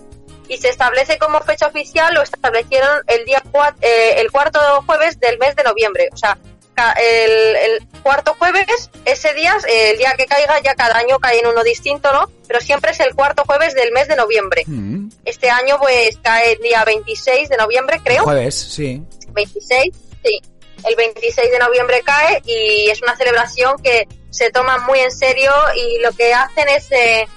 y 0.47 0.57
se 0.57 0.70
establece 0.70 1.18
como 1.18 1.41
fecha 1.41 1.68
oficial, 1.68 2.13
lo 2.13 2.22
establecieron 2.24 3.01
el 3.07 3.26
día 3.26 3.41
cua- 3.51 3.76
eh, 3.82 4.16
el 4.18 4.32
cuarto 4.32 4.59
jueves 4.86 5.20
del 5.20 5.38
mes 5.39 5.55
de 5.55 5.63
noviembre. 5.63 6.09
O 6.11 6.18
sea, 6.18 6.38
el, 6.78 7.55
el 7.55 7.88
cuarto 8.03 8.36
jueves, 8.38 8.89
ese 9.05 9.34
día, 9.34 9.55
eh, 9.67 9.91
el 9.91 9.97
día 9.97 10.13
que 10.17 10.26
caiga, 10.26 10.59
ya 10.61 10.76
cada 10.76 10.97
año 10.97 11.19
cae 11.19 11.39
en 11.39 11.47
uno 11.47 11.63
distinto, 11.63 12.11
¿no? 12.13 12.30
Pero 12.47 12.61
siempre 12.61 12.91
es 12.91 12.99
el 12.99 13.15
cuarto 13.15 13.43
jueves 13.45 13.73
del 13.73 13.91
mes 13.91 14.07
de 14.07 14.15
noviembre. 14.15 14.63
Mm, 14.67 15.09
Este 15.26 15.49
año, 15.49 15.78
pues, 15.80 16.17
cae 16.21 16.53
el 16.53 16.59
día 16.61 16.84
26 16.86 17.49
de 17.49 17.57
noviembre, 17.57 17.99
creo. 18.03 18.23
Jueves, 18.23 18.55
sí. 18.55 19.01
26, 19.30 19.95
sí. 20.23 20.41
El 20.88 20.95
26 20.95 21.51
de 21.51 21.59
noviembre 21.59 22.01
cae 22.03 22.41
y 22.45 22.89
es 22.89 23.01
una 23.01 23.15
celebración 23.17 23.82
que 23.82 24.07
se 24.30 24.51
toma 24.51 24.78
muy 24.80 24.99
en 24.99 25.11
serio 25.11 25.51
y 25.76 25.99
lo 25.99 26.11
que 26.11 26.34
hacen 26.34 26.67
es... 26.69 26.91
eh, 26.91 27.28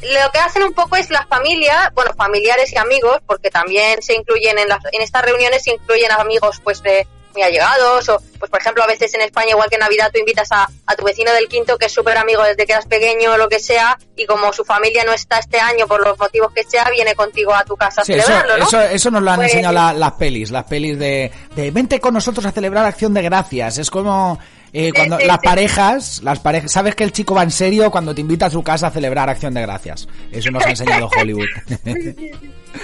lo 0.00 0.30
que 0.30 0.38
hacen 0.38 0.62
un 0.62 0.74
poco 0.74 0.94
es 0.94 1.10
las 1.10 1.26
familias, 1.26 1.92
bueno, 1.92 2.12
familiares 2.14 2.72
y 2.72 2.76
amigos, 2.78 3.18
porque 3.26 3.50
también 3.50 4.00
se 4.00 4.14
incluyen 4.14 4.56
en, 4.58 4.68
las, 4.68 4.78
en 4.92 5.02
estas 5.02 5.22
reuniones, 5.24 5.64
se 5.64 5.72
incluyen 5.72 6.12
amigos 6.12 6.60
pues 6.62 6.80
de 6.84 7.04
muy 7.34 7.42
allegados, 7.42 8.08
o 8.08 8.20
pues 8.38 8.50
por 8.50 8.60
ejemplo 8.60 8.82
a 8.82 8.86
veces 8.86 9.12
en 9.14 9.20
España, 9.20 9.50
igual 9.50 9.68
que 9.68 9.76
en 9.76 9.80
Navidad, 9.80 10.10
tú 10.12 10.18
invitas 10.18 10.50
a, 10.52 10.68
a 10.86 10.94
tu 10.96 11.04
vecino 11.04 11.32
del 11.32 11.48
quinto 11.48 11.76
que 11.78 11.86
es 11.86 11.92
súper 11.92 12.16
amigo 12.16 12.42
desde 12.42 12.64
que 12.66 12.72
eras 12.72 12.86
pequeño 12.86 13.32
o 13.32 13.36
lo 13.36 13.48
que 13.48 13.58
sea, 13.60 13.98
y 14.16 14.26
como 14.26 14.52
su 14.52 14.64
familia 14.64 15.04
no 15.04 15.12
está 15.12 15.38
este 15.38 15.58
año 15.60 15.86
por 15.86 16.04
los 16.06 16.18
motivos 16.18 16.52
que 16.52 16.62
sea, 16.64 16.88
viene 16.90 17.14
contigo 17.14 17.54
a 17.54 17.64
tu 17.64 17.76
casa 17.76 18.00
a 18.00 18.04
eso, 18.04 18.12
celebrarlo, 18.12 18.58
¿no? 18.58 18.64
eso, 18.66 18.80
eso 18.82 19.10
nos 19.10 19.22
lo 19.22 19.30
han 19.30 19.36
Pues- 19.36 19.48
enseñado 19.50 19.74
la- 19.74 19.92
las 19.92 20.12
pelis, 20.12 20.50
las 20.50 20.64
pelis 20.64 20.98
de, 20.98 21.30
de 21.54 21.70
vente 21.70 22.00
con 22.00 22.14
nosotros 22.14 22.44
a 22.46 22.52
celebrar 22.52 22.84
Acción 22.86 23.12
de 23.14 23.22
Gracias. 23.22 23.78
Es 23.78 23.90
como 23.90 24.38
eh, 24.72 24.92
cuando 24.94 25.18
sí, 25.18 25.24
las 25.26 25.38
sí. 25.40 25.46
parejas, 25.46 26.20
las 26.22 26.38
parejas, 26.40 26.70
sabes 26.72 26.94
que 26.94 27.02
el 27.04 27.12
chico 27.12 27.34
va 27.34 27.42
en 27.42 27.50
serio 27.50 27.90
cuando 27.90 28.14
te 28.14 28.20
invita 28.20 28.46
a 28.46 28.50
su 28.50 28.62
casa 28.62 28.88
a 28.88 28.90
celebrar 28.90 29.28
Acción 29.30 29.54
de 29.54 29.62
Gracias. 29.62 30.06
Eso 30.30 30.50
nos 30.50 30.64
ha 30.64 30.70
enseñado 30.70 31.08
Hollywood. 31.18 31.46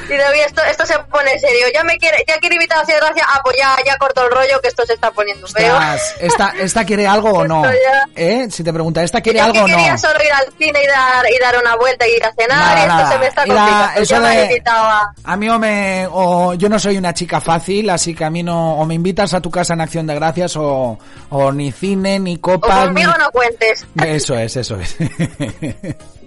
Y 0.09 0.17
David, 0.17 0.41
esto, 0.47 0.63
esto 0.65 0.85
se 0.87 0.99
pone 1.11 1.39
serio. 1.39 1.67
Ya 1.73 1.83
me 1.85 1.97
quiere, 1.99 2.19
ya 2.27 2.39
quiere 2.39 2.57
invitar 2.57 2.79
a 2.79 2.81
hacer 2.83 2.97
gracia. 3.01 3.25
Ah, 3.29 3.41
pues 3.43 3.57
ya, 3.59 3.77
ya 3.87 3.97
corto 3.97 4.25
el 4.25 4.31
rollo 4.31 4.61
que 4.61 4.69
esto 4.69 4.85
se 4.87 4.95
está 4.95 5.11
poniendo 5.11 5.47
feo. 5.47 5.75
Ostras, 5.75 6.15
¿esta, 6.21 6.53
¿esta 6.61 6.85
quiere 6.85 7.07
algo 7.07 7.31
o 7.31 7.47
no? 7.47 7.63
¿Eh? 8.17 8.49
Si 8.51 8.63
te 8.65 8.73
pregunta, 8.73 9.03
¿esta 9.03 9.21
quiere 9.21 9.39
Yo 9.39 9.45
algo 9.47 9.59
o 9.65 9.69
no? 9.69 9.77
quería 9.77 9.97
solo 9.97 10.23
ir 10.25 10.33
al 10.33 10.47
cine 10.59 10.81
y 10.83 10.87
dar, 10.87 11.25
y 11.31 11.39
dar 11.39 11.57
una 11.59 11.77
vuelta 11.77 12.07
y 12.07 12.13
ir 12.17 12.25
a 12.25 12.33
cenar. 12.33 12.59
Nada, 12.59 12.75
y 12.79 12.83
esto 12.83 12.95
nada. 12.97 13.13
se 13.13 13.19
me 13.19 13.27
está 13.27 13.47
complicando. 13.47 14.01
eso 14.01 14.15
Ya 14.15 14.21
me 14.21 14.29
de- 14.29 14.37
han 14.37 14.51
invitado 14.51 15.13
a... 15.25 15.37
Mí 15.37 15.49
o 15.49 15.59
me, 15.59 16.09
o 16.11 16.55
yo 16.55 16.69
no 16.69 16.79
soy 16.79 16.97
una 16.99 17.15
chica 17.15 17.41
fácil, 17.41 17.89
así 17.91 18.15
que 18.15 18.25
a 18.25 18.31
mí 18.31 18.43
no, 18.43 18.77
o 18.79 18.85
me 18.87 18.95
invitas 18.95 19.33
a 19.35 19.41
tu 19.41 19.51
casa 19.51 19.75
en 19.75 19.81
Acción 19.81 20.07
de 20.07 20.15
Gracias 20.15 20.57
o, 20.57 20.99
o 21.31 21.53
ni 21.53 21.73
cine, 21.73 22.19
ni 22.19 22.37
O 22.37 22.41
copas, 22.41 22.81
ni... 22.81 22.87
conmigo 22.87 23.13
no 23.19 23.31
cuentes. 23.31 23.87
Eso 24.05 24.35
es, 24.39 24.57
eso 24.57 24.77
es. 24.79 24.97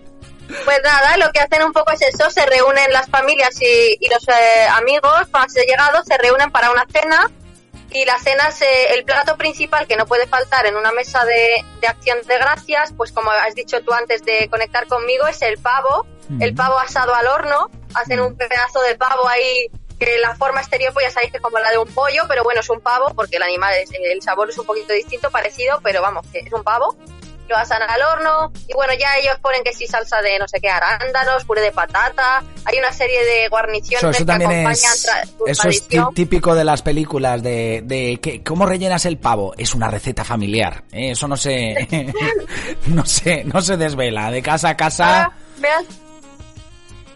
Pues 0.48 0.80
nada, 0.84 1.18
lo 1.18 1.32
que 1.32 1.40
hacen 1.40 1.64
un 1.64 1.74
poco 1.74 1.92
es 1.92 2.02
eso, 2.02 2.30
se 2.30 2.46
reúnen 2.46 2.92
las 2.94 3.10
familias 3.10 3.62
y, 3.62 3.98
y 4.00 4.10
los 4.10 4.26
eh, 4.28 4.68
amigos 4.72 5.30
más 5.34 5.54
llegados, 5.54 6.06
se 6.08 6.18
reúnen 6.18 6.52
para 6.52 6.72
una 6.72 6.86
cena 6.92 7.30
y 7.92 8.06
la 8.06 8.18
cena 8.20 8.50
es 8.50 8.62
eh, 8.62 8.94
el 8.96 9.04
plato 9.04 9.38
principal 9.38 9.88
que 9.88 9.96
no 9.96 10.06
puede 10.06 10.28
faltar 10.28 10.66
en 10.66 10.76
una 10.76 10.92
mesa 10.92 11.26
de, 11.26 11.64
de 11.82 11.88
acción 11.88 12.20
de 12.28 12.38
gracias, 12.38 12.94
pues 12.96 13.12
como 13.12 13.32
has 13.32 13.56
dicho 13.56 13.82
tú 13.82 13.94
antes 13.94 14.24
de 14.24 14.50
conectar 14.50 14.88
conmigo, 14.88 15.28
es 15.28 15.42
el 15.42 15.58
pavo, 15.58 16.06
el 16.40 16.54
pavo 16.54 16.78
asado 16.78 17.16
al 17.16 17.28
horno, 17.28 17.70
hacen 17.94 18.20
un 18.20 18.36
pedazo 18.36 18.82
de 18.82 18.96
pavo 18.96 19.28
ahí 19.28 19.68
que 19.98 20.18
la 20.20 20.36
forma 20.36 20.60
exterior 20.60 20.94
pues 20.94 21.08
ya 21.08 21.12
sabéis 21.12 21.32
que 21.32 21.38
es 21.38 21.44
como 21.44 21.58
la 21.60 21.72
de 21.72 21.78
un 21.78 21.88
pollo, 21.88 22.24
pero 22.28 22.44
bueno, 22.44 22.60
es 22.60 22.70
un 22.70 22.82
pavo 22.82 23.14
porque 23.16 23.38
el 23.38 23.44
animal, 23.44 23.74
es, 23.76 23.90
el 23.92 24.22
sabor 24.22 24.50
es 24.50 24.58
un 24.58 24.66
poquito 24.66 24.94
distinto, 24.94 25.32
parecido, 25.32 25.80
pero 25.82 26.02
vamos, 26.02 26.26
que 26.32 26.40
es 26.40 26.54
un 26.54 26.64
pavo 26.64 26.96
lo 27.48 27.58
asan 27.58 27.82
al 27.82 28.02
horno 28.02 28.52
y 28.68 28.74
bueno, 28.74 28.94
ya 28.94 29.18
ellos 29.18 29.38
ponen 29.42 29.64
que 29.64 29.74
sí 29.74 29.88
salsa 29.88 30.22
de 30.22 30.40
no 30.40 30.48
sé 30.48 30.60
qué, 30.60 30.70
arándanos, 30.70 31.46
puré 31.46 31.62
de 31.62 31.72
patata, 31.72 32.44
hay 32.66 32.78
una 32.78 32.92
serie 32.92 33.24
de 33.26 33.48
guarniciones 33.50 34.00
Eso, 34.00 34.10
eso 34.10 34.20
que 34.20 34.26
también 34.26 34.52
acompañan 34.52 34.94
es, 35.46 35.60
eso 35.60 35.68
es 35.70 35.88
típico 36.14 36.56
de 36.56 36.64
las 36.64 36.82
películas 36.82 37.42
de, 37.42 37.82
de 37.84 38.20
que, 38.22 38.44
cómo 38.44 38.66
rellenas 38.66 39.06
el 39.06 39.18
pavo. 39.18 39.54
Es 39.58 39.74
una 39.74 39.90
receta 39.90 40.24
familiar. 40.24 40.84
¿eh? 40.92 41.12
Eso 41.12 41.28
no 41.28 41.38
se, 41.38 41.88
no 42.88 43.06
se, 43.06 43.44
no 43.44 43.62
se 43.62 43.78
desvela. 43.78 44.32
De 44.32 44.42
casa 44.42 44.70
a 44.70 44.78
casa. 44.78 45.24
Ah, 45.24 45.32
me 45.60 45.70
has, 45.70 45.86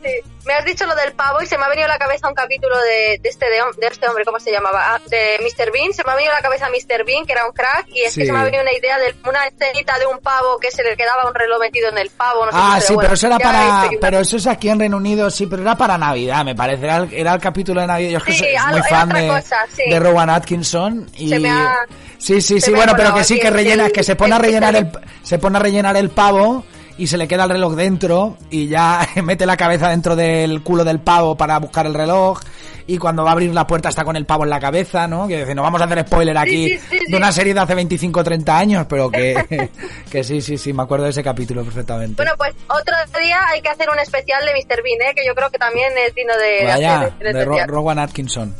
sí, 0.04 0.10
me 0.45 0.54
has 0.54 0.66
dicho 0.66 0.86
lo 0.86 0.95
del 0.95 1.14
pavo 1.14 1.41
y 1.41 1.45
se 1.45 1.58
me 1.58 1.66
ha 1.66 1.70
venido 1.70 1.86
a 1.86 1.89
la 1.89 1.97
cabeza 1.99 2.28
un 2.28 2.34
capítulo 2.34 2.76
de, 2.80 3.20
de 3.22 3.30
este 3.30 3.45
de, 3.49 3.60
este 3.88 4.08
hombre, 4.08 4.26
¿cómo 4.26 4.39
se 4.39 4.52
llamaba? 4.52 4.95
Ah, 4.95 5.02
de 5.08 5.39
Mr. 5.41 5.72
Bean, 5.72 5.93
se 5.93 6.04
me 6.04 6.12
ha 6.12 6.16
venido 6.16 6.34
a 6.34 6.38
la 6.38 6.41
cabeza 6.41 6.68
Mr. 6.70 7.06
Bean, 7.06 7.26
que 7.26 7.34
era 7.34 7.45
un 7.45 7.52
crack, 7.54 7.88
y 7.89 8.02
es 8.02 8.14
Sí. 8.14 8.22
que 8.22 8.26
se 8.28 8.32
me 8.34 8.39
ha 8.39 8.43
venido 8.43 8.64
una 8.64 8.74
idea 8.74 8.97
de 8.97 9.14
una 9.28 9.45
escenita 9.47 9.97
de 9.99 10.08
un 10.08 10.20
pavo 10.20 10.58
que 10.60 10.72
se 10.72 10.84
le 10.84 10.95
quedaba 10.97 11.28
un 11.28 11.34
reloj 11.36 11.60
metido 11.60 11.89
en 11.89 11.97
el 11.97 12.10
pavo, 12.10 12.45
no 12.45 12.52
sé 12.52 12.58
Ah, 12.60 12.76
qué, 12.76 12.82
sí, 12.82 12.93
bueno, 12.93 13.02
pero 13.08 13.14
eso 13.14 13.28
era 13.28 13.39
para, 13.39 13.84
estoy- 13.84 13.97
pero 14.02 14.20
eso 14.20 14.38
es 14.38 14.47
aquí 14.47 14.70
en 14.70 14.80
Reino 14.80 14.97
Unido, 14.97 15.30
sí, 15.30 15.45
pero 15.45 15.62
era 15.62 15.76
para 15.76 15.97
Navidad, 15.97 16.43
me 16.43 16.56
parece. 16.56 16.86
Era 16.86 16.97
el, 16.97 17.14
era 17.14 17.34
el 17.34 17.39
capítulo 17.41 17.82
de 17.82 17.88
Navidad. 17.88 18.10
Yo 18.12 18.18
es 18.18 18.24
que 18.24 18.32
Sí, 18.34 18.39
soy 18.39 18.56
algo- 18.56 18.78
muy 18.80 18.88
fan 18.89 19.10
de, 19.10 19.28
cosa, 19.28 19.58
de 19.78 19.99
Rowan 19.99 20.30
Atkinson 20.30 21.10
y 21.16 21.30
Se 21.30 21.39
me 21.39 21.49
ha- 21.49 21.86
Sí, 22.18 22.39
sí, 22.41 22.60
Se 22.60 22.68
sí, 22.68 22.72
bueno, 22.72 22.93
pero 22.95 23.14
que 23.16 23.24
sí, 23.24 23.39
que 23.39 23.47
el- 23.47 23.54
rellena, 23.54 23.89
que 23.89 24.04
se 24.04 24.16
pone 24.16 24.34
a 24.34 24.38
el- 24.38 24.43
rellenar 24.43 24.76
el, 24.76 24.91
se 25.24 25.39
pone 25.39 25.58
a 25.58 25.62
rellenar 25.62 25.97
el 25.97 26.10
pavo 26.12 26.64
y 27.02 27.08
se 27.08 27.18
le 27.18 27.28
queda 27.28 27.45
el 27.45 27.49
reloj 27.49 27.74
dentro 27.76 28.38
y 28.52 28.68
ya 28.68 29.08
mete 29.24 29.45
la 29.47 29.58
cabeza 29.58 29.89
dentro 29.89 30.16
del 30.16 30.62
culo 30.62 30.84
del 30.84 30.99
pavo 30.99 31.36
para 31.36 31.58
buscar 31.58 31.86
el 31.88 31.93
reloj 31.95 32.39
y 32.86 32.97
cuando 32.97 33.24
va 33.24 33.30
a 33.30 33.34
abrir 33.34 33.54
la 33.54 33.66
puerta 33.66 33.89
está 33.89 34.04
con 34.04 34.16
el 34.16 34.26
pavo 34.26 34.43
en 34.43 34.49
la 34.52 34.60
cabeza, 34.60 35.08
¿no? 35.08 35.28
Que 35.28 35.39
dice, 35.39 35.56
no 35.56 35.64
vamos 35.64 35.82
a 35.82 35.86
hacer 35.86 36.06
spoiler 36.06 36.38
aquí 36.38 36.70
Sí, 36.70 36.78
sí, 36.89 36.99
sí, 37.06 37.12
de 37.12 37.18
una 37.18 37.32
serie 37.32 37.54
de 37.54 37.60
hace 37.60 37.74
25 37.76 38.20
o 38.20 38.24
30 38.24 38.58
años, 38.58 38.86
pero 38.89 39.10
que, 39.10 39.70
que 40.12 40.24
sí, 40.24 40.41
sí, 40.41 40.58
sí, 40.58 40.74
me 40.74 40.84
acuerdo 40.84 41.06
de 41.06 41.12
ese 41.12 41.24
capítulo 41.24 41.64
perfectamente. 41.64 42.16
Bueno, 42.18 42.34
pues 42.38 42.54
otro 42.68 42.93
día 43.20 43.39
hay 43.52 43.62
que 43.62 43.70
hacer 43.70 43.89
un 43.89 43.97
especial 43.99 44.43
de 44.45 44.52
Mr. 44.54 44.84
Bean, 44.84 45.10
¿eh? 45.10 45.14
que 45.16 45.26
yo 45.26 45.34
creo 45.34 45.49
que 45.49 45.58
también 45.58 45.91
es 46.08 46.14
digno 46.14 46.34
de 46.38 46.66
Vaya, 46.66 46.99
hacer 47.02 47.14
el 47.20 47.34
de 47.34 47.45
Ro- 47.45 47.54
especial. 47.54 47.70
Rowan 47.70 47.99
Atkinson. 47.99 48.56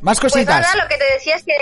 Más 0.00 0.20
Pues 0.20 0.32
cositas. 0.32 0.60
nada, 0.60 0.82
lo 0.84 0.88
que 0.88 0.96
te 0.96 1.04
decía 1.14 1.34
es 1.36 1.42
que, 1.44 1.52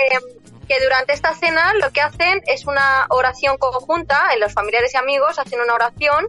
que 0.67 0.79
durante 0.81 1.13
esta 1.13 1.33
cena 1.33 1.73
lo 1.75 1.91
que 1.91 2.01
hacen 2.01 2.41
es 2.45 2.65
una 2.65 3.07
oración 3.09 3.57
conjunta, 3.57 4.29
en 4.33 4.39
los 4.39 4.53
familiares 4.53 4.93
y 4.93 4.97
amigos 4.97 5.39
hacen 5.39 5.61
una 5.61 5.73
oración 5.73 6.27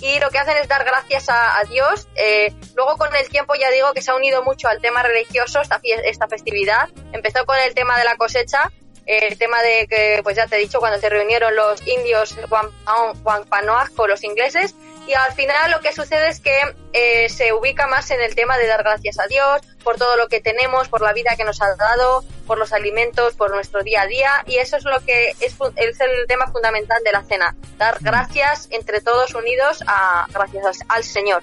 y 0.00 0.18
lo 0.18 0.30
que 0.30 0.38
hacen 0.38 0.56
es 0.58 0.68
dar 0.68 0.84
gracias 0.84 1.28
a, 1.28 1.62
Dios. 1.68 2.08
Eh, 2.16 2.52
luego 2.74 2.96
con 2.96 3.14
el 3.14 3.28
tiempo 3.28 3.54
ya 3.54 3.70
digo 3.70 3.92
que 3.92 4.02
se 4.02 4.10
ha 4.10 4.14
unido 4.14 4.42
mucho 4.42 4.68
al 4.68 4.80
tema 4.80 5.02
religioso 5.02 5.60
esta, 5.60 5.80
esta 5.82 6.28
festividad. 6.28 6.88
Empezó 7.12 7.44
con 7.46 7.56
el 7.58 7.74
tema 7.74 7.98
de 7.98 8.04
la 8.04 8.16
cosecha, 8.16 8.70
el 9.06 9.38
tema 9.38 9.62
de 9.62 9.86
que, 9.86 10.20
pues 10.22 10.36
ya 10.36 10.46
te 10.46 10.56
he 10.56 10.58
dicho, 10.58 10.78
cuando 10.78 10.98
se 10.98 11.08
reunieron 11.08 11.54
los 11.54 11.86
indios 11.86 12.36
Wampanoag 12.50 13.16
Wampanoag 13.24 13.94
con 13.94 14.10
los 14.10 14.24
ingleses 14.24 14.74
y 15.06 15.12
al 15.12 15.32
final 15.32 15.70
lo 15.70 15.80
que 15.80 15.92
sucede 15.92 16.28
es 16.28 16.40
que 16.40 16.58
eh, 16.92 17.28
se 17.28 17.52
ubica 17.52 17.86
más 17.86 18.10
en 18.10 18.20
el 18.20 18.34
tema 18.34 18.56
de 18.56 18.66
dar 18.66 18.82
gracias 18.82 19.18
a 19.18 19.26
Dios 19.26 19.60
por 19.82 19.96
todo 19.96 20.16
lo 20.16 20.28
que 20.28 20.40
tenemos, 20.40 20.88
por 20.88 21.02
la 21.02 21.12
vida 21.12 21.36
que 21.36 21.44
nos 21.44 21.60
ha 21.60 21.74
dado, 21.76 22.24
por 22.46 22.58
los 22.58 22.72
alimentos, 22.72 23.34
por 23.34 23.50
nuestro 23.50 23.82
día 23.82 24.02
a 24.02 24.06
día 24.06 24.30
y 24.46 24.56
eso 24.56 24.76
es 24.76 24.84
lo 24.84 25.00
que 25.00 25.30
es, 25.40 25.56
es 25.76 26.00
el 26.00 26.26
tema 26.26 26.46
fundamental 26.50 27.02
de 27.04 27.12
la 27.12 27.22
cena, 27.22 27.54
dar 27.76 27.98
gracias 28.00 28.68
entre 28.70 29.00
todos 29.00 29.34
unidos 29.34 29.82
a 29.86 30.26
gracias 30.32 30.64
al, 30.64 30.74
al 30.88 31.04
Señor. 31.04 31.42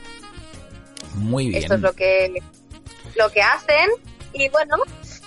Muy 1.13 1.49
bien. 1.49 1.61
Esto 1.61 1.75
es 1.75 1.81
lo 1.81 1.93
que 1.93 2.41
lo 3.15 3.29
que 3.31 3.41
hacen 3.41 3.89
y 4.33 4.49
bueno, 4.49 4.77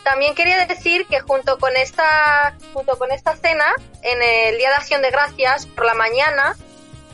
también 0.02 0.34
quería 0.34 0.64
decir 0.66 1.06
que 1.06 1.20
junto 1.20 1.58
con 1.58 1.76
esta 1.76 2.56
junto 2.72 2.98
con 2.98 3.12
esta 3.12 3.36
cena 3.36 3.66
en 4.02 4.22
el 4.22 4.58
Día 4.58 4.70
de 4.70 4.76
Acción 4.76 5.02
de 5.02 5.10
Gracias 5.10 5.66
por 5.66 5.84
la 5.84 5.94
mañana 5.94 6.56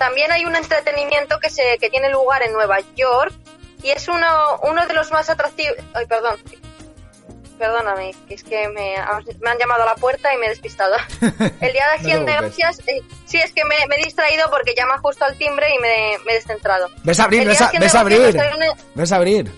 también 0.01 0.33
hay 0.33 0.45
un 0.47 0.57
entretenimiento 0.57 1.39
que 1.39 1.49
se 1.51 1.79
que 1.79 1.89
tiene 1.91 2.11
lugar 2.11 2.43
en 2.43 2.53
Nueva 2.53 2.79
York 2.97 3.33
y 3.85 3.91
es 3.91 4.09
uno 4.09 4.59
uno 4.65 4.85
de 4.87 4.95
los 4.95 5.13
más 5.13 5.31
atractivos. 5.31 5.77
Ay, 5.95 6.07
perdón. 6.07 6.37
Perdóname, 7.59 8.15
que 8.27 8.35
es 8.35 8.43
que 8.43 8.69
me, 8.71 8.95
me 9.41 9.51
han 9.51 9.59
llamado 9.59 9.83
a 9.83 9.87
la 9.87 9.95
puerta 9.95 10.33
y 10.33 10.39
me 10.39 10.47
he 10.47 10.49
despistado. 10.49 10.97
El 11.61 11.73
Día 11.75 11.87
de 11.89 11.93
Acción 11.99 12.25
de 12.25 12.33
preocupes. 12.33 12.57
Gracias, 12.57 12.89
eh, 12.89 13.03
sí, 13.27 13.37
es 13.37 13.53
que 13.53 13.65
me, 13.67 13.77
me 13.87 13.97
he 13.97 14.05
distraído 14.05 14.49
porque 14.51 14.75
llama 14.75 14.97
justo 14.99 15.27
al 15.27 15.37
timbre 15.37 15.67
y 15.75 15.79
me, 15.79 16.17
me 16.25 16.33
he 16.33 16.35
descentrado. 16.37 16.89
¿Ves 17.05 17.21
a 17.21 17.25
abrir? 17.25 17.47
¿Ves 17.47 17.61
a, 17.61 17.67
de 17.67 17.73
de 17.73 17.79
ves 17.81 17.95
a 17.95 18.01
abrir? 18.01 18.19
una- 18.57 18.75
¿Ves 18.95 19.13
a 19.13 19.17
abrir? 19.17 19.53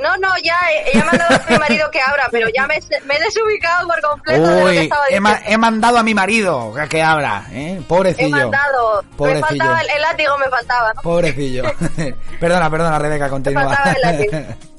No, 0.00 0.16
no, 0.16 0.28
ya, 0.42 0.58
eh, 0.72 0.90
ya 0.94 1.00
me 1.04 1.10
ha 1.10 1.12
mandado 1.12 1.34
a 1.36 1.50
mi 1.50 1.58
marido 1.58 1.90
que 1.90 2.00
abra, 2.00 2.28
pero 2.30 2.48
ya 2.48 2.66
me, 2.66 2.78
me 3.04 3.16
he 3.16 3.20
desubicado 3.20 3.86
por 3.88 4.00
completo 4.00 4.42
de 4.48 4.60
lo 4.60 4.66
que 4.70 4.72
Uy, 4.72 4.78
estaba 4.78 5.04
he, 5.04 5.08
diciendo. 5.08 5.28
ma- 5.30 5.40
he 5.44 5.58
mandado 5.58 5.98
a 5.98 6.02
mi 6.02 6.14
marido 6.14 6.74
que 6.88 7.02
abra, 7.02 7.44
¿eh? 7.52 7.76
He 7.78 7.82
Pobrecillo. 7.82 8.30
mandado. 8.30 9.02
Me 9.02 9.16
Pobrecillo. 9.16 9.46
faltaba 9.46 9.80
el, 9.82 9.90
el 9.90 10.02
látigo, 10.02 10.38
me 10.38 10.48
faltaba, 10.48 10.92
¿no? 10.94 11.02
Pobrecillo. 11.02 11.64
perdona, 12.40 12.70
perdona, 12.70 12.98
Rebeca, 12.98 13.28
continúa. 13.28 13.64
faltaba 13.64 13.92
el 13.92 14.00
látigo. 14.00 14.32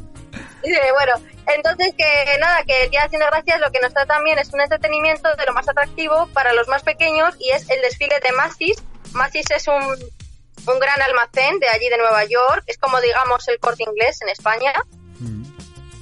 Sí, 0.65 0.71
bueno, 0.93 1.11
entonces 1.53 1.93
que 1.97 2.37
nada, 2.39 2.63
que 2.63 2.85
el 2.85 2.89
Día 2.89 3.01
de 3.01 3.03
Acción 3.07 3.19
de 3.19 3.25
Gracias 3.25 3.59
lo 3.59 3.69
que 3.69 3.81
nos 3.81 3.93
da 3.93 4.05
también 4.05 4.39
es 4.39 4.53
un 4.53 4.61
entretenimiento 4.61 5.35
de 5.35 5.45
lo 5.45 5.51
más 5.53 5.67
atractivo 5.67 6.27
para 6.33 6.53
los 6.53 6.69
más 6.69 6.83
pequeños 6.83 7.35
y 7.37 7.49
es 7.49 7.69
el 7.69 7.81
desfile 7.81 8.17
de 8.23 8.31
Macy's. 8.31 8.81
Macy's 9.11 9.51
es 9.51 9.67
un, 9.67 9.83
un 9.83 10.79
gran 10.79 11.01
almacén 11.01 11.59
de 11.59 11.67
allí 11.67 11.89
de 11.89 11.97
Nueva 11.97 12.23
York, 12.23 12.63
es 12.67 12.77
como 12.77 13.01
digamos 13.01 13.45
el 13.49 13.59
corte 13.59 13.83
inglés 13.83 14.21
en 14.21 14.29
España. 14.29 14.71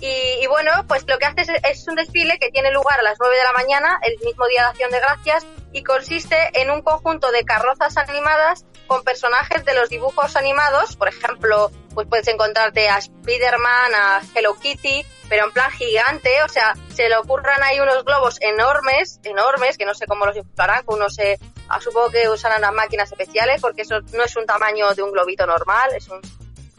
Y, 0.04 0.48
bueno, 0.48 0.72
pues 0.88 1.04
lo 1.08 1.20
que 1.20 1.26
hace 1.26 1.44
es, 1.64 1.88
un 1.88 1.94
desfile 1.94 2.40
que 2.40 2.50
tiene 2.50 2.72
lugar 2.72 3.00
a 3.00 3.04
las 3.04 3.20
9 3.20 3.36
de 3.38 3.44
la 3.44 3.54
mañana, 3.54 4.00
el 4.02 4.18
mismo 4.26 4.48
día 4.48 4.64
de 4.64 4.68
Acción 4.70 4.90
de 4.90 5.00
Gracias, 5.00 5.46
y 5.72 5.84
consiste 5.84 6.36
en 6.60 6.72
un 6.72 6.82
conjunto 6.82 7.32
de 7.32 7.44
carrozas 7.44 7.96
animadas 7.98 8.66
con 8.88 9.04
personajes 9.04 9.64
de 9.64 9.76
los 9.76 9.90
dibujos 9.90 10.36
animados. 10.36 10.96
Por 10.96 11.08
ejemplo, 11.08 11.70
pues 11.94 12.08
puedes 12.08 12.28
encontrarte 12.30 12.90
a 12.90 12.98
Spider-Man, 12.98 13.94
a 13.94 14.22
Hello 14.34 14.56
Kitty, 14.56 15.06
pero 15.30 15.46
en 15.46 15.52
plan 15.52 15.70
gigante. 15.70 16.42
O 16.44 16.50
sea, 16.50 16.74
se 16.92 17.08
le 17.08 17.16
ocurran 17.18 17.62
ahí 17.62 17.80
unos 17.80 18.04
globos 18.04 18.42
enormes, 18.42 19.20
enormes, 19.24 19.78
que 19.78 19.86
no 19.86 19.94
sé 19.94 20.08
cómo 20.08 20.26
los 20.26 20.36
inflarán, 20.36 20.80
que 20.80 20.96
uno 20.96 21.12
se. 21.12 21.40
ah, 21.70 21.80
supongo 21.80 22.10
que 22.10 22.28
usarán 22.28 22.58
unas 22.58 22.74
máquinas 22.74 23.12
especiales, 23.12 23.62
porque 23.62 23.84
eso 23.84 24.00
no 24.14 24.24
es 24.24 24.36
un 24.36 24.48
tamaño 24.48 24.96
de 24.96 25.04
un 25.04 25.12
globito 25.12 25.46
normal, 25.46 25.92
es 25.96 26.10
un 26.10 26.22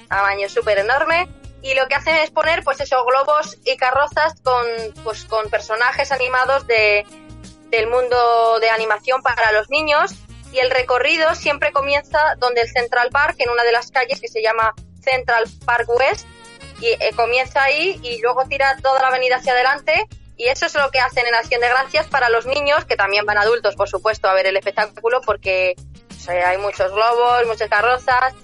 tamaño 0.09 0.49
súper 0.49 0.79
enorme 0.79 1.29
y 1.63 1.75
lo 1.75 1.87
que 1.87 1.95
hacen 1.95 2.17
es 2.17 2.31
poner 2.31 2.65
pues 2.65 2.81
esos 2.81 3.05
globos 3.07 3.57
y 3.65 3.77
carrozas 3.77 4.35
con 4.43 4.67
pues 5.05 5.25
con 5.25 5.49
personajes 5.49 6.11
animados 6.11 6.67
de 6.67 7.07
del 7.71 7.87
mundo 7.87 8.59
de 8.61 8.69
animación 8.69 9.23
para 9.23 9.53
los 9.53 9.71
niños. 9.71 10.13
Y 10.53 10.59
el 10.59 10.71
recorrido 10.71 11.35
siempre 11.35 11.73
comienza 11.73 12.19
donde 12.37 12.61
el 12.61 12.69
Central 12.69 13.09
Park 13.11 13.37
en 13.39 13.49
una 13.49 13.63
de 13.63 13.73
las 13.73 13.91
calles 13.91 14.21
que 14.21 14.29
se 14.29 14.43
llama 14.43 14.75
Central 15.01 15.45
Park 15.65 15.89
West 15.89 16.27
y 16.81 16.89
eh, 16.89 17.13
comienza 17.17 17.63
ahí 17.63 17.99
y 18.03 18.21
luego 18.21 18.45
tira 18.47 18.77
toda 18.83 19.01
la 19.01 19.09
avenida 19.09 19.37
hacia 19.37 19.53
adelante. 19.53 20.07
Y 20.37 20.49
eso 20.49 20.67
es 20.67 20.75
lo 20.75 20.91
que 20.91 20.99
hacen 20.99 21.27
en 21.27 21.35
Acción 21.35 21.61
de 21.61 21.69
Gracias 21.69 22.09
para 22.09 22.29
los 22.29 22.45
niños 22.45 22.85
que 22.85 22.97
también 22.97 23.25
van 23.25 23.39
adultos 23.39 23.77
por 23.77 23.89
supuesto 23.89 24.29
a 24.29 24.35
ver 24.35 24.47
el 24.47 24.57
espectáculo 24.57 25.21
porque 25.25 25.77
hay 26.29 26.59
muchos 26.59 26.93
globos, 26.93 27.47
muchas 27.47 27.69
carrozas 27.69 28.35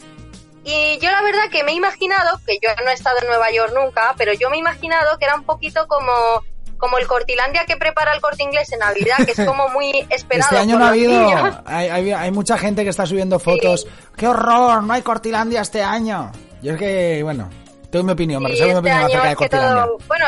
y 0.70 0.98
yo 0.98 1.10
la 1.10 1.22
verdad 1.22 1.50
que 1.50 1.62
me 1.64 1.72
he 1.72 1.74
imaginado, 1.74 2.38
que 2.46 2.58
yo 2.62 2.68
no 2.84 2.90
he 2.90 2.94
estado 2.94 3.16
en 3.22 3.28
Nueva 3.28 3.50
York 3.50 3.72
nunca, 3.74 4.14
pero 4.16 4.32
yo 4.32 4.50
me 4.50 4.56
he 4.56 4.60
imaginado 4.60 5.18
que 5.18 5.24
era 5.24 5.34
un 5.34 5.44
poquito 5.44 5.86
como, 5.88 6.12
como 6.78 6.98
el 6.98 7.06
Cortilandia 7.06 7.64
que 7.66 7.76
prepara 7.76 8.12
el 8.12 8.20
corte 8.20 8.42
inglés 8.42 8.70
en 8.72 8.80
Navidad, 8.80 9.16
que 9.24 9.32
es 9.32 9.46
como 9.46 9.68
muy 9.70 10.06
esperado. 10.10 10.48
Este 10.50 10.58
año 10.58 10.72
por 10.72 10.80
no 10.80 10.84
ha 10.86 10.88
habido. 10.90 11.62
Hay, 11.64 11.88
hay, 11.88 12.12
hay 12.12 12.30
mucha 12.30 12.58
gente 12.58 12.84
que 12.84 12.90
está 12.90 13.06
subiendo 13.06 13.38
fotos. 13.38 13.86
¡Qué 14.16 14.26
horror! 14.28 14.82
No 14.82 14.92
hay 14.92 15.02
Cortilandia 15.02 15.62
este 15.62 15.82
año. 15.82 16.30
Yo 16.62 16.72
es 16.74 16.78
que, 16.78 17.22
bueno, 17.22 17.48
tengo 17.90 18.04
mi 18.04 18.12
opinión, 18.12 18.42
me 18.42 18.50
reservo 18.50 18.82
mi 18.82 18.88
este 18.90 19.00
opinión 19.04 19.06
acerca 19.10 19.28
de 19.30 19.36
Cortilandia. 19.36 19.84
todo- 19.84 19.98
bueno, 20.06 20.26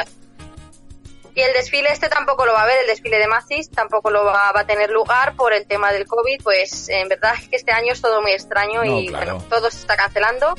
y 1.34 1.40
el 1.42 1.52
desfile 1.52 1.90
este 1.92 2.08
tampoco 2.08 2.44
lo 2.46 2.52
va 2.52 2.62
a 2.62 2.66
ver, 2.66 2.80
el 2.82 2.86
desfile 2.86 3.18
de 3.18 3.26
Macy's 3.26 3.70
tampoco 3.70 4.10
lo 4.10 4.24
va, 4.24 4.52
va 4.52 4.60
a 4.60 4.66
tener 4.66 4.90
lugar 4.90 5.34
por 5.36 5.52
el 5.52 5.66
tema 5.66 5.92
del 5.92 6.06
COVID, 6.06 6.42
pues 6.42 6.88
en 6.88 7.08
verdad 7.08 7.34
es 7.40 7.48
que 7.48 7.56
este 7.56 7.72
año 7.72 7.92
es 7.92 8.00
todo 8.00 8.20
muy 8.22 8.32
extraño 8.32 8.84
No, 8.84 8.98
y 8.98 9.08
claro. 9.08 9.34
bueno, 9.34 9.46
todo 9.48 9.70
se 9.70 9.78
está 9.78 9.96
cancelando. 9.96 10.54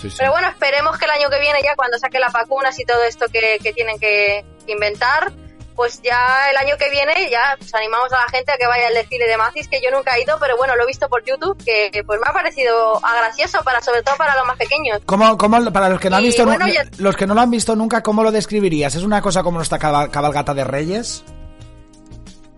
Sí, 0.00 0.10
sí. 0.10 0.16
Pero 0.18 0.30
bueno, 0.30 0.48
esperemos 0.48 0.96
que 0.98 1.06
el 1.06 1.10
año 1.10 1.28
que 1.28 1.40
viene 1.40 1.60
ya 1.62 1.74
cuando 1.74 1.98
saquen 1.98 2.20
las 2.20 2.32
vacunas 2.32 2.78
y 2.78 2.84
todo 2.84 3.02
esto 3.02 3.26
que, 3.28 3.58
que 3.62 3.72
tienen 3.72 3.98
que 3.98 4.44
inventar, 4.66 5.32
pues 5.78 6.02
ya 6.02 6.50
el 6.50 6.56
año 6.56 6.76
que 6.76 6.90
viene 6.90 7.30
ya 7.30 7.54
pues, 7.56 7.72
animamos 7.72 8.12
a 8.12 8.16
la 8.16 8.28
gente 8.30 8.50
a 8.50 8.56
que 8.56 8.66
vaya 8.66 8.88
al 8.88 8.94
desfile 8.94 9.28
de 9.28 9.36
Macy's, 9.36 9.68
que 9.68 9.80
yo 9.80 9.92
nunca 9.92 10.16
he 10.16 10.22
ido, 10.22 10.36
pero 10.40 10.56
bueno, 10.56 10.74
lo 10.74 10.82
he 10.82 10.86
visto 10.86 11.08
por 11.08 11.24
YouTube, 11.24 11.56
que 11.64 12.02
pues 12.04 12.18
me 12.20 12.28
ha 12.28 12.32
parecido 12.32 13.00
gracioso, 13.00 13.62
para, 13.62 13.80
sobre 13.80 14.02
todo 14.02 14.16
para 14.16 14.34
los 14.34 14.44
más 14.44 14.56
pequeños. 14.58 15.00
¿Cómo, 15.06 15.38
cómo, 15.38 15.72
para 15.72 15.88
los 15.88 16.00
que 16.00 16.10
no 16.10 16.16
han 16.16 16.24
visto, 16.24 16.44
bueno, 16.44 16.66
los 16.98 17.16
que 17.16 17.26
no 17.28 17.34
lo 17.34 17.40
han 17.42 17.50
visto 17.52 17.76
nunca, 17.76 18.02
¿cómo 18.02 18.24
lo 18.24 18.32
describirías? 18.32 18.96
¿Es 18.96 19.04
una 19.04 19.22
cosa 19.22 19.44
como 19.44 19.58
nuestra 19.58 19.78
cabal- 19.78 20.10
cabalgata 20.10 20.52
de 20.52 20.64
Reyes? 20.64 21.22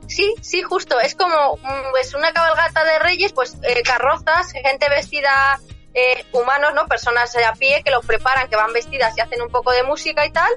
Sí, 0.09 0.35
sí, 0.41 0.63
justo. 0.63 0.99
Es 0.99 1.15
como 1.15 1.59
pues 1.93 2.15
una 2.15 2.33
cabalgata 2.33 2.83
de 2.85 2.99
reyes, 2.99 3.33
pues 3.33 3.57
eh, 3.63 3.83
carrozas, 3.83 4.51
gente 4.53 4.89
vestida, 4.89 5.61
eh, 5.95 6.25
humanos, 6.33 6.73
¿no? 6.75 6.87
Personas 6.87 7.37
a 7.37 7.53
pie 7.53 7.83
que 7.85 7.91
los 7.93 8.05
preparan, 8.05 8.49
que 8.49 8.57
van 8.57 8.73
vestidas 8.73 9.17
y 9.17 9.21
hacen 9.21 9.41
un 9.41 9.51
poco 9.51 9.71
de 9.71 9.85
música 9.85 10.27
y 10.27 10.33
tal. 10.33 10.51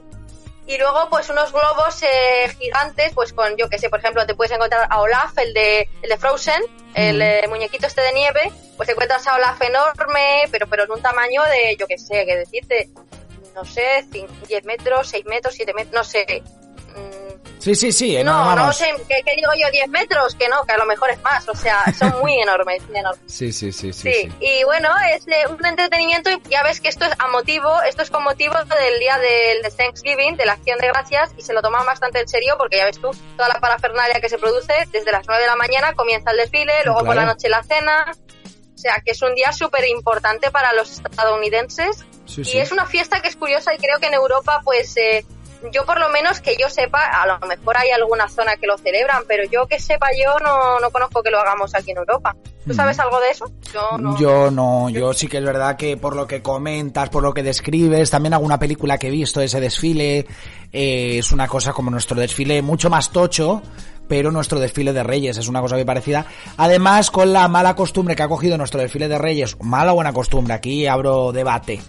Y 0.66 0.78
luego, 0.78 1.10
pues 1.10 1.30
unos 1.30 1.52
globos 1.52 2.02
eh, 2.04 2.48
gigantes, 2.58 3.12
pues 3.14 3.34
con, 3.34 3.58
yo 3.58 3.68
que 3.70 3.78
sé, 3.78 3.90
por 3.90 4.00
ejemplo, 4.00 4.26
te 4.26 4.34
puedes 4.34 4.52
encontrar 4.52 4.88
a 4.90 5.02
Olaf, 5.02 5.38
el 5.38 5.54
de, 5.54 5.90
el 6.02 6.10
de 6.10 6.18
Frozen, 6.18 6.62
el 6.94 7.22
eh, 7.22 7.46
muñequito 7.50 7.88
este 7.88 8.02
de 8.02 8.14
nieve, 8.14 8.52
pues 8.78 8.88
te 8.88 8.94
encuentras 8.94 9.28
a 9.28 9.36
Olaf 9.36 9.62
enorme, 9.62 10.44
pero, 10.52 10.68
pero 10.68 10.84
en 10.84 10.92
un 10.92 11.02
tamaño 11.02 11.44
de, 11.44 11.76
yo 11.78 11.86
que 11.86 11.98
sé, 11.98 12.26
que 12.26 12.38
decirte, 12.38 12.90
no 13.54 13.66
sé, 13.66 14.06
10 14.48 14.66
metros, 14.66 15.10
6 15.10 15.26
metros, 15.26 15.54
7 15.54 15.74
metros, 15.74 15.94
no 15.94 16.04
sé. 16.04 16.44
Sí, 17.64 17.76
sí, 17.76 17.94
sí. 17.94 18.18
eh, 18.18 18.26
no, 18.26 18.34
no 18.34 18.56
vamos. 18.56 18.76
sé, 18.76 18.94
¿qué, 19.08 19.22
qué 19.26 19.36
digo 19.38 19.50
yo? 19.58 19.72
10 19.72 19.88
metros, 19.88 20.36
que 20.36 20.50
no, 20.50 20.66
que 20.66 20.74
a 20.74 20.78
lo 20.78 20.86
mejor 20.86 21.10
es 21.12 21.22
más, 21.22 21.48
o 21.48 21.56
sea, 21.56 21.82
son 21.98 22.20
muy 22.22 22.38
enormes, 22.42 22.84
muy 22.90 22.98
enormes. 23.00 23.22
Sí, 23.26 23.54
sí, 23.54 23.72
sí, 23.72 23.94
sí. 23.94 24.12
Sí, 24.12 24.32
y 24.42 24.66
bueno, 24.66 24.90
es 25.14 25.26
eh, 25.30 25.46
un 25.50 25.66
entretenimiento 25.66 26.30
y 26.30 26.42
ya 26.50 26.62
ves 26.64 26.82
que 26.82 26.90
esto 26.90 27.06
es 27.06 27.14
a 27.20 27.28
motivo, 27.30 27.82
esto 27.84 28.02
es 28.02 28.10
con 28.10 28.22
motivo 28.24 28.54
del 28.66 29.00
día 29.00 29.18
del 29.18 29.62
de 29.62 29.72
Thanksgiving, 29.72 30.36
de 30.36 30.46
la 30.46 30.54
acción 30.54 30.78
de 30.80 30.88
gracias, 30.88 31.32
y 31.38 31.42
se 31.42 31.54
lo 31.54 31.62
toman 31.62 31.86
bastante 31.86 32.20
en 32.20 32.28
serio 32.28 32.56
porque 32.58 32.76
ya 32.78 32.86
ves 32.86 33.00
tú, 33.00 33.12
toda 33.38 33.48
la 33.48 33.62
parafernalia 33.62 34.20
que 34.20 34.28
se 34.28 34.38
produce, 34.38 34.74
desde 34.92 35.12
las 35.14 35.26
9 35.26 35.42
de 35.42 35.48
la 35.48 35.56
mañana 35.56 35.94
comienza 35.94 36.32
el 36.32 36.38
desfile, 36.38 36.74
luego 36.84 37.06
por 37.06 37.16
la 37.16 37.24
noche 37.26 37.48
la 37.48 37.64
cena, 37.64 38.12
o 38.12 38.78
sea 38.78 39.02
que 39.06 39.12
es 39.12 39.22
un 39.22 39.36
día 39.36 39.54
súper 39.54 39.88
importante 39.88 40.52
para 40.52 40.74
los 40.74 40.92
estadounidenses 40.92 42.04
Sí, 42.26 42.42
y 42.42 42.46
sí. 42.46 42.58
es 42.58 42.72
una 42.72 42.86
fiesta 42.86 43.22
que 43.22 43.28
es 43.28 43.36
curiosa 43.36 43.74
y 43.74 43.78
creo 43.78 44.00
que 44.00 44.08
en 44.08 44.14
Europa 44.14 44.62
pues 44.64 44.96
eh, 44.98 45.26
yo 45.72 45.86
por 45.86 46.00
lo 46.00 46.10
menos 46.10 46.40
que 46.42 46.56
yo 46.60 46.70
sepa, 46.70 47.00
a 47.00 47.26
lo 47.26 47.40
mejor 47.48 47.78
hay 47.78 47.90
alguna 47.92 48.28
zona 48.28 48.56
que 48.58 48.68
lo 48.68 48.78
celebran, 48.78 49.24
pero 49.28 49.44
yo 49.46 49.68
que 49.68 49.80
sepa 49.80 50.08
yo 50.12 50.38
no, 50.40 50.80
no 50.80 50.90
conozco 50.92 51.24
que 51.24 51.32
lo 51.32 51.40
hagamos 51.40 51.74
aquí 51.76 51.92
en 51.92 51.98
Europa. 51.98 52.36
¿Tú 52.66 52.74
sabes 52.74 52.98
algo 53.00 53.20
de 53.20 53.30
eso? 53.30 53.46
Yo 53.74 53.98
no. 53.98 54.18
Yo 54.18 54.50
no, 54.50 54.90
yo 54.90 55.14
sí 55.14 55.28
que 55.28 55.38
es 55.38 55.44
verdad 55.44 55.76
que 55.76 55.98
por 55.98 56.16
lo 56.16 56.26
que 56.28 56.42
comentas, 56.42 57.10
por 57.10 57.22
lo 57.22 57.34
que 57.34 57.44
describes, 57.44 58.10
también 58.10 58.34
alguna 58.34 58.58
película 58.58 58.98
que 58.98 59.08
he 59.08 59.12
visto, 59.12 59.42
ese 59.42 59.60
desfile, 59.60 60.26
eh, 60.72 61.18
es 61.18 61.32
una 61.32 61.48
cosa 61.48 61.74
como 61.74 61.92
nuestro 61.92 62.20
desfile 62.20 62.62
mucho 62.62 62.90
más 62.90 63.12
tocho, 63.12 63.62
pero 64.08 64.32
nuestro 64.32 64.60
desfile 64.60 64.94
de 64.94 65.04
Reyes 65.04 65.38
es 65.38 65.48
una 65.48 65.62
cosa 65.62 65.76
muy 65.76 65.86
parecida. 65.86 66.26
Además, 66.58 67.12
con 67.12 67.34
la 67.34 67.48
mala 67.48 67.76
costumbre 67.76 68.16
que 68.16 68.24
ha 68.24 68.28
cogido 68.28 68.58
nuestro 68.58 68.80
desfile 68.80 69.08
de 69.08 69.18
Reyes, 69.18 69.58
mala 69.62 69.92
o 69.92 69.96
buena 69.96 70.14
costumbre, 70.14 70.54
aquí 70.54 70.88
abro 70.88 71.32
debate, 71.32 71.82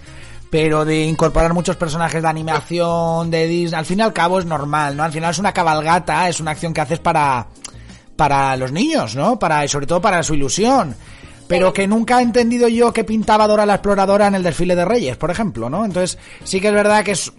pero 0.51 0.85
de 0.85 1.05
incorporar 1.05 1.53
muchos 1.53 1.77
personajes 1.77 2.23
de 2.23 2.29
animación, 2.29 3.31
de 3.31 3.47
Disney, 3.47 3.79
al 3.79 3.87
fin 3.87 3.99
y 3.99 4.03
al 4.03 4.13
cabo 4.13 4.39
es 4.39 4.47
normal, 4.47 4.97
¿no? 4.97 5.03
Al 5.03 5.13
final 5.13 5.31
es 5.31 5.39
una 5.39 5.53
cabalgata, 5.53 6.29
es 6.29 6.41
una 6.41 6.53
acción 6.53 6.73
que 6.73 6.81
haces 6.81 6.99
para, 6.99 7.49
para 8.17 8.57
los 8.57 8.73
niños, 8.73 9.17
¿no? 9.17 9.39
Para, 9.39 9.67
sobre 9.69 9.87
todo 9.87 10.01
para 10.01 10.23
su 10.23 10.35
ilusión. 10.35 10.95
Pero 11.47 11.73
que 11.73 11.87
nunca 11.87 12.21
he 12.21 12.23
entendido 12.23 12.69
yo 12.69 12.93
que 12.93 13.05
pintaba 13.05 13.47
Dora 13.47 13.67
la 13.67 13.75
exploradora 13.75 14.29
en 14.29 14.35
el 14.35 14.43
desfile 14.43 14.75
de 14.75 14.85
Reyes, 14.85 15.17
por 15.17 15.31
ejemplo, 15.31 15.69
¿no? 15.69 15.85
Entonces, 15.85 16.19
sí 16.43 16.61
que 16.61 16.69
es 16.69 16.75
verdad 16.75 17.05
que 17.05 17.13
es, 17.13 17.33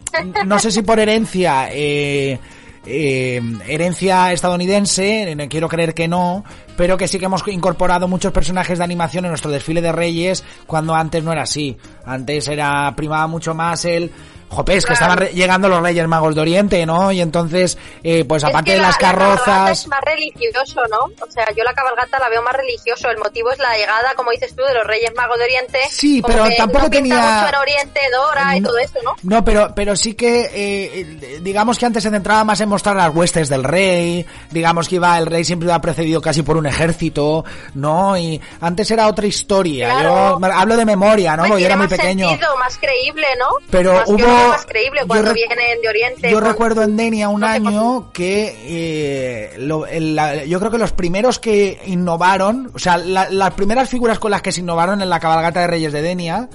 no 0.45 0.59
sé 0.59 0.71
si 0.71 0.83
por 0.83 0.99
herencia, 0.99 1.69
eh, 1.71 2.39
eh, 2.85 3.41
herencia 3.67 4.31
estadounidense, 4.31 5.35
quiero 5.49 5.67
creer 5.67 5.93
que 5.93 6.07
no, 6.07 6.43
pero 6.77 6.97
que 6.97 7.07
sí 7.07 7.19
que 7.19 7.25
hemos 7.25 7.47
incorporado 7.47 8.07
muchos 8.07 8.31
personajes 8.31 8.77
de 8.77 8.83
animación 8.83 9.25
en 9.25 9.31
nuestro 9.31 9.51
desfile 9.51 9.81
de 9.81 9.91
Reyes, 9.91 10.43
cuando 10.67 10.95
antes 10.95 11.23
no 11.23 11.31
era 11.31 11.43
así. 11.43 11.77
Antes 12.05 12.47
era, 12.47 12.93
primaba 12.95 13.27
mucho 13.27 13.53
más 13.53 13.85
el, 13.85 14.11
Jope, 14.49 14.75
es 14.77 14.85
que 14.85 14.93
Claro. 14.93 15.13
estaban 15.13 15.33
llegando 15.35 15.67
los 15.67 15.81
Reyes 15.81 16.07
Magos 16.07 16.35
de 16.35 16.41
Oriente, 16.41 16.85
¿no? 16.85 17.11
Y 17.11 17.19
entonces, 17.21 17.77
eh, 18.03 18.23
pues 18.25 18.43
Es 18.43 18.49
aparte 18.49 18.71
que 18.71 18.75
de 18.75 18.81
la- 18.81 18.87
las 18.87 19.01
la 19.01 19.07
carrozas... 19.11 19.71
es 19.81 19.87
más 19.87 20.01
religioso, 20.01 20.81
¿no? 20.89 20.97
O 21.25 21.31
sea, 21.31 21.45
yo 21.55 21.63
la 21.63 21.73
cabalgata 21.73 22.19
la 22.19 22.29
veo 22.29 22.41
más 22.41 22.53
religioso. 22.53 23.09
El 23.09 23.17
motivo 23.17 23.51
es 23.51 23.59
la 23.59 23.75
llegada, 23.75 24.13
como 24.15 24.31
dices 24.31 24.55
tú, 24.55 24.63
de 24.63 24.73
los 24.73 24.85
Reyes 24.85 25.11
Magos 25.15 25.37
de 25.39 25.43
Oriente. 25.45 25.79
Sí, 25.89 26.21
Como 26.21 26.33
pero 26.33 26.47
que 26.49 26.55
tampoco 26.55 26.83
no 26.85 26.89
tenía- 26.89 27.15
mucho 27.15 27.49
en 27.49 27.55
Oriente, 27.55 27.99
Dora 28.11 28.55
y 28.55 28.59
No, 28.61 28.69
todo 28.69 28.77
eso, 28.77 28.99
¿no? 29.03 29.15
No, 29.23 29.43
pero, 29.43 29.73
pero 29.75 29.95
sí 29.95 30.13
que, 30.13 30.49
eh, 30.53 31.39
digamos 31.41 31.77
que 31.77 31.85
antes 31.85 32.03
se 32.03 32.09
centraba 32.09 32.43
más 32.43 32.61
en 32.61 32.69
mostrar 32.69 32.95
las 32.95 33.13
huestes 33.13 33.49
del 33.49 33.63
rey, 33.63 34.25
digamos 34.51 34.87
que 34.87 34.95
iba, 34.95 35.17
el 35.17 35.25
rey 35.25 35.43
siempre 35.43 35.67
iba 35.67 35.79
precedido 35.81 36.21
casi 36.21 36.43
por 36.43 36.55
un 36.57 36.65
ejército, 36.65 37.43
¿no? 37.73 38.15
Y 38.17 38.39
antes 38.61 38.89
era 38.91 39.07
otra 39.07 39.25
historia, 39.25 39.89
Claro. 39.89 40.39
yo 40.39 40.45
hablo 40.53 40.77
de 40.77 40.85
memoria, 40.85 41.35
¿no? 41.35 41.43
Porque 41.45 41.61
yo 41.61 41.65
era 41.67 41.77
muy 41.77 41.87
pequeño. 41.87 42.29
sentido, 42.29 42.55
más 42.57 42.77
creíble, 42.77 43.27
¿no? 43.39 43.47
Pero 43.69 43.93
Más- 43.93 44.07
hubo- 44.07 44.34
más 44.49 44.65
creíble 44.65 44.99
yo 45.01 45.07
cuando 45.07 45.33
vienen 45.33 45.81
de 45.81 45.87
Oriente. 45.89 46.31
Yo 46.31 46.39
recuerdo 46.39 46.83
en 46.83 46.95
Denia 46.97 47.29
un 47.29 47.41
no 47.41 47.47
año 47.47 48.11
que 48.13 48.55
eh, 48.67 49.53
lo- 49.59 49.85
el- 49.87 50.15
la- 50.15 50.43
yo 50.45 50.59
creo 50.59 50.71
que 50.71 50.77
los 50.77 50.91
primeros 50.91 51.39
que 51.39 51.81
innovaron, 51.85 52.71
o 52.73 52.79
sea, 52.79 52.97
la- 52.97 53.29
las 53.29 53.53
primeras 53.53 53.89
figuras 53.89 54.19
con 54.19 54.31
las 54.31 54.41
que 54.41 54.51
se 54.51 54.61
innovaron 54.61 55.01
en 55.01 55.09
la 55.09 55.19
cabalgata 55.19 55.61
de 55.61 55.67
Reyes 55.67 55.93
de 55.93 56.01
Denia 56.01 56.49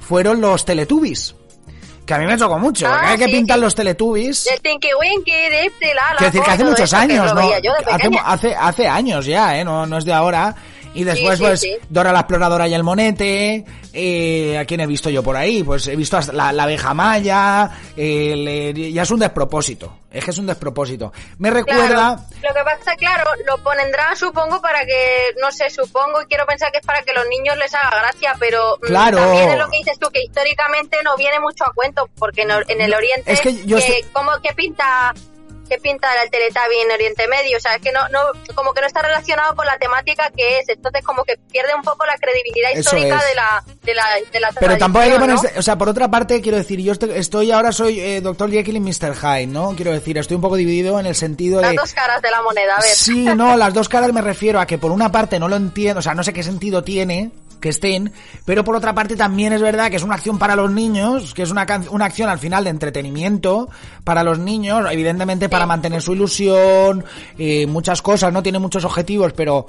fueron 0.00 0.40
los 0.40 0.64
Teletubbies. 0.64 1.34
Que 2.06 2.12
a 2.12 2.18
mí 2.18 2.26
me 2.26 2.36
chocó 2.36 2.58
mucho, 2.58 2.86
Ah, 2.86 2.90
porque 2.96 3.06
hay 3.12 3.16
que 3.18 3.24
sí, 3.24 3.30
pintar 3.32 3.56
sí. 3.56 3.62
los 3.62 3.74
Teletubbies. 3.74 4.46
El 4.46 4.60
Tinky 4.60 4.88
Winky, 5.00 5.32
Dipsy, 5.32 5.86
Lala, 5.86 6.16
Quiero 6.18 6.26
decir 6.32 6.42
que 6.42 6.50
hace 6.50 6.64
muchos 6.64 6.90
que 6.90 6.96
años, 6.96 7.34
¿no? 7.34 7.40
de 7.48 8.18
hace, 8.22 8.54
hace 8.54 8.86
años 8.86 9.24
ya, 9.24 9.56
¿eh? 9.58 9.64
No, 9.64 9.86
no 9.86 9.96
es 9.96 10.04
de 10.04 10.12
ahora. 10.12 10.54
Y 10.94 11.04
después, 11.04 11.38
sí, 11.38 11.44
pues. 11.44 11.88
Dora 11.88 12.12
la 12.12 12.20
exploradora 12.20 12.68
y 12.68 12.74
el 12.74 12.82
monete. 12.84 13.64
Eh, 13.92 14.56
¿A 14.58 14.64
quién 14.64 14.80
he 14.80 14.86
visto 14.86 15.10
yo 15.10 15.22
por 15.22 15.36
ahí? 15.36 15.62
Pues 15.62 15.86
he 15.88 15.96
visto 15.96 16.16
hasta 16.16 16.32
la, 16.32 16.52
la 16.52 16.62
abeja 16.64 16.94
maya. 16.94 17.70
eh, 17.96 18.90
ya 18.92 19.02
es 19.02 19.10
un 19.10 19.18
despropósito. 19.20 19.98
Es 20.10 20.24
que 20.24 20.30
es 20.30 20.38
un 20.38 20.46
despropósito. 20.46 21.12
Me 21.38 21.50
recuerda. 21.50 21.86
Claro, 21.88 22.20
lo 22.42 22.54
que 22.54 22.62
pasa, 22.64 22.94
claro, 22.96 23.30
lo 23.46 23.58
pondrán, 23.58 24.16
supongo, 24.16 24.60
para 24.62 24.84
que, 24.86 25.32
no 25.40 25.50
sé, 25.50 25.68
supongo 25.70 26.22
y 26.22 26.26
quiero 26.26 26.46
pensar 26.46 26.70
que 26.70 26.78
es 26.78 26.86
para 26.86 27.02
que 27.02 27.12
los 27.12 27.26
niños 27.28 27.56
les 27.56 27.74
haga 27.74 27.90
gracia, 27.98 28.36
pero 28.38 28.76
mm, 28.82 28.86
Claro. 28.86 29.18
también 29.18 29.50
es 29.50 29.58
lo 29.58 29.68
que 29.68 29.78
dices 29.78 29.98
tú, 29.98 30.08
que 30.12 30.22
históricamente 30.22 30.98
no 31.04 31.16
viene 31.16 31.40
mucho 31.40 31.64
a 31.64 31.72
cuento, 31.74 32.08
porque 32.16 32.42
en, 32.42 32.80
el 32.80 32.94
Oriente, 32.94 33.32
es 33.32 33.40
que 33.40 33.66
yo 33.66 33.78
estoy- 33.78 34.04
¿cómo, 34.12 34.30
¿qué 34.40 34.54
pinta 34.54 35.12
qué 35.68 35.78
pinta 35.78 36.08
el 36.22 36.30
Teletubby 36.30 36.80
en 36.82 36.92
Oriente 36.92 37.28
Medio? 37.28 37.56
O 37.56 37.60
sea, 37.60 37.76
es 37.76 37.82
que 37.82 37.92
no, 37.92 38.00
no, 38.10 38.20
como 38.54 38.72
que 38.72 38.80
no 38.80 38.86
está 38.86 39.02
relacionado 39.02 39.54
con 39.54 39.66
la 39.66 39.78
temática 39.78 40.30
que 40.36 40.58
es, 40.58 40.68
entonces 40.68 41.02
como 41.04 41.24
que 41.24 41.38
pierde 41.50 41.74
un 41.74 41.82
poco 41.82 42.06
la 42.06 42.16
credibilidad 42.16 42.70
histórica 42.74 43.22
de 43.24 43.34
la, 43.34 43.64
de 43.82 43.94
la, 43.94 44.04
de 44.32 44.40
la 44.40 44.50
Pero 44.58 44.78
tampoco 44.78 45.04
hay 45.04 45.12
que 45.12 45.18
ponerse, 45.18 45.52
¿no? 45.52 45.58
o 45.58 45.62
sea, 45.62 45.76
por 45.76 45.88
otra 45.88 46.10
parte, 46.10 46.40
quiero 46.40 46.58
decir, 46.58 46.80
yo 46.80 46.92
estoy, 46.92 47.10
estoy 47.12 47.52
ahora 47.52 47.72
soy 47.72 48.00
eh, 48.00 48.20
Dr. 48.20 48.50
Jekyll 48.50 48.76
y 48.76 48.80
Mr. 48.80 49.14
Hyde, 49.14 49.46
¿no? 49.46 49.74
Quiero 49.76 49.92
decir, 49.92 50.18
estoy 50.18 50.36
un 50.36 50.42
poco 50.42 50.56
dividido 50.56 50.98
en 51.00 51.06
el 51.06 51.14
sentido 51.14 51.60
Las 51.60 51.70
de... 51.70 51.76
dos 51.76 51.92
caras 51.92 52.20
de 52.22 52.30
la 52.30 52.42
moneda, 52.42 52.76
a 52.76 52.80
ver. 52.80 52.90
Sí, 52.90 53.24
no, 53.24 53.56
las 53.56 53.72
dos 53.74 53.88
caras 53.88 54.12
me 54.12 54.20
refiero 54.20 54.60
a 54.60 54.66
que 54.66 54.78
por 54.78 54.90
una 54.90 55.10
parte 55.10 55.38
no 55.38 55.48
lo 55.48 55.56
entiendo, 55.56 55.98
o 55.98 56.02
sea, 56.02 56.14
no 56.14 56.22
sé 56.22 56.32
qué 56.32 56.42
sentido 56.42 56.82
tiene 56.84 57.30
que 57.64 57.70
estén, 57.70 58.12
pero 58.44 58.62
por 58.62 58.76
otra 58.76 58.94
parte 58.94 59.16
también 59.16 59.54
es 59.54 59.62
verdad 59.62 59.88
que 59.88 59.96
es 59.96 60.02
una 60.02 60.16
acción 60.16 60.38
para 60.38 60.54
los 60.54 60.70
niños, 60.70 61.32
que 61.32 61.44
es 61.44 61.50
una, 61.50 61.66
una 61.90 62.04
acción 62.04 62.28
al 62.28 62.38
final 62.38 62.62
de 62.62 62.68
entretenimiento 62.68 63.70
para 64.04 64.22
los 64.22 64.38
niños, 64.38 64.84
evidentemente 64.90 65.48
para 65.48 65.64
mantener 65.64 66.02
su 66.02 66.12
ilusión, 66.12 67.06
eh, 67.38 67.66
muchas 67.66 68.02
cosas, 68.02 68.30
no 68.34 68.42
tiene 68.42 68.58
muchos 68.58 68.84
objetivos, 68.84 69.32
pero 69.32 69.66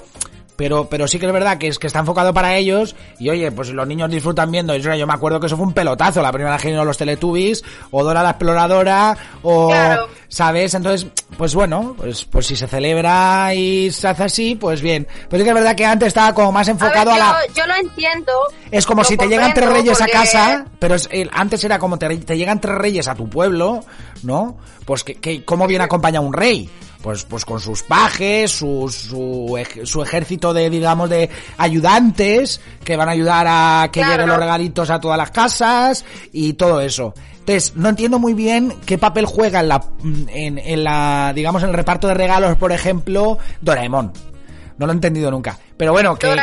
pero 0.56 0.88
pero 0.88 1.06
sí 1.06 1.18
que 1.18 1.26
es 1.26 1.32
verdad 1.32 1.58
que 1.58 1.68
es 1.68 1.78
que 1.78 1.86
está 1.86 1.98
enfocado 2.00 2.32
para 2.34 2.56
ellos 2.56 2.96
y 3.18 3.28
oye 3.30 3.52
pues 3.52 3.68
los 3.70 3.86
niños 3.86 4.10
disfrutan 4.10 4.50
viendo 4.50 4.74
yo, 4.76 4.94
yo 4.94 5.06
me 5.06 5.12
acuerdo 5.14 5.38
que 5.38 5.46
eso 5.46 5.56
fue 5.56 5.66
un 5.66 5.72
pelotazo 5.74 6.22
la 6.22 6.32
primera 6.32 6.56
que 6.56 6.64
vinieron 6.68 6.86
los 6.86 6.96
Teletubbies 6.98 7.62
o 7.90 8.02
Dora 8.02 8.22
la 8.22 8.30
exploradora 8.30 9.16
o 9.42 9.68
Claro. 9.68 10.08
¿sabes? 10.28 10.74
Entonces, 10.74 11.06
pues 11.38 11.54
bueno, 11.54 11.94
pues, 11.96 12.24
pues 12.24 12.46
si 12.46 12.56
se 12.56 12.66
celebra 12.66 13.54
y 13.54 13.90
se 13.92 14.08
hace 14.08 14.24
así, 14.24 14.54
pues 14.56 14.80
bien. 14.82 15.06
Pero 15.30 15.38
sí 15.40 15.44
que 15.44 15.50
es 15.50 15.54
verdad 15.54 15.76
que 15.76 15.84
antes 15.86 16.08
estaba 16.08 16.34
como 16.34 16.50
más 16.50 16.66
A 16.66 16.72
enfocado 16.72 17.12
a, 17.12 17.18
la... 17.18 17.36
yo, 17.54 17.64
lo 17.66 17.74
entiendo. 17.76 18.32
Es 18.72 18.84
como 18.86 19.04
si 19.04 19.16
te 19.16 19.28
llegan 19.28 19.54
tres 19.54 19.70
reyes 19.70 20.00
a 20.00 20.08
casa, 20.08 20.66
pero 20.80 20.96
es- 20.96 21.08
el- 21.12 21.30
antes 21.32 21.62
era 21.62 21.78
como 21.78 21.96
te, 21.96 22.16
te 22.18 22.36
llegan 22.36 22.60
tres 22.60 22.74
reyes 22.74 23.06
a 23.06 23.14
tu 23.14 23.28
pueblo, 23.30 23.84
¿no? 24.24 24.56
Pues 24.84 25.04
que, 25.04 25.14
que 25.14 25.44
¿cómo 25.44 25.66
viene 25.68 25.84
acompañado 25.84 26.26
un 26.26 26.32
rey? 26.32 26.68
Pues, 27.06 27.22
pues 27.22 27.44
con 27.44 27.60
sus 27.60 27.84
pajes, 27.84 28.50
su, 28.50 28.88
su, 28.92 29.56
ej- 29.56 29.86
su 29.86 30.02
ejército 30.02 30.52
de, 30.52 30.68
digamos, 30.68 31.08
de 31.08 31.30
ayudantes 31.56 32.60
que 32.82 32.96
van 32.96 33.08
a 33.08 33.12
ayudar 33.12 33.46
a 33.48 33.88
que 33.92 34.00
Claro. 34.00 34.12
lleguen 34.14 34.28
los 34.30 34.38
regalitos 34.40 34.90
a 34.90 34.98
todas 34.98 35.16
las 35.16 35.30
casas 35.30 36.04
y 36.32 36.54
todo 36.54 36.80
eso. 36.80 37.14
Entonces, 37.38 37.76
no 37.76 37.90
entiendo 37.90 38.18
muy 38.18 38.34
bien 38.34 38.74
qué 38.86 38.98
papel 38.98 39.24
juega 39.24 39.60
en 39.60 39.68
la, 39.68 39.84
en, 40.02 40.58
en 40.58 40.82
la, 40.82 41.30
digamos, 41.32 41.62
en 41.62 41.68
el 41.68 41.76
reparto 41.76 42.08
de 42.08 42.14
regalos, 42.14 42.56
por 42.56 42.72
ejemplo, 42.72 43.38
Doraemon. 43.60 44.12
No 44.78 44.86
lo 44.86 44.92
he 44.92 44.94
entendido 44.94 45.30
nunca. 45.30 45.58
Pero 45.76 45.92
bueno, 45.92 46.16
que... 46.16 46.28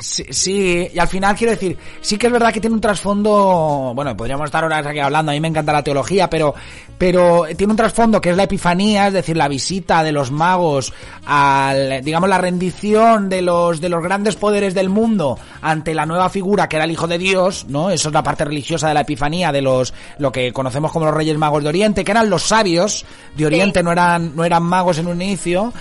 Sí, 0.00 0.24
sí, 0.30 0.88
y 0.92 0.98
al 0.98 1.06
final 1.06 1.36
quiero 1.36 1.52
decir, 1.52 1.78
sí 2.00 2.18
que 2.18 2.26
es 2.26 2.32
verdad 2.32 2.52
que 2.52 2.60
tiene 2.60 2.74
un 2.74 2.80
trasfondo, 2.80 3.92
bueno, 3.94 4.16
podríamos 4.16 4.46
estar 4.46 4.64
horas 4.64 4.84
aquí 4.84 4.98
hablando, 4.98 5.30
a 5.30 5.34
mí 5.34 5.40
me 5.40 5.46
encanta 5.46 5.72
la 5.72 5.84
teología, 5.84 6.28
pero, 6.28 6.52
pero 6.98 7.44
tiene 7.56 7.72
un 7.72 7.76
trasfondo 7.76 8.20
que 8.20 8.30
es 8.30 8.36
la 8.36 8.42
epifanía, 8.42 9.06
es 9.06 9.12
decir, 9.12 9.36
la 9.36 9.46
visita 9.46 10.02
de 10.02 10.10
los 10.10 10.32
magos 10.32 10.92
al, 11.26 12.02
digamos, 12.02 12.28
la 12.28 12.38
rendición 12.38 13.28
de 13.28 13.42
los, 13.42 13.80
de 13.80 13.88
los 13.88 14.02
grandes 14.02 14.34
poderes 14.34 14.74
del 14.74 14.88
mundo 14.88 15.38
ante 15.62 15.94
la 15.94 16.06
nueva 16.06 16.28
figura 16.28 16.68
que 16.68 16.76
era 16.76 16.86
el 16.86 16.90
Hijo 16.90 17.06
de 17.06 17.18
Dios, 17.18 17.66
¿no? 17.68 17.90
Eso 17.90 18.08
es 18.08 18.14
la 18.14 18.22
parte 18.24 18.44
religiosa 18.44 18.88
de 18.88 18.94
la 18.94 19.02
epifanía 19.02 19.52
de 19.52 19.62
los, 19.62 19.94
lo 20.18 20.32
que 20.32 20.52
conocemos 20.52 20.90
como 20.90 21.06
los 21.06 21.14
Reyes 21.14 21.38
Magos 21.38 21.62
de 21.62 21.68
Oriente, 21.68 22.04
que 22.04 22.10
eran 22.10 22.28
los 22.28 22.42
sabios 22.42 23.06
de 23.36 23.46
Oriente, 23.46 23.82
no 23.84 23.92
eran, 23.92 24.34
no 24.34 24.44
eran 24.44 24.64
magos 24.64 24.98
en 24.98 25.06
un 25.06 25.22
inicio, 25.22 25.72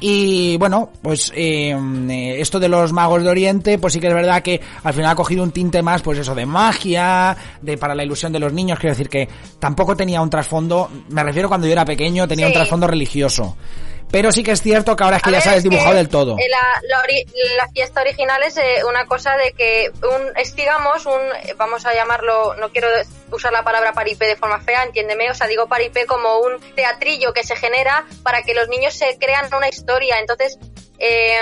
y 0.00 0.56
bueno, 0.58 0.90
pues 1.02 1.32
eh, 1.34 1.70
eh, 1.70 2.40
esto 2.40 2.60
de 2.60 2.68
los 2.68 2.92
magos 2.92 3.22
de 3.22 3.30
Oriente, 3.30 3.78
pues 3.78 3.92
sí 3.92 4.00
que 4.00 4.06
es 4.06 4.14
verdad 4.14 4.42
que 4.42 4.60
al 4.84 4.94
final 4.94 5.10
ha 5.10 5.14
cogido 5.16 5.42
un 5.42 5.50
tinte 5.50 5.82
más, 5.82 6.02
pues 6.02 6.18
eso, 6.18 6.34
de 6.34 6.46
magia, 6.46 7.36
de 7.60 7.76
para 7.76 7.94
la 7.94 8.04
ilusión 8.04 8.32
de 8.32 8.38
los 8.38 8.52
niños, 8.52 8.78
quiero 8.78 8.94
decir 8.94 9.08
que 9.08 9.28
tampoco 9.58 9.96
tenía 9.96 10.20
un 10.20 10.30
trasfondo, 10.30 10.88
me 11.08 11.22
refiero 11.24 11.48
cuando 11.48 11.66
yo 11.66 11.72
era 11.72 11.84
pequeño, 11.84 12.28
tenía 12.28 12.46
un 12.46 12.52
trasfondo 12.52 12.86
religioso. 12.86 13.56
Pero 14.10 14.32
sí 14.32 14.42
que 14.42 14.52
es 14.52 14.62
cierto 14.62 14.96
que 14.96 15.04
ahora 15.04 15.18
es 15.18 15.22
que 15.22 15.28
A 15.28 15.32
ya 15.32 15.40
sabes 15.42 15.62
dibujado 15.62 15.94
del 15.94 16.08
todo. 16.08 16.36
La, 16.36 16.80
la 16.88 17.02
ori- 17.02 17.26
la 17.56 17.68
fiesta 17.68 18.00
original 18.00 18.42
es 18.42 18.56
eh, 18.56 18.82
una 18.88 19.04
cosa 19.06 19.36
de 19.36 19.52
que 19.52 19.90
un, 20.02 20.36
es 20.36 20.54
digamos 20.54 21.04
un, 21.04 21.20
vamos 21.58 21.84
a 21.84 21.92
llamarlo, 21.92 22.54
no 22.56 22.70
quiero 22.70 22.88
usar 23.30 23.52
la 23.52 23.62
palabra 23.64 23.92
paripé 23.92 24.26
de 24.26 24.36
forma 24.36 24.60
fea, 24.60 24.84
entiéndeme, 24.84 25.30
o 25.30 25.34
sea, 25.34 25.46
digo 25.46 25.66
paripé 25.68 26.06
como 26.06 26.38
un 26.38 26.58
teatrillo 26.74 27.32
que 27.34 27.44
se 27.44 27.54
genera 27.56 28.06
para 28.22 28.42
que 28.42 28.54
los 28.54 28.68
niños 28.68 28.94
se 28.94 29.18
crean 29.18 29.52
una 29.54 29.68
historia. 29.68 30.18
Entonces, 30.20 30.58
eh, 30.98 31.40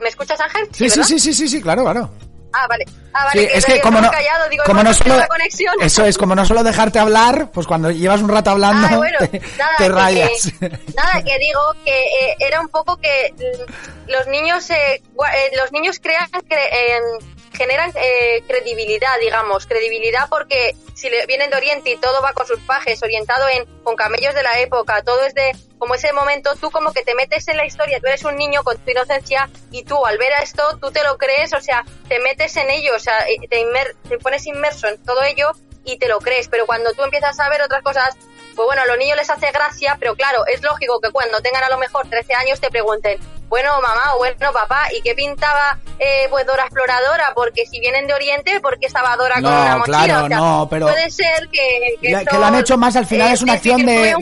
¿me 0.00 0.08
escuchas 0.08 0.40
Ángel? 0.40 0.68
Sí, 0.72 0.90
sí, 0.90 1.04
sí, 1.04 1.18
sí, 1.20 1.32
sí, 1.34 1.48
sí, 1.48 1.62
claro, 1.62 1.82
claro. 1.84 2.10
Ah, 2.52 2.66
vale. 2.68 2.84
Ah, 3.12 3.24
vale, 3.24 3.40
Sí, 3.42 3.48
es 3.54 3.64
que 3.64 3.80
como 3.80 4.00
no, 4.00 4.10
callado, 4.10 4.48
digo, 4.50 4.64
como 4.64 4.82
no 4.82 4.92
solo, 4.94 5.14
eso 5.80 6.04
es, 6.04 6.18
como 6.18 6.34
no 6.34 6.44
solo 6.44 6.62
dejarte 6.62 6.98
hablar, 6.98 7.50
pues 7.52 7.66
cuando 7.66 7.90
llevas 7.90 8.20
un 8.20 8.28
rato 8.28 8.50
hablando, 8.50 8.86
Ah, 8.90 8.96
bueno, 8.96 9.18
te, 9.18 9.40
nada, 9.56 9.76
te 9.78 9.84
que- 9.84 9.88
rayas. 9.90 10.52
que- 10.60 10.68
nada, 10.94 11.22
que 11.24 11.38
digo 11.38 11.60
que 11.84 11.90
eh, 12.04 12.36
era 12.40 12.60
un 12.60 12.68
poco 12.68 12.96
que 12.98 13.32
mm, 13.36 14.10
los 14.12 14.26
niños, 14.28 14.68
eh, 14.70 15.02
los 15.56 15.72
niños 15.72 15.98
crean, 16.00 16.28
cre- 16.30 16.68
eh, 16.72 17.00
generan 17.58 17.92
eh, 17.96 18.42
credibilidad, 18.46 19.18
digamos, 19.20 19.66
credibilidad 19.66 20.28
porque 20.30 20.76
si 20.94 21.10
le 21.10 21.26
vienen 21.26 21.50
de 21.50 21.56
Oriente 21.56 21.90
y 21.90 21.96
todo 21.96 22.22
va 22.22 22.32
con 22.32 22.46
sus 22.46 22.60
pajes, 22.60 23.02
orientado 23.02 23.48
en 23.48 23.66
con 23.82 23.96
camellos 23.96 24.34
de 24.34 24.42
la 24.42 24.60
época, 24.60 25.02
todo 25.02 25.24
es 25.24 25.34
de 25.34 25.54
como 25.78 25.94
ese 25.94 26.12
momento, 26.12 26.54
tú 26.56 26.70
como 26.70 26.92
que 26.92 27.02
te 27.02 27.14
metes 27.14 27.48
en 27.48 27.56
la 27.56 27.66
historia, 27.66 28.00
tú 28.00 28.06
eres 28.06 28.24
un 28.24 28.36
niño 28.36 28.62
con 28.64 28.78
tu 28.78 28.90
inocencia 28.90 29.50
y 29.70 29.84
tú 29.84 30.06
al 30.06 30.18
ver 30.18 30.32
a 30.32 30.42
esto, 30.42 30.78
tú 30.80 30.90
te 30.90 31.02
lo 31.02 31.18
crees, 31.18 31.52
o 31.52 31.60
sea, 31.60 31.84
te 32.08 32.18
metes 32.20 32.56
en 32.56 32.70
ello, 32.70 32.94
o 32.94 32.98
sea, 32.98 33.26
eh, 33.28 33.36
te, 33.48 33.64
te 34.08 34.18
pones 34.18 34.46
inmerso 34.46 34.88
en 34.88 35.02
todo 35.04 35.22
ello 35.22 35.52
y 35.84 35.98
te 35.98 36.08
lo 36.08 36.20
crees, 36.20 36.48
pero 36.48 36.66
cuando 36.66 36.92
tú 36.92 37.02
empiezas 37.02 37.38
a 37.40 37.48
ver 37.48 37.62
otras 37.62 37.82
cosas, 37.82 38.16
pues 38.54 38.66
bueno, 38.66 38.82
a 38.82 38.86
los 38.86 38.98
niños 38.98 39.16
les 39.16 39.30
hace 39.30 39.50
gracia, 39.52 39.96
pero 39.98 40.14
claro, 40.16 40.46
es 40.46 40.62
lógico 40.62 41.00
que 41.00 41.10
cuando 41.10 41.40
tengan 41.40 41.64
a 41.64 41.70
lo 41.70 41.78
mejor 41.78 42.08
13 42.08 42.34
años 42.34 42.60
te 42.60 42.70
pregunten, 42.70 43.18
bueno 43.48 43.80
mamá 43.80 44.14
o 44.14 44.18
bueno 44.18 44.52
papá, 44.52 44.88
¿y 44.92 45.00
qué 45.02 45.14
pintaba 45.14 45.78
eh, 45.98 46.26
pues 46.30 46.46
Dora 46.46 46.64
Exploradora? 46.64 47.32
Porque 47.34 47.66
si 47.66 47.80
vienen 47.80 48.06
de 48.06 48.14
Oriente, 48.14 48.60
¿por 48.60 48.78
qué 48.78 48.86
estaba 48.86 49.16
Dora 49.16 49.36
con 49.36 49.46
una 49.46 49.78
mochila? 49.78 50.04
Claro, 50.04 50.28
no, 50.28 50.68
pero 50.70 50.86
puede 50.86 51.10
ser 51.10 51.48
que... 51.50 51.96
Que, 52.00 52.10
lo 52.10 52.44
han 52.44 52.54
hecho 52.56 52.76
más 52.76 52.96
al 52.96 53.06
final, 53.06 53.32
es 53.32 53.42
una 53.42 53.54
acción 53.54 53.84
de, 53.84 54.14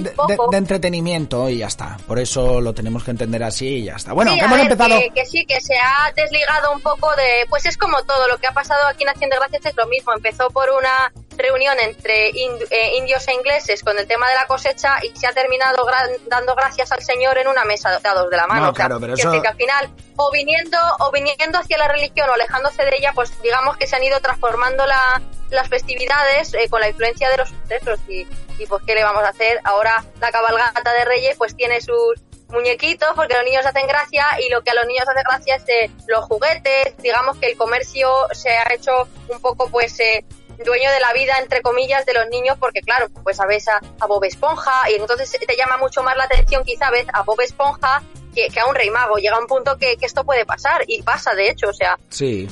de, 0.51 0.57
entretenimiento 0.57 1.49
y 1.49 1.59
ya 1.59 1.67
está. 1.67 1.97
Por 2.07 2.19
eso 2.19 2.61
lo 2.61 2.73
tenemos 2.73 3.05
que 3.05 3.11
entender 3.11 3.43
así 3.43 3.67
y 3.67 3.85
ya 3.85 3.97
está. 3.97 4.13
Bueno, 4.13 4.33
hemos 4.33 4.59
empezado... 4.59 4.99
Que, 5.15 5.27
sí, 5.27 5.45
que 5.45 5.61
se 5.61 5.75
ha 5.77 6.13
desligado 6.15 6.73
un 6.73 6.81
poco 6.81 7.15
de... 7.17 7.47
Pues 7.49 7.67
es 7.67 7.77
como 7.77 8.03
todo, 8.05 8.29
lo 8.29 8.39
que 8.39 8.47
ha 8.47 8.53
pasado 8.53 8.87
aquí 8.87 9.03
en 9.03 9.11
Acción 9.11 9.31
de 9.31 9.37
Gracias 9.37 9.67
es 9.67 9.77
lo 9.77 9.87
mismo. 9.87 10.13
Empezó 10.15 10.51
por 10.51 10.71
una 10.71 11.13
reunión 11.37 11.79
entre 11.81 12.29
eh, 12.29 12.97
indios 12.97 13.27
e 13.29 13.35
ingleses 13.35 13.83
con 13.83 13.99
el 13.99 14.07
tema 14.07 14.29
de 14.29 14.35
la 14.35 14.47
cosecha 14.47 14.97
y 15.03 15.17
se 15.17 15.27
ha 15.27 15.33
terminado 15.33 15.87
dando 16.29 16.55
gracias 16.55 16.93
al 16.93 17.03
Señor 17.03 17.39
en 17.39 17.49
una 17.49 17.65
mesa 17.65 17.99
dados 18.03 18.31
de 18.31 18.37
la 18.37 18.47
mano. 18.47 18.67
No, 18.67 18.73
claro, 18.73 19.01
pero 19.01 19.15
que, 19.15 19.49
al 19.49 19.57
final, 19.57 19.91
o 20.17 20.31
viniendo, 20.31 20.79
o 21.01 21.11
viniendo 21.11 21.59
hacia 21.59 21.79
la 21.79 21.89
religión 21.89 22.29
o 22.31 22.35
alejándose 22.35 22.85
de 22.85 22.97
ella, 22.97 23.13
pues 23.15 23.41
digamos 23.43 23.77
que 23.77 23.87
se 23.87 23.97
han 23.97 24.05
ido 24.05 24.21
transformando 24.21 24.87
la, 24.87 25.21
las 25.51 25.69
festividades 25.69 26.55
eh, 26.55 26.69
con 26.69 26.81
la 26.81 26.89
influencia 26.89 27.31
de 27.31 27.37
los 27.39 27.49
sucesos. 27.49 28.01
Y, 28.09 28.27
y 28.59 28.67
pues, 28.67 28.83
¿qué 28.87 28.95
le 28.95 29.05
vamos 29.05 29.23
a 29.25 29.29
hacer? 29.29 29.61
Ahora 29.65 30.05
la 30.21 30.31
cabalgata 30.31 30.93
de 30.93 31.05
Reyes, 31.05 31.37
pues 31.37 31.55
tiene 31.57 31.81
sus 31.81 32.15
muñequitos 32.49 33.09
porque 33.15 33.35
los 33.35 33.45
niños 33.45 33.67
hacen 33.67 33.87
gracia 33.87 34.25
y 34.41 34.51
lo 34.51 34.63
que 34.63 34.71
a 34.71 34.75
los 34.75 34.87
niños 34.87 35.05
hace 35.09 35.23
gracia 35.23 35.57
es 35.57 35.65
eh, 35.69 35.91
los 36.07 36.25
juguetes 36.27 36.97
digamos 36.99 37.37
que 37.39 37.47
el 37.47 37.57
comercio 37.57 38.09
se 38.33 38.51
ha 38.51 38.73
hecho 38.73 39.09
un 39.29 39.41
poco 39.41 39.69
pues 39.69 39.99
eh, 40.01 40.25
dueño 40.65 40.91
de 40.91 41.01
la 41.01 41.13
vida, 41.13 41.35
entre 41.41 41.63
comillas, 41.63 42.07
de 42.07 42.15
los 42.15 42.29
niños, 42.29 42.57
porque 42.59 42.81
claro, 42.81 43.09
pues 43.23 43.41
a 43.41 43.47
veces 43.47 43.69
a, 43.69 44.07
Bob 44.07 44.25
Esponja, 44.25 44.91
y 44.91 44.95
entonces 44.95 45.31
te 45.31 45.57
llama 45.57 45.77
mucho 45.77 46.03
más 46.03 46.17
la 46.17 46.25
atención 46.25 46.65
quizá 46.65 46.91
a 47.13 47.23
Bob 47.23 47.41
Esponja 47.41 48.03
que, 48.35 48.61
a 48.61 48.67
un 48.67 48.75
rey 48.75 48.91
mago. 48.91 49.17
Llega 49.17 49.39
un 49.39 49.47
punto 49.47 49.77
que, 49.77 49.97
que, 49.97 50.07
esto 50.07 50.25
puede 50.25 50.45
pasar, 50.45 50.85
y 50.87 51.03
pasa 51.03 51.35
de 51.35 51.51
hecho, 51.51 51.69
o 51.69 51.73
sea. 51.73 51.99
Sí. 52.11 52.49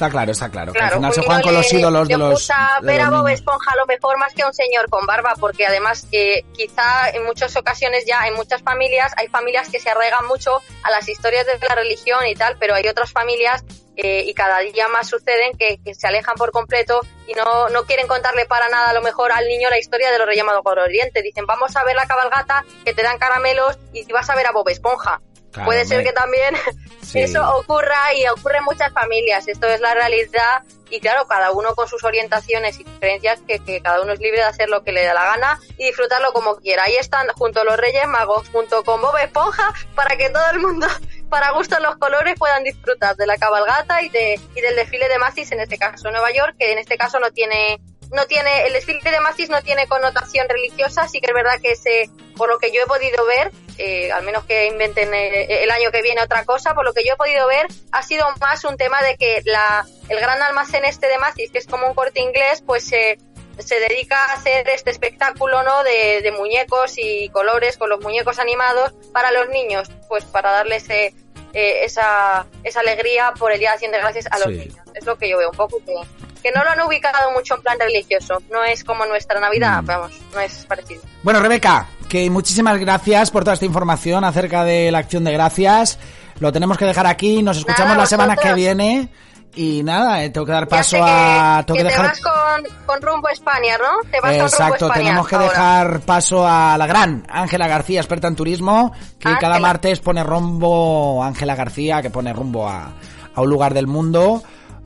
Está 0.00 0.08
claro, 0.08 0.32
está 0.32 0.48
claro. 0.48 0.72
al 0.80 0.92
final 0.92 1.12
se 1.12 1.20
juegan 1.20 1.42
con 1.42 1.52
los 1.52 1.72
ídolos 1.74 2.08
de 2.08 2.16
los. 2.16 2.30
Gusta 2.30 2.78
ver 2.80 3.02
a 3.02 3.10
Bob 3.10 3.28
Esponja 3.28 3.70
a 3.70 3.76
lo 3.76 3.84
mejor 3.84 4.16
más 4.16 4.32
que 4.32 4.40
a 4.40 4.46
un 4.46 4.54
señor 4.54 4.88
con 4.88 5.04
barba, 5.04 5.34
porque 5.38 5.66
además 5.66 6.06
eh, 6.10 6.42
quizá 6.54 7.10
en 7.10 7.22
muchas 7.26 7.54
ocasiones 7.54 8.06
ya 8.06 8.26
en 8.26 8.32
muchas 8.32 8.62
familias 8.62 9.12
hay 9.18 9.28
familias 9.28 9.68
que 9.68 9.78
se 9.78 9.90
arraigan 9.90 10.26
mucho 10.26 10.62
a 10.84 10.90
las 10.90 11.06
historias 11.06 11.44
de 11.44 11.58
la 11.68 11.74
religión 11.74 12.26
y 12.26 12.34
tal, 12.34 12.56
pero 12.58 12.74
hay 12.74 12.88
otras 12.88 13.12
familias 13.12 13.62
eh, 13.96 14.24
y 14.26 14.32
cada 14.32 14.60
día 14.60 14.88
más 14.88 15.06
suceden 15.06 15.52
que, 15.58 15.78
se 15.94 16.06
alejan 16.06 16.36
por 16.36 16.50
completo 16.50 17.02
y 17.26 17.34
no, 17.34 17.68
no 17.68 17.84
quieren 17.84 18.06
contarle 18.06 18.46
para 18.46 18.70
nada 18.70 18.88
a 18.88 18.94
lo 18.94 19.02
mejor 19.02 19.32
al 19.32 19.46
niño 19.48 19.68
la 19.68 19.78
historia 19.78 20.10
de 20.10 20.16
los 20.16 20.26
Reyes 20.26 20.46
Magos 20.46 20.62
por 20.62 20.78
Oriente. 20.78 21.20
Dicen, 21.20 21.44
vamos 21.44 21.76
a 21.76 21.84
ver 21.84 21.94
la 21.94 22.06
cabalgata, 22.06 22.64
que 22.86 22.94
te 22.94 23.02
dan 23.02 23.18
caramelos 23.18 23.78
y 23.92 24.10
vas 24.10 24.30
a 24.30 24.34
ver 24.34 24.46
a 24.46 24.52
Bob 24.52 24.66
Esponja. 24.70 25.20
Puede 25.64 25.84
ser 25.84 26.04
que 26.04 26.12
también 26.12 26.54
eso 27.14 27.56
ocurra 27.56 28.14
y 28.14 28.26
ocurre 28.28 28.58
en 28.58 28.64
muchas 28.64 28.92
familias. 28.92 29.48
Esto 29.48 29.66
es 29.66 29.80
la 29.80 29.94
realidad 29.94 30.62
y 30.90 31.00
claro, 31.00 31.26
cada 31.26 31.52
uno 31.52 31.74
con 31.74 31.88
sus 31.88 32.02
orientaciones 32.04 32.78
y 32.80 32.84
diferencias, 32.84 33.40
que, 33.46 33.60
que, 33.60 33.80
cada 33.80 34.02
uno 34.02 34.12
es 34.12 34.20
libre 34.20 34.40
de 34.40 34.46
hacer 34.46 34.68
lo 34.68 34.82
que 34.82 34.92
le 34.92 35.04
da 35.04 35.14
la 35.14 35.24
gana 35.24 35.58
y 35.78 35.86
disfrutarlo 35.86 36.32
como 36.32 36.56
quiera. 36.56 36.84
Ahí 36.84 36.96
están 36.96 37.28
junto 37.28 37.60
a 37.60 37.64
los 37.64 37.76
Reyes 37.76 38.06
Magos, 38.08 38.48
junto 38.50 38.82
con 38.82 39.00
Bob 39.00 39.16
Esponja, 39.18 39.72
para 39.94 40.16
que 40.16 40.30
todo 40.30 40.50
el 40.52 40.58
mundo, 40.58 40.86
para 41.30 41.52
gusto 41.52 41.78
los 41.80 41.96
colores, 41.96 42.34
puedan 42.38 42.64
disfrutar 42.64 43.16
de 43.16 43.26
la 43.26 43.36
cabalgata 43.36 44.02
y, 44.02 44.08
de, 44.08 44.40
y 44.54 44.60
del 44.60 44.74
desfile 44.74 45.08
de 45.08 45.18
Macy's, 45.18 45.52
en 45.52 45.60
este 45.60 45.78
caso 45.78 46.10
Nueva 46.10 46.32
York, 46.32 46.56
que 46.58 46.72
en 46.72 46.78
este 46.78 46.98
caso 46.98 47.20
no 47.20 47.30
tiene 47.30 47.80
no 48.12 48.26
tiene, 48.26 48.66
el 48.66 48.72
desfile 48.72 49.00
de 49.10 49.20
Macy's 49.20 49.50
no 49.50 49.62
tiene 49.62 49.86
connotación 49.86 50.48
religiosa, 50.48 51.06
sí 51.08 51.20
que 51.20 51.28
es 51.28 51.34
verdad 51.34 51.60
que 51.60 51.72
ese, 51.72 52.10
por 52.36 52.48
lo 52.48 52.58
que 52.58 52.72
yo 52.72 52.82
he 52.82 52.86
podido 52.86 53.24
ver, 53.24 53.52
eh, 53.78 54.10
al 54.10 54.24
menos 54.24 54.44
que 54.44 54.66
inventen 54.66 55.14
eh, 55.14 55.62
el, 55.62 55.70
año 55.70 55.90
que 55.90 56.02
viene 56.02 56.22
otra 56.22 56.44
cosa, 56.44 56.74
por 56.74 56.84
lo 56.84 56.92
que 56.92 57.04
yo 57.04 57.14
he 57.14 57.16
podido 57.16 57.46
ver, 57.46 57.66
ha 57.92 58.02
sido 58.02 58.26
más 58.40 58.64
un 58.64 58.76
tema 58.76 59.00
de 59.02 59.16
que 59.16 59.42
la, 59.44 59.86
el 60.08 60.18
gran 60.18 60.42
almacén 60.42 60.84
este 60.84 61.06
de 61.06 61.18
Macy's, 61.18 61.50
que 61.50 61.58
es 61.58 61.66
como 61.66 61.86
un 61.86 61.94
corte 61.94 62.20
inglés, 62.20 62.62
pues 62.66 62.84
se, 62.84 63.18
se 63.58 63.78
dedica 63.78 64.26
a 64.26 64.32
hacer 64.34 64.68
este 64.68 64.90
espectáculo, 64.90 65.62
¿no? 65.62 65.84
De, 65.84 66.20
de 66.22 66.32
muñecos 66.32 66.94
y 66.96 67.28
colores 67.28 67.76
con 67.76 67.90
los 67.90 68.00
muñecos 68.00 68.38
animados 68.38 68.92
para 69.12 69.30
los 69.30 69.48
niños, 69.48 69.88
pues 70.08 70.24
para 70.24 70.50
darles 70.50 70.88
eh, 70.90 71.14
esa, 71.52 72.46
esa 72.64 72.80
alegría 72.80 73.32
por 73.38 73.52
el 73.52 73.58
Día 73.58 73.70
de 73.70 73.74
Acción 73.74 73.92
de 73.92 73.98
Gracias 73.98 74.26
a 74.30 74.38
los 74.38 74.48
niños. 74.48 74.76
Es 74.94 75.04
lo 75.04 75.16
que 75.16 75.28
yo 75.28 75.38
veo 75.38 75.50
un 75.50 75.56
poco 75.56 75.78
que 75.84 75.94
que 76.40 76.50
no 76.52 76.64
lo 76.64 76.70
han 76.70 76.80
ubicado 76.80 77.30
mucho 77.32 77.54
en 77.54 77.62
plan 77.62 77.78
religioso. 77.78 78.42
No 78.50 78.64
es 78.64 78.84
como 78.84 79.06
nuestra 79.06 79.40
Navidad, 79.40 79.82
mm. 79.82 79.86
vamos, 79.86 80.12
no 80.34 80.40
es 80.40 80.64
parecido. 80.66 81.02
Bueno, 81.22 81.40
Rebeca, 81.40 81.88
que 82.08 82.28
muchísimas 82.30 82.78
gracias 82.78 83.30
por 83.30 83.44
toda 83.44 83.54
esta 83.54 83.66
información 83.66 84.24
acerca 84.24 84.64
de 84.64 84.90
la 84.90 84.98
acción 84.98 85.24
de 85.24 85.32
gracias. 85.32 85.98
Lo 86.38 86.52
tenemos 86.52 86.78
que 86.78 86.86
dejar 86.86 87.06
aquí, 87.06 87.42
nos 87.42 87.58
escuchamos 87.58 87.96
la 87.96 88.06
semana 88.06 88.36
que 88.36 88.52
viene. 88.54 89.08
Y 89.54 89.82
nada, 89.82 90.22
eh, 90.22 90.30
tengo 90.30 90.46
que 90.46 90.52
dar 90.52 90.68
paso 90.68 90.98
a... 91.00 91.64
Tengo 91.66 91.78
que, 91.78 91.84
dejar... 91.84 92.12
te 92.14 92.20
vas 92.20 92.20
con, 92.20 92.86
con, 92.86 93.02
rumbo 93.02 93.26
a 93.26 93.32
España, 93.32 93.76
¿no? 93.78 94.08
Te 94.08 94.20
vas 94.20 94.34
Exacto, 94.34 94.86
con 94.86 94.88
rumbo 94.88 94.94
tenemos 94.94 95.28
que 95.28 95.38
dejar 95.38 96.00
paso 96.02 96.46
a 96.46 96.78
la 96.78 96.86
gran 96.86 97.26
Ángela 97.28 97.66
García, 97.66 98.00
experta 98.00 98.28
en 98.28 98.36
turismo, 98.36 98.92
que 99.18 99.36
cada 99.40 99.58
martes 99.58 99.98
pone 99.98 100.22
rumbo, 100.22 101.22
Ángela 101.24 101.56
García, 101.56 102.00
que 102.00 102.10
pone 102.10 102.32
rumbo 102.32 102.68
a, 102.68 102.92
a 103.34 103.40
un 103.40 103.50
lugar 103.50 103.74
del 103.74 103.88
mundo 103.88 104.40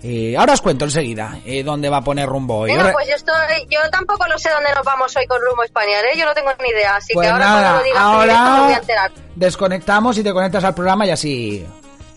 eh, 0.07 0.36
ahora 0.36 0.52
os 0.52 0.61
cuento 0.61 0.84
enseguida 0.84 1.38
eh, 1.46 1.62
dónde 1.62 1.88
va 1.88 1.96
a 1.96 2.05
poner 2.05 2.28
rumbo 2.28 2.59
hoy. 2.59 2.74
Bueno, 2.74 2.90
pues 2.92 3.09
yo, 3.09 3.14
estoy, 3.14 3.34
yo 3.70 3.78
tampoco 3.90 4.26
lo 4.28 4.38
sé 4.38 4.50
dónde 4.50 4.68
nos 4.74 4.84
vamos 4.84 5.16
hoy 5.16 5.26
con 5.26 5.40
rumbo 5.40 5.62
español, 5.62 6.05
¿eh? 6.12 6.18
yo 6.18 6.26
no 6.26 6.34
tengo 6.34 6.50
ni 6.62 6.68
idea, 6.68 6.96
así 6.96 7.14
pues 7.14 7.26
que 7.26 7.32
ahora 7.32 7.44
nada, 7.46 7.61
cuando 7.62 7.78
lo 7.78 7.84
digas 7.84 8.02
ahora 8.02 8.61
voy 8.61 8.72
a 8.74 8.76
enterar. 8.76 9.12
Desconectamos 9.34 10.18
y 10.18 10.22
te 10.22 10.32
conectas 10.34 10.62
al 10.62 10.74
programa 10.74 11.07
y 11.07 11.11
así 11.11 11.66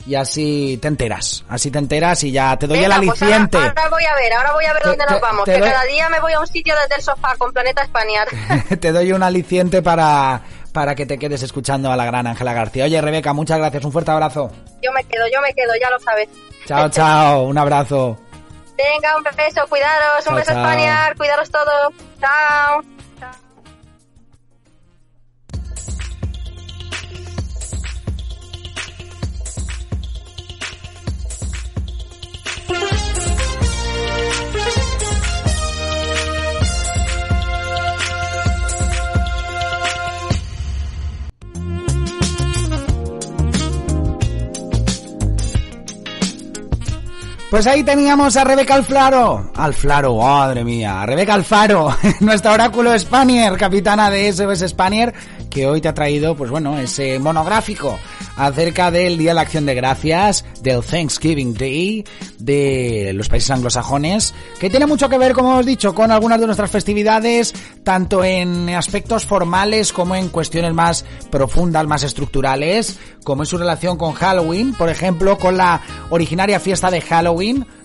y 0.06 0.16
así 0.16 0.78
te 0.82 0.90
enteras, 0.90 1.46
así 1.48 1.72
te 1.72 1.80
enteras 1.80 2.22
y 2.26 2.32
ya 2.34 2.58
te 2.58 2.68
doy 2.68 2.80
el 2.80 2.92
pues 2.92 2.98
aliciente. 2.98 3.58
ahora, 3.58 3.90
voy 3.90 4.04
a 4.04 4.16
ver, 4.16 4.34
ahora 4.34 4.52
voy 4.52 4.66
a 4.66 4.74
ver 4.74 4.84
dónde 4.84 5.06
nos 5.10 5.22
vamos, 5.22 5.46
que 5.46 5.58
cada 5.58 5.84
día 5.86 6.10
me 6.10 6.20
voy 6.20 6.34
a 6.34 6.42
un 6.42 6.48
sitio 6.48 6.76
desde 6.82 6.96
el 6.96 7.02
sofá 7.02 7.36
con 7.38 7.54
Planeta 7.54 7.84
España. 7.84 8.26
te 8.82 8.92
doy 8.92 9.14
un 9.14 9.24
aliciente 9.24 9.82
para 9.82 10.42
para 10.74 10.94
que 10.94 11.06
te 11.06 11.18
quedes 11.18 11.42
escuchando 11.42 11.92
a 11.92 11.96
la 11.96 12.06
gran 12.06 12.28
Ángela 12.28 12.54
García. 12.54 12.84
Oye, 12.84 13.02
Rebeca, 13.02 13.34
muchas 13.34 13.58
gracias, 13.58 13.84
un 13.86 13.92
fuerte 13.92 14.12
abrazo. 14.12 14.52
Yo 14.84 14.92
me 14.92 15.04
quedo, 15.06 15.26
yo 15.34 15.42
me 15.42 15.54
quedo, 15.54 15.74
ya 15.82 15.90
lo 15.90 16.00
sabes. 16.00 16.30
Chao, 16.68 16.90
chao, 16.90 17.44
un 17.44 17.58
abrazo. 17.58 18.20
Venga, 18.78 19.16
un 19.16 19.24
beso, 19.24 19.66
cuidaros, 19.70 20.28
un 20.28 20.36
beso 20.36 20.52
España, 20.52 21.14
cuidaros 21.18 21.50
todos. 21.50 21.94
Chao. 22.20 22.82
Pues 47.50 47.66
ahí 47.66 47.82
teníamos 47.82 48.36
a 48.36 48.44
Rebeca 48.44 48.76
Alfaro. 48.76 49.52
Alfaro, 49.56 50.18
madre 50.18 50.66
mía. 50.66 51.06
Rebeca 51.06 51.34
Alfaro, 51.34 51.96
nuestra 52.20 52.52
oráculo 52.52 52.98
Spanier, 53.00 53.56
capitana 53.56 54.10
de 54.10 54.34
SOS 54.34 54.68
Spanier, 54.68 55.14
que 55.50 55.66
hoy 55.66 55.80
te 55.80 55.88
ha 55.88 55.94
traído, 55.94 56.36
pues 56.36 56.52
bueno, 56.52 56.78
ese 56.78 57.20
monográfico 57.20 57.98
acerca 58.36 58.92
del 58.92 59.18
Día 59.18 59.32
de 59.32 59.36
la 59.36 59.42
Acción 59.42 59.66
de 59.66 59.76
Gracias, 59.76 60.44
del 60.62 60.84
Thanksgiving 60.84 61.54
Day, 61.54 62.04
de 62.38 63.12
los 63.16 63.30
países 63.30 63.50
anglosajones, 63.52 64.34
que 64.60 64.70
tiene 64.70 64.86
mucho 64.86 65.08
que 65.08 65.18
ver, 65.18 65.32
como 65.32 65.54
hemos 65.54 65.66
dicho, 65.66 65.96
con 65.96 66.12
algunas 66.12 66.42
de 66.42 66.48
nuestras 66.48 66.70
festividades, 66.70 67.54
tanto 67.84 68.26
en 68.26 68.70
aspectos 68.72 69.26
formales 69.26 69.94
como 69.94 70.18
en 70.18 70.28
cuestiones 70.28 70.74
más 70.74 71.06
profundas, 71.32 71.88
más 71.88 72.04
estructurales, 72.04 73.00
como 73.24 73.44
en 73.44 73.48
su 73.48 73.58
relación 73.58 73.98
con 73.98 74.14
Halloween, 74.14 74.74
por 74.74 74.90
ejemplo, 74.90 75.38
con 75.38 75.58
la 75.58 75.82
originaria 76.10 76.60
fiesta 76.60 76.92
de 76.92 77.02
Halloween, 77.02 77.37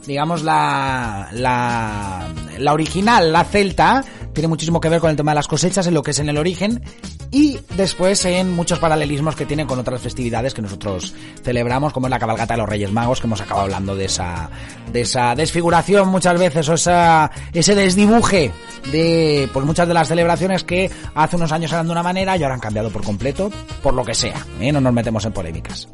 digamos 0.07 0.42
la, 0.42 1.28
la, 1.32 2.72
original, 2.72 3.32
la 3.32 3.44
celta, 3.44 4.05
tiene 4.32 4.48
muchísimo 4.48 4.80
que 4.80 4.88
ver 4.88 5.00
con 5.00 5.11
el 5.11 5.16
tema 5.16 5.32
de 5.32 5.36
las 5.36 5.48
cosechas, 5.48 5.86
en 5.86 5.94
lo 5.94 6.03
que 6.03 6.12
es 6.12 6.18
en 6.18 6.28
el 6.28 6.38
origen, 6.38 6.82
y 7.30 7.59
después 7.76 8.24
en 8.24 8.53
muchos 8.53 8.78
paralelismos 8.78 9.36
que 9.36 9.46
tienen 9.46 9.66
con 9.66 9.78
otras 9.78 10.00
festividades 10.00 10.55
que 10.55 10.62
nosotros 10.62 11.14
celebramos, 11.42 11.92
como 11.92 12.07
es 12.07 12.11
la 12.11 12.18
cabalgata 12.18 12.55
de 12.55 12.59
los 12.59 12.68
Reyes 12.68 12.92
Magos, 12.92 13.20
que 13.20 13.26
hemos 13.26 13.40
acabado 13.40 13.64
hablando 13.64 13.94
de 13.94 14.07
esa, 14.07 14.50
de 14.92 15.03
esa 15.03 15.34
desfiguración 15.34 16.09
muchas 16.09 16.38
veces, 16.38 16.68
o 16.68 16.74
esa, 16.74 17.30
ese 17.53 17.74
desdibuje 17.74 18.53
de 18.90 19.48
pues 19.53 19.64
muchas 19.64 19.88
de 19.88 19.94
las 19.94 20.09
celebraciones 20.09 20.64
que 20.64 20.90
hace 21.14 21.36
unos 21.36 21.53
años 21.53 21.72
eran 21.72 21.86
de 21.86 21.92
una 21.92 22.03
manera 22.03 22.36
y 22.36 22.42
ahora 22.42 22.55
han 22.55 22.61
cambiado 22.61 22.90
por 22.90 23.05
completo, 23.05 23.50
por 23.82 23.94
lo 23.94 24.05
que 24.05 24.14
sea, 24.14 24.46
¿eh? 24.61 24.72
no 24.72 24.80
nos 24.80 24.92
metemos 24.92 25.24
en 25.24 25.32
polémicas. 25.32 25.88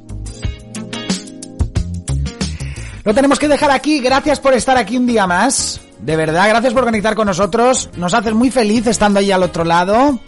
Lo 3.09 3.15
tenemos 3.15 3.39
que 3.39 3.49
dejar 3.49 3.71
aquí. 3.71 4.01
Gracias 4.01 4.39
por 4.39 4.53
estar 4.53 4.77
aquí 4.77 4.99
un 4.99 5.07
día 5.07 5.27
más. 5.27 5.81
De 5.99 6.15
verdad, 6.15 6.47
gracias 6.47 6.75
por 6.75 6.85
conectar 6.85 7.15
con 7.15 7.27
nosotros. 7.27 7.89
Nos 7.97 8.13
haces 8.13 8.35
muy 8.35 8.51
feliz 8.51 8.87
estando 8.87 9.19
ahí 9.19 9.33
al 9.33 9.43
otro 9.43 9.65
lado. 9.65 10.21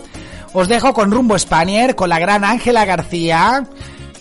Os 0.54 0.66
dejo 0.66 0.94
con 0.94 1.10
Rumbo 1.10 1.38
Spanier, 1.38 1.94
con 1.94 2.08
la 2.08 2.18
gran 2.18 2.42
Ángela 2.42 2.86
García. 2.86 3.66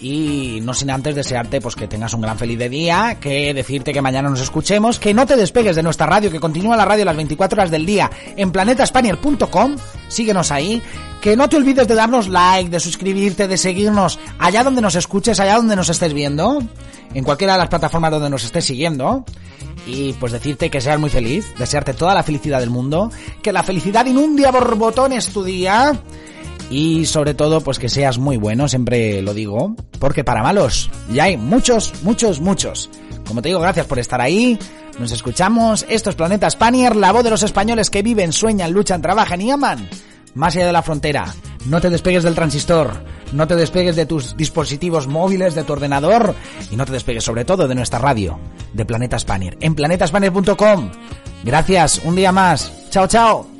Y 0.02 0.60
no 0.62 0.74
sin 0.74 0.92
antes 0.92 1.14
desearte 1.14 1.60
pues 1.60 1.76
que 1.76 1.88
tengas 1.88 2.14
un 2.14 2.22
gran 2.22 2.38
feliz 2.38 2.58
de 2.58 2.70
día, 2.70 3.18
que 3.20 3.54
decirte 3.54 3.92
que 3.92 4.02
mañana 4.02 4.30
nos 4.30 4.40
escuchemos, 4.40 4.98
que 4.98 5.14
no 5.14 5.26
te 5.26 5.36
despegues 5.36 5.76
de 5.76 5.84
nuestra 5.84 6.06
radio, 6.06 6.32
que 6.32 6.40
continúa 6.40 6.78
la 6.78 6.86
radio 6.86 7.04
las 7.04 7.18
24 7.18 7.60
horas 7.60 7.72
del 7.72 7.86
día 7.86 8.10
en 8.38 8.52
planetaspanier.com, 8.52 9.76
síguenos 10.08 10.52
ahí, 10.52 10.82
que 11.22 11.36
no 11.36 11.50
te 11.50 11.58
olvides 11.58 11.88
de 11.88 11.96
darnos 11.96 12.30
like, 12.30 12.70
de 12.70 12.80
suscribirte, 12.80 13.48
de 13.48 13.58
seguirnos 13.58 14.20
allá 14.38 14.64
donde 14.64 14.82
nos 14.82 14.96
escuches, 14.96 15.40
allá 15.42 15.58
donde 15.58 15.76
nos 15.76 15.90
estés 15.90 16.14
viendo 16.14 16.64
en 17.14 17.24
cualquiera 17.24 17.54
de 17.54 17.60
las 17.60 17.70
plataformas 17.70 18.12
donde 18.12 18.30
nos 18.30 18.44
estés 18.44 18.66
siguiendo. 18.66 19.26
Y 19.86 20.14
pues 20.14 20.32
decirte 20.32 20.70
que 20.70 20.82
seas 20.82 21.00
muy 21.00 21.10
feliz, 21.10 21.54
desearte 21.58 21.94
toda 21.94 22.14
la 22.14 22.24
felicidad 22.24 22.60
del 22.60 22.70
mundo, 22.70 23.12
que 23.42 23.52
la 23.52 23.64
felicidad 23.64 24.06
inunde 24.06 24.46
a 24.46 24.52
borbotones 24.52 25.30
tu 25.30 25.44
día. 25.44 26.00
Y 26.70 27.06
sobre 27.06 27.34
todo, 27.34 27.62
pues 27.62 27.80
que 27.80 27.90
seas 27.90 28.18
muy 28.20 28.38
bueno, 28.38 28.68
siempre 28.68 29.22
lo 29.22 29.34
digo, 29.34 29.76
porque 30.00 30.24
para 30.24 30.44
malos 30.44 30.92
ya 31.12 31.24
hay 31.24 31.38
muchos, 31.38 31.94
muchos, 32.04 32.40
muchos. 32.40 32.90
Como 33.28 33.42
te 33.42 33.50
digo, 33.50 33.60
gracias 33.60 33.88
por 33.88 34.00
estar 34.00 34.22
ahí. 34.22 34.58
Nos 35.00 35.12
escuchamos. 35.12 35.86
Esto 35.90 36.10
es 36.10 36.16
Planeta 36.16 36.50
Spanier, 36.50 36.96
la 36.96 37.12
voz 37.12 37.24
de 37.24 37.30
los 37.30 37.44
españoles 37.44 37.90
que 37.90 38.04
viven, 38.04 38.32
sueñan, 38.32 38.72
luchan, 38.72 39.02
trabajan 39.02 39.42
y 39.42 39.52
aman 39.52 39.90
más 40.36 40.56
allá 40.56 40.68
de 40.68 40.74
la 40.74 40.82
frontera. 40.82 41.34
No 41.66 41.82
te 41.82 41.90
despegues 41.90 42.24
del 42.24 42.36
transistor, 42.36 43.04
no 43.34 43.48
te 43.48 43.56
despegues 43.56 43.96
de 43.96 44.06
tus 44.06 44.36
dispositivos 44.38 45.08
móviles, 45.08 45.56
de 45.56 45.64
tu 45.64 45.74
ordenador 45.74 46.36
y 46.72 46.76
no 46.76 46.86
te 46.86 46.94
despegues 46.94 47.24
sobre 47.24 47.46
todo 47.46 47.68
de 47.68 47.76
nuestra 47.76 48.00
radio, 48.00 48.40
de 48.74 48.86
Planeta 48.86 49.20
Spanier, 49.20 49.58
en 49.60 49.76
planetaspanier.com. 49.76 50.92
Gracias, 51.44 52.02
un 52.04 52.16
día 52.16 52.32
más. 52.32 52.72
Chao, 52.90 53.08
chao. 53.08 53.59